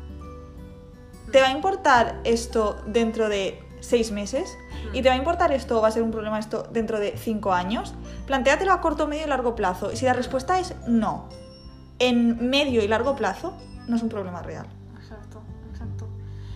¿Te 1.32 1.40
va 1.40 1.48
a 1.48 1.52
importar 1.52 2.20
esto 2.24 2.76
dentro 2.86 3.28
de 3.28 3.62
seis 3.80 4.10
meses? 4.12 4.56
¿Y 4.92 5.02
te 5.02 5.08
va 5.08 5.14
a 5.14 5.18
importar 5.18 5.52
esto 5.52 5.78
o 5.78 5.82
va 5.82 5.88
a 5.88 5.90
ser 5.90 6.02
un 6.02 6.10
problema 6.10 6.38
esto 6.38 6.68
dentro 6.70 7.00
de 7.00 7.16
cinco 7.16 7.52
años? 7.52 7.94
Plantéatelo 8.26 8.72
a 8.72 8.80
corto, 8.80 9.06
medio 9.06 9.24
y 9.24 9.28
largo 9.28 9.54
plazo. 9.54 9.92
Y 9.92 9.96
si 9.96 10.04
la 10.04 10.12
respuesta 10.12 10.58
es 10.58 10.74
no, 10.86 11.28
en 11.98 12.48
medio 12.48 12.82
y 12.82 12.88
largo 12.88 13.16
plazo, 13.16 13.56
no 13.88 13.96
es 13.96 14.02
un 14.02 14.08
problema 14.08 14.42
real. 14.42 14.66
Exacto, 14.96 15.40
exacto. 15.70 16.08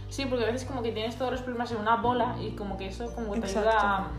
Sí, 0.08 0.26
porque 0.26 0.44
a 0.44 0.50
veces 0.50 0.66
como 0.66 0.82
que 0.82 0.92
tienes 0.92 1.16
todos 1.16 1.32
los 1.32 1.42
problemas 1.42 1.70
en 1.72 1.78
una 1.78 1.96
bola 1.96 2.36
y 2.40 2.52
como 2.52 2.76
que 2.76 2.86
eso 2.86 3.12
como 3.14 3.32
que 3.32 3.40
te 3.40 3.46
Exacto. 3.46 3.70
ayuda 3.70 3.96
a, 3.96 4.10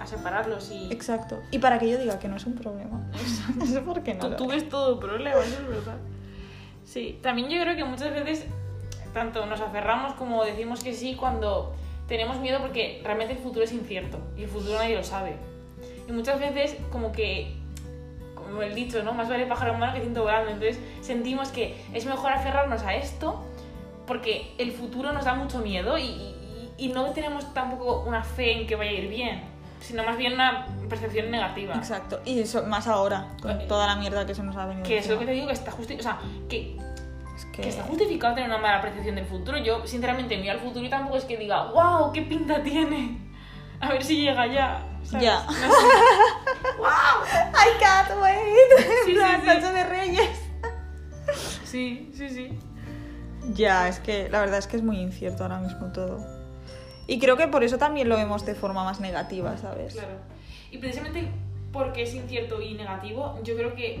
a 0.00 0.06
separarlos 0.06 0.70
y... 0.70 0.92
Exacto. 0.92 1.40
Y 1.50 1.58
para 1.58 1.78
que 1.78 1.88
yo 1.88 1.98
diga 1.98 2.18
que 2.18 2.28
no 2.28 2.36
es 2.36 2.46
un 2.46 2.54
problema. 2.54 3.00
No 3.56 3.66
sé 3.66 3.80
por 3.80 4.02
qué 4.02 4.14
no. 4.14 4.30
Tú, 4.36 4.48
ves 4.48 4.68
todo 4.68 4.98
problema, 5.00 5.40
eso 5.40 5.60
es 5.60 5.68
verdad. 5.68 5.96
Sí, 6.84 7.18
también 7.22 7.48
yo 7.48 7.60
creo 7.62 7.76
que 7.76 7.84
muchas 7.84 8.12
veces 8.12 8.46
tanto 9.12 9.46
nos 9.46 9.60
aferramos 9.60 10.14
como 10.14 10.44
decimos 10.44 10.82
que 10.82 10.92
sí 10.92 11.14
cuando 11.14 11.74
tenemos 12.08 12.38
miedo 12.40 12.58
porque 12.60 13.00
realmente 13.04 13.34
el 13.34 13.38
futuro 13.38 13.64
es 13.64 13.72
incierto 13.72 14.18
y 14.36 14.42
el 14.42 14.48
futuro 14.48 14.78
nadie 14.78 14.96
lo 14.96 15.04
sabe. 15.04 15.36
Y 16.08 16.12
muchas 16.12 16.38
veces 16.40 16.76
como 16.92 17.12
que, 17.12 17.54
como 18.34 18.60
el 18.62 18.74
dicho, 18.74 19.02
¿no? 19.02 19.14
Más 19.14 19.28
vale 19.28 19.46
pájaro 19.46 19.72
en 19.74 19.80
mano 19.80 19.94
que 19.94 20.00
ciento 20.00 20.22
volando. 20.22 20.50
Entonces 20.50 20.78
sentimos 21.00 21.48
que 21.50 21.76
es 21.94 22.04
mejor 22.04 22.32
aferrarnos 22.32 22.82
a 22.82 22.94
esto 22.94 23.42
porque 24.06 24.52
el 24.58 24.72
futuro 24.72 25.12
nos 25.12 25.24
da 25.24 25.34
mucho 25.34 25.60
miedo 25.60 25.96
y, 25.96 26.02
y- 26.04 26.30
y 26.76 26.88
no 26.88 27.04
tenemos 27.12 27.54
tampoco 27.54 28.00
una 28.06 28.22
fe 28.24 28.60
en 28.60 28.66
que 28.66 28.74
vaya 28.76 28.90
a 28.90 28.94
ir 28.94 29.08
bien, 29.08 29.42
sino 29.84 30.02
más 30.02 30.16
bien 30.16 30.32
una 30.32 30.66
percepción 30.88 31.30
negativa. 31.30 31.74
Exacto. 31.74 32.20
Y 32.24 32.40
eso, 32.40 32.64
más 32.64 32.86
ahora, 32.86 33.28
con 33.42 33.66
toda 33.68 33.86
la 33.86 33.96
mierda 33.96 34.24
que 34.24 34.34
se 34.34 34.42
nos 34.42 34.56
ha 34.56 34.66
venido. 34.66 34.86
Que 34.86 34.98
es 34.98 35.08
lo 35.08 35.18
que 35.18 35.26
te 35.26 35.32
digo, 35.32 35.46
que 35.46 35.52
está 35.52 35.70
justificado. 35.70 36.16
O 36.16 36.20
sea, 36.20 36.30
que, 36.48 36.76
Es 37.36 37.44
que 37.46 37.62
que... 37.62 37.68
está 37.68 37.82
justificado 37.82 38.34
tener 38.34 38.48
una 38.48 38.58
mala 38.58 38.80
percepción 38.80 39.16
del 39.16 39.26
futuro. 39.26 39.58
Yo, 39.58 39.86
sinceramente, 39.86 40.36
miro 40.38 40.52
al 40.52 40.60
futuro 40.60 40.84
y 40.86 40.88
tampoco 40.88 41.16
es 41.16 41.24
que 41.24 41.36
diga, 41.36 41.64
wow, 41.66 42.12
qué 42.12 42.22
pinta 42.22 42.62
tiene. 42.62 43.18
A 43.80 43.90
ver 43.90 44.02
si 44.02 44.22
llega 44.22 44.46
ya. 44.46 44.82
¿sabes? 45.04 45.26
Ya. 45.26 45.44
No 45.44 45.52
sé. 45.52 45.86
I 46.80 47.78
can't 47.78 48.22
wait. 48.22 48.86
Sí, 49.04 49.12
La 49.16 49.40
sí. 49.40 49.46
noche 49.46 49.72
de 49.72 49.84
Reyes. 49.84 50.40
Sí, 51.64 52.10
sí, 52.16 52.28
sí. 52.30 52.58
Ya, 53.52 53.88
es 53.88 54.00
que 54.00 54.30
la 54.30 54.40
verdad 54.40 54.58
es 54.58 54.66
que 54.66 54.76
es 54.78 54.82
muy 54.82 54.98
incierto 54.98 55.42
ahora 55.42 55.58
mismo 55.58 55.92
todo. 55.92 56.33
Y 57.06 57.18
creo 57.18 57.36
que 57.36 57.48
por 57.48 57.64
eso 57.64 57.78
también 57.78 58.08
lo 58.08 58.16
vemos 58.16 58.46
de 58.46 58.54
forma 58.54 58.84
más 58.84 59.00
negativa, 59.00 59.56
¿sabes? 59.58 59.94
Claro. 59.94 60.14
Y 60.70 60.78
precisamente 60.78 61.28
porque 61.72 62.02
es 62.04 62.14
incierto 62.14 62.62
y 62.62 62.74
negativo, 62.74 63.38
yo 63.42 63.56
creo 63.56 63.74
que 63.74 64.00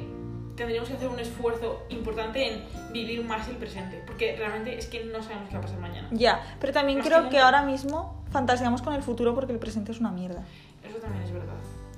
tendríamos 0.56 0.88
que 0.88 0.94
hacer 0.94 1.08
un 1.08 1.18
esfuerzo 1.18 1.82
importante 1.88 2.52
en 2.52 2.92
vivir 2.92 3.24
más 3.24 3.48
el 3.48 3.56
presente. 3.56 4.02
Porque 4.06 4.36
realmente 4.36 4.78
es 4.78 4.86
que 4.86 5.04
no 5.04 5.22
sabemos 5.22 5.48
qué 5.48 5.54
va 5.54 5.60
a 5.60 5.62
pasar 5.62 5.80
mañana. 5.80 6.08
Ya, 6.12 6.56
pero 6.60 6.72
también 6.72 7.00
creo 7.00 7.28
que 7.28 7.38
ahora 7.38 7.62
mismo 7.62 8.22
fantaseamos 8.30 8.82
con 8.82 8.94
el 8.94 9.02
futuro 9.02 9.34
porque 9.34 9.52
el 9.52 9.58
presente 9.58 9.92
es 9.92 10.00
una 10.00 10.10
mierda. 10.10 10.44
Eso 10.88 10.98
también 10.98 11.24
es 11.24 11.32
verdad. 11.32 11.54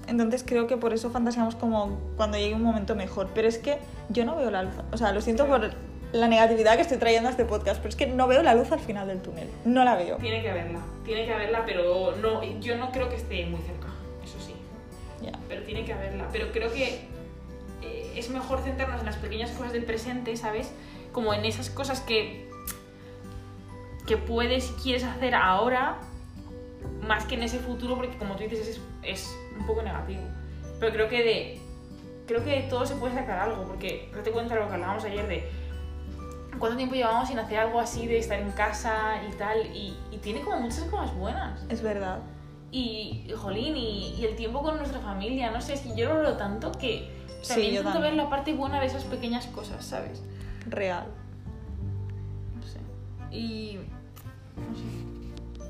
Entonces 0.07 0.45
creo 0.47 0.67
que 0.67 0.77
por 0.77 0.93
eso 0.93 1.11
fantaseamos 1.11 1.57
como 1.57 1.99
cuando 2.17 2.39
llegue 2.39 2.55
un 2.55 2.63
momento 2.63 2.95
mejor. 2.95 3.31
Pero 3.35 3.49
es 3.49 3.59
que 3.59 3.79
yo 4.09 4.25
no 4.25 4.37
veo 4.37 4.51
la 4.51 4.63
luz. 4.63 4.75
O 4.93 4.97
sea, 4.97 5.13
lo 5.13 5.21
siento 5.21 5.47
por 5.47 5.73
la 6.17 6.29
negatividad 6.29 6.77
que 6.77 6.83
estoy 6.83 6.99
trayendo 6.99 7.29
a 7.29 7.31
este 7.31 7.45
podcast, 7.45 7.79
pero 7.79 7.89
es 7.91 7.97
que 7.97 8.07
no 8.07 8.27
veo 8.27 8.43
la 8.43 8.55
luz 8.55 8.73
al 8.73 8.81
final 8.81 9.07
del 9.07 9.21
túnel. 9.21 9.49
No 9.65 9.85
la 9.85 9.97
veo. 9.97 10.17
Tiene 10.17 10.43
que 10.43 10.51
haberla, 10.51 10.81
tiene 11.05 11.25
que 11.27 11.33
haberla, 11.33 11.65
pero 11.65 12.17
no, 12.17 12.43
yo 12.61 12.77
no 12.77 12.91
creo 12.91 13.09
que 13.09 13.17
esté 13.17 13.47
muy 13.47 13.61
cerca, 13.63 13.89
eso 14.25 14.39
sí. 14.41 14.55
Ya. 15.23 15.33
Pero 15.49 15.63
tiene 15.63 15.85
que 15.85 15.93
haberla. 15.93 16.29
Pero 16.33 16.53
creo 16.53 16.73
que 16.73 17.01
eh, 17.83 18.13
es 18.17 18.31
mejor 18.31 18.61
centrarnos 18.61 19.01
en 19.01 19.07
las 19.07 19.17
pequeñas 19.17 19.51
cosas 19.51 19.73
del 19.73 19.85
presente, 19.85 20.37
¿sabes? 20.37 20.73
Como 21.13 21.35
en 21.35 21.45
esas 21.45 21.71
cosas 21.71 22.01
que, 22.01 22.49
que 24.07 24.17
puedes 24.17 24.71
y 24.71 24.83
quieres 24.83 25.05
hacer 25.05 25.35
ahora, 25.35 25.99
más 27.07 27.25
que 27.25 27.35
en 27.35 27.43
ese 27.43 27.59
futuro, 27.59 27.97
porque 27.97 28.17
como 28.17 28.37
tú 28.37 28.43
dices, 28.43 28.69
es, 28.69 28.81
es 29.03 29.37
un 29.59 29.67
poco 29.67 29.83
negativo. 29.83 30.23
Pero 30.81 30.93
creo 30.93 31.09
que 31.09 31.23
de. 31.23 31.61
Creo 32.27 32.43
que 32.43 32.51
de 32.51 32.63
todo 32.63 32.85
se 32.85 32.97
puede 32.97 33.15
sacar 33.15 33.39
algo, 33.39 33.63
porque 33.63 34.09
date 34.13 34.33
cuenta 34.33 34.55
de 34.55 34.61
lo 34.61 34.67
que 34.67 34.75
hablábamos 34.75 35.05
ayer 35.05 35.29
de 35.29 35.49
cuánto 36.59 36.77
tiempo 36.77 36.95
llevamos 36.95 37.29
sin 37.29 37.39
hacer 37.39 37.59
algo 37.59 37.81
así 37.81 38.07
de 38.07 38.19
estar 38.19 38.39
en 38.39 38.51
casa 38.53 39.23
y 39.29 39.33
tal, 39.37 39.67
y, 39.75 39.97
y 40.11 40.19
tiene 40.19 40.41
como 40.41 40.61
muchas 40.61 40.85
cosas 40.85 41.15
buenas. 41.15 41.65
Es 41.69 41.83
verdad. 41.83 42.19
Y, 42.71 43.33
jolín, 43.37 43.77
y, 43.77 44.15
y 44.19 44.25
el 44.25 44.37
tiempo 44.37 44.63
con 44.63 44.77
nuestra 44.77 45.01
familia, 45.01 45.51
no 45.51 45.61
sé, 45.61 45.75
es 45.75 45.81
que 45.81 45.97
yo 45.97 46.13
lo 46.13 46.21
veo 46.21 46.37
tanto 46.37 46.73
que 46.73 47.17
Sí, 47.47 47.53
también 47.53 47.75
yo 47.75 47.81
intento 47.81 48.01
ver 48.01 48.15
la 48.15 48.29
parte 48.29 48.53
buena 48.55 48.81
de 48.81 48.87
esas 48.87 49.05
pequeñas 49.05 49.47
cosas, 49.47 49.85
¿sabes? 49.85 50.21
Real. 50.69 51.07
No 52.57 52.63
sé. 52.63 52.81
Y. 53.31 53.79
No 54.57 54.77
sé. 54.77 55.65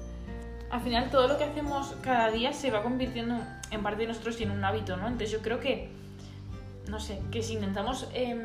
Al 0.71 0.81
final, 0.81 1.11
todo 1.11 1.29
lo 1.29 1.37
que 1.37 1.45
hacemos 1.45 1.95
cada 2.03 2.31
día 2.31 2.55
se 2.55 2.71
va 2.71 2.83
convirtiendo 2.83 3.39
en 3.71 3.83
parte 3.83 4.03
de 4.03 4.09
nosotros 4.09 4.41
y 4.41 4.45
en 4.45 4.53
un 4.53 4.65
hábito, 4.65 4.97
¿no? 4.97 5.07
Entonces, 5.07 5.31
yo 5.31 5.43
creo 5.43 5.61
que. 5.61 5.91
No 6.89 6.99
sé, 6.99 7.21
que 7.31 7.43
si 7.43 7.55
intentamos 7.55 8.09
em, 8.15 8.41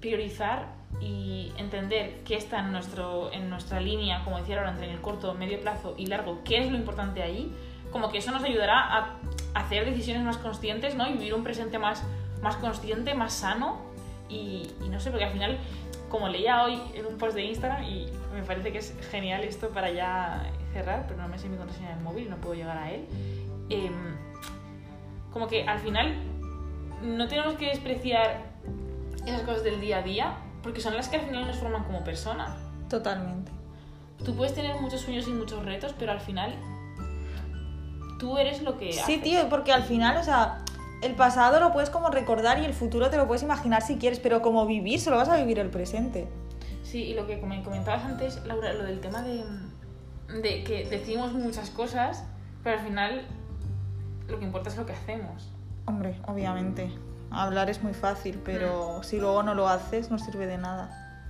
priorizar 0.00 0.68
y 1.00 1.52
entender 1.56 2.20
qué 2.24 2.36
está 2.36 2.60
en, 2.60 2.72
nuestro, 2.72 3.32
en 3.32 3.48
nuestra 3.48 3.80
línea, 3.80 4.22
como 4.24 4.38
decía 4.38 4.58
ahora, 4.58 4.70
entre 4.70 4.90
el 4.90 5.00
corto, 5.00 5.34
medio 5.34 5.60
plazo 5.60 5.94
y 5.96 6.06
largo, 6.06 6.40
qué 6.44 6.58
es 6.58 6.70
lo 6.70 6.76
importante 6.76 7.22
ahí, 7.22 7.52
como 7.92 8.10
que 8.10 8.18
eso 8.18 8.30
nos 8.32 8.42
ayudará 8.42 8.80
a 8.80 9.16
hacer 9.54 9.84
decisiones 9.84 10.22
más 10.22 10.38
conscientes, 10.38 10.94
¿no? 10.94 11.08
Y 11.08 11.12
vivir 11.12 11.34
un 11.34 11.42
presente 11.42 11.78
más, 11.78 12.04
más 12.42 12.56
consciente, 12.56 13.14
más 13.14 13.32
sano. 13.32 13.78
Y, 14.28 14.70
y 14.84 14.88
no 14.88 15.00
sé, 15.00 15.10
porque 15.10 15.24
al 15.24 15.32
final, 15.32 15.58
como 16.08 16.28
leía 16.28 16.62
hoy 16.62 16.80
en 16.94 17.06
un 17.06 17.18
post 17.18 17.34
de 17.34 17.44
Instagram, 17.44 17.82
y 17.82 18.06
me 18.32 18.42
parece 18.42 18.70
que 18.70 18.78
es 18.78 18.94
genial 19.10 19.42
esto 19.42 19.70
para 19.70 19.90
ya 19.90 20.50
cerrar, 20.72 21.06
pero 21.08 21.20
no 21.20 21.28
me 21.28 21.38
sé 21.38 21.48
mi 21.48 21.56
contraseña 21.56 21.90
del 21.90 22.00
móvil, 22.00 22.30
no 22.30 22.36
puedo 22.36 22.54
llegar 22.54 22.78
a 22.78 22.92
él. 22.92 23.06
em, 23.70 24.16
como 25.32 25.46
que 25.46 25.64
al 25.64 25.78
final 25.78 26.12
no 27.02 27.28
tenemos 27.28 27.54
que 27.54 27.66
despreciar 27.66 28.42
esas 29.24 29.42
cosas 29.42 29.62
del 29.62 29.80
día 29.80 29.98
a 29.98 30.02
día, 30.02 30.34
porque 30.62 30.80
son 30.80 30.94
las 30.96 31.08
que 31.08 31.16
al 31.16 31.22
final 31.22 31.46
nos 31.46 31.56
forman 31.56 31.84
como 31.84 32.02
personas. 32.04 32.50
Totalmente. 32.88 33.50
Tú 34.24 34.34
puedes 34.34 34.54
tener 34.54 34.78
muchos 34.80 35.00
sueños 35.00 35.26
y 35.28 35.30
muchos 35.32 35.64
retos, 35.64 35.94
pero 35.98 36.12
al 36.12 36.20
final 36.20 36.54
tú 38.18 38.36
eres 38.38 38.62
lo 38.62 38.76
que 38.78 38.92
Sí, 38.92 39.00
haces. 39.00 39.22
tío, 39.22 39.48
porque 39.48 39.72
al 39.72 39.82
final, 39.82 40.16
o 40.18 40.22
sea, 40.22 40.58
el 41.02 41.14
pasado 41.14 41.58
lo 41.60 41.72
puedes 41.72 41.88
como 41.90 42.10
recordar 42.10 42.58
y 42.60 42.64
el 42.66 42.74
futuro 42.74 43.08
te 43.08 43.16
lo 43.16 43.26
puedes 43.26 43.42
imaginar 43.42 43.80
si 43.82 43.96
quieres, 43.96 44.20
pero 44.20 44.42
como 44.42 44.66
vivir, 44.66 45.00
solo 45.00 45.16
vas 45.16 45.28
a 45.30 45.36
vivir 45.36 45.58
el 45.58 45.70
presente. 45.70 46.28
Sí, 46.82 47.04
y 47.04 47.14
lo 47.14 47.26
que 47.26 47.40
comentabas 47.40 48.04
antes, 48.04 48.44
Laura, 48.44 48.72
lo 48.74 48.84
del 48.84 49.00
tema 49.00 49.22
de, 49.22 49.44
de 50.42 50.64
que 50.64 50.86
decimos 50.90 51.32
muchas 51.32 51.70
cosas, 51.70 52.24
pero 52.62 52.78
al 52.78 52.84
final 52.84 53.22
lo 54.28 54.38
que 54.38 54.44
importa 54.44 54.68
es 54.68 54.76
lo 54.76 54.84
que 54.84 54.92
hacemos. 54.92 55.48
Hombre, 55.86 56.14
obviamente. 56.26 56.90
Hablar 57.30 57.70
es 57.70 57.82
muy 57.82 57.94
fácil, 57.94 58.40
pero 58.44 59.02
si 59.02 59.18
luego 59.20 59.42
no 59.42 59.54
lo 59.54 59.68
haces, 59.68 60.10
no 60.10 60.18
sirve 60.18 60.46
de 60.46 60.58
nada. 60.58 60.88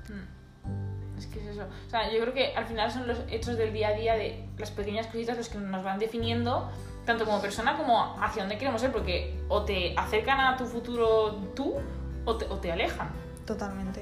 Mm. 0.08 1.18
Es 1.18 1.26
que 1.26 1.40
es 1.40 1.46
eso. 1.56 1.66
O 1.86 1.90
sea, 1.90 2.10
yo 2.12 2.20
creo 2.20 2.32
que 2.32 2.54
al 2.56 2.64
final 2.66 2.90
son 2.90 3.06
los 3.06 3.18
hechos 3.28 3.56
del 3.58 3.72
día 3.72 3.88
a 3.88 3.92
día, 3.92 4.14
de 4.14 4.48
las 4.58 4.70
pequeñas 4.70 5.06
cositas, 5.08 5.36
los 5.36 5.48
que 5.50 5.58
nos 5.58 5.84
van 5.84 5.98
definiendo, 5.98 6.70
tanto 7.04 7.24
como 7.26 7.40
persona 7.42 7.76
como 7.76 8.16
hacia 8.22 8.42
dónde 8.42 8.56
queremos 8.56 8.80
ser, 8.80 8.92
porque 8.92 9.38
o 9.48 9.62
te 9.64 9.94
acercan 9.96 10.40
a 10.40 10.56
tu 10.56 10.64
futuro 10.64 11.34
tú 11.54 11.74
o 12.24 12.36
te, 12.36 12.46
o 12.46 12.56
te 12.58 12.72
alejan. 12.72 13.08
Totalmente. 13.46 14.00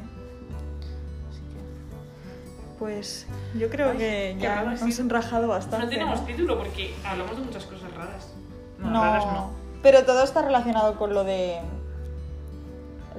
Así 1.31 1.41
que... 1.41 2.79
Pues 2.79 3.27
yo 3.57 3.69
creo 3.71 3.91
Ay, 3.91 3.99
que 3.99 4.37
ya 4.39 4.63
hemos 4.63 4.79
sido. 4.81 5.03
enrajado 5.03 5.49
bastante. 5.49 5.85
No 5.87 5.91
tenemos 5.91 6.21
¿no? 6.21 6.27
título 6.27 6.57
porque 6.59 6.95
hablamos 7.05 7.37
de 7.37 7.43
muchas 7.45 7.65
cosas 7.65 7.93
raras. 7.95 8.33
No, 8.79 8.91
No, 8.91 9.03
raras 9.03 9.25
no. 9.27 9.51
pero 9.83 10.05
todo 10.05 10.23
está 10.23 10.43
relacionado 10.43 10.97
con 10.97 11.13
lo 11.15 11.25
de 11.25 11.59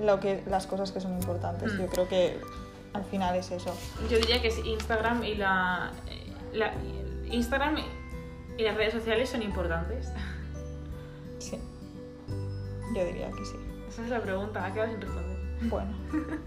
lo 0.01 0.19
que 0.19 0.43
las 0.47 0.67
cosas 0.67 0.91
que 0.91 0.99
son 1.01 1.13
importantes. 1.13 1.73
Mm. 1.73 1.77
Yo 1.79 1.87
creo 1.87 2.07
que 2.07 2.39
al 2.93 3.03
final 3.05 3.35
es 3.35 3.51
eso. 3.51 3.75
Yo 4.09 4.17
diría 4.17 4.41
que 4.41 4.47
es 4.49 4.57
Instagram 4.65 5.23
y 5.23 5.35
la, 5.35 5.91
la- 6.53 6.73
Instagram 7.29 7.77
y 8.57 8.63
las 8.63 8.75
redes 8.75 8.93
sociales 8.93 9.29
son 9.29 9.41
importantes. 9.43 10.11
Sí. 11.39 11.59
Yo 12.95 13.05
diría 13.05 13.29
que 13.31 13.45
sí. 13.45 13.55
Esa 13.87 14.03
es 14.03 14.09
la 14.09 14.21
pregunta, 14.21 14.65
ha 14.65 14.73
quedado 14.73 14.91
sin 14.91 15.01
responder. 15.01 15.39
Bueno, 15.63 15.91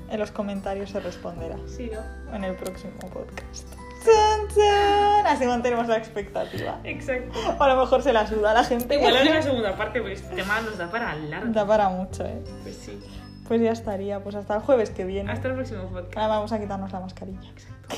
en 0.08 0.18
los 0.18 0.30
comentarios 0.30 0.88
se 0.90 0.98
responderá 1.00 1.56
Sí, 1.66 1.90
¿no? 1.92 2.34
en 2.34 2.44
el 2.44 2.56
próximo 2.56 2.98
podcast. 2.98 3.68
¡Chan, 4.04 4.48
chan! 4.48 5.26
Así 5.26 5.44
mantenemos 5.46 5.86
la 5.86 5.98
expectativa. 5.98 6.80
Exacto. 6.82 7.38
O 7.58 7.62
a 7.62 7.68
lo 7.68 7.80
mejor 7.82 8.02
se 8.02 8.12
la 8.12 8.26
suda 8.26 8.50
a 8.50 8.54
la 8.54 8.64
gente. 8.64 8.94
Igual 8.96 9.16
haré 9.16 9.34
la 9.34 9.42
segunda 9.42 9.76
parte 9.76 10.00
porque 10.00 10.14
este 10.14 10.34
tema 10.34 10.60
nos 10.62 10.76
da 10.78 10.90
para 10.90 11.14
largo. 11.14 11.52
Da 11.52 11.66
para 11.66 11.88
mucho, 11.90 12.24
¿eh? 12.24 12.42
Pues 12.62 12.76
sí. 12.76 12.98
Pues 13.46 13.60
ya 13.60 13.72
estaría. 13.72 14.22
Pues 14.22 14.34
hasta 14.34 14.56
el 14.56 14.62
jueves 14.62 14.90
que 14.90 15.04
viene. 15.04 15.30
Hasta 15.30 15.48
el 15.48 15.54
próximo 15.54 15.82
podcast. 15.84 16.16
Ahora 16.16 16.28
vamos 16.28 16.52
a 16.52 16.60
quitarnos 16.60 16.92
la 16.92 17.00
mascarilla. 17.00 17.50
Exacto. 17.50 17.96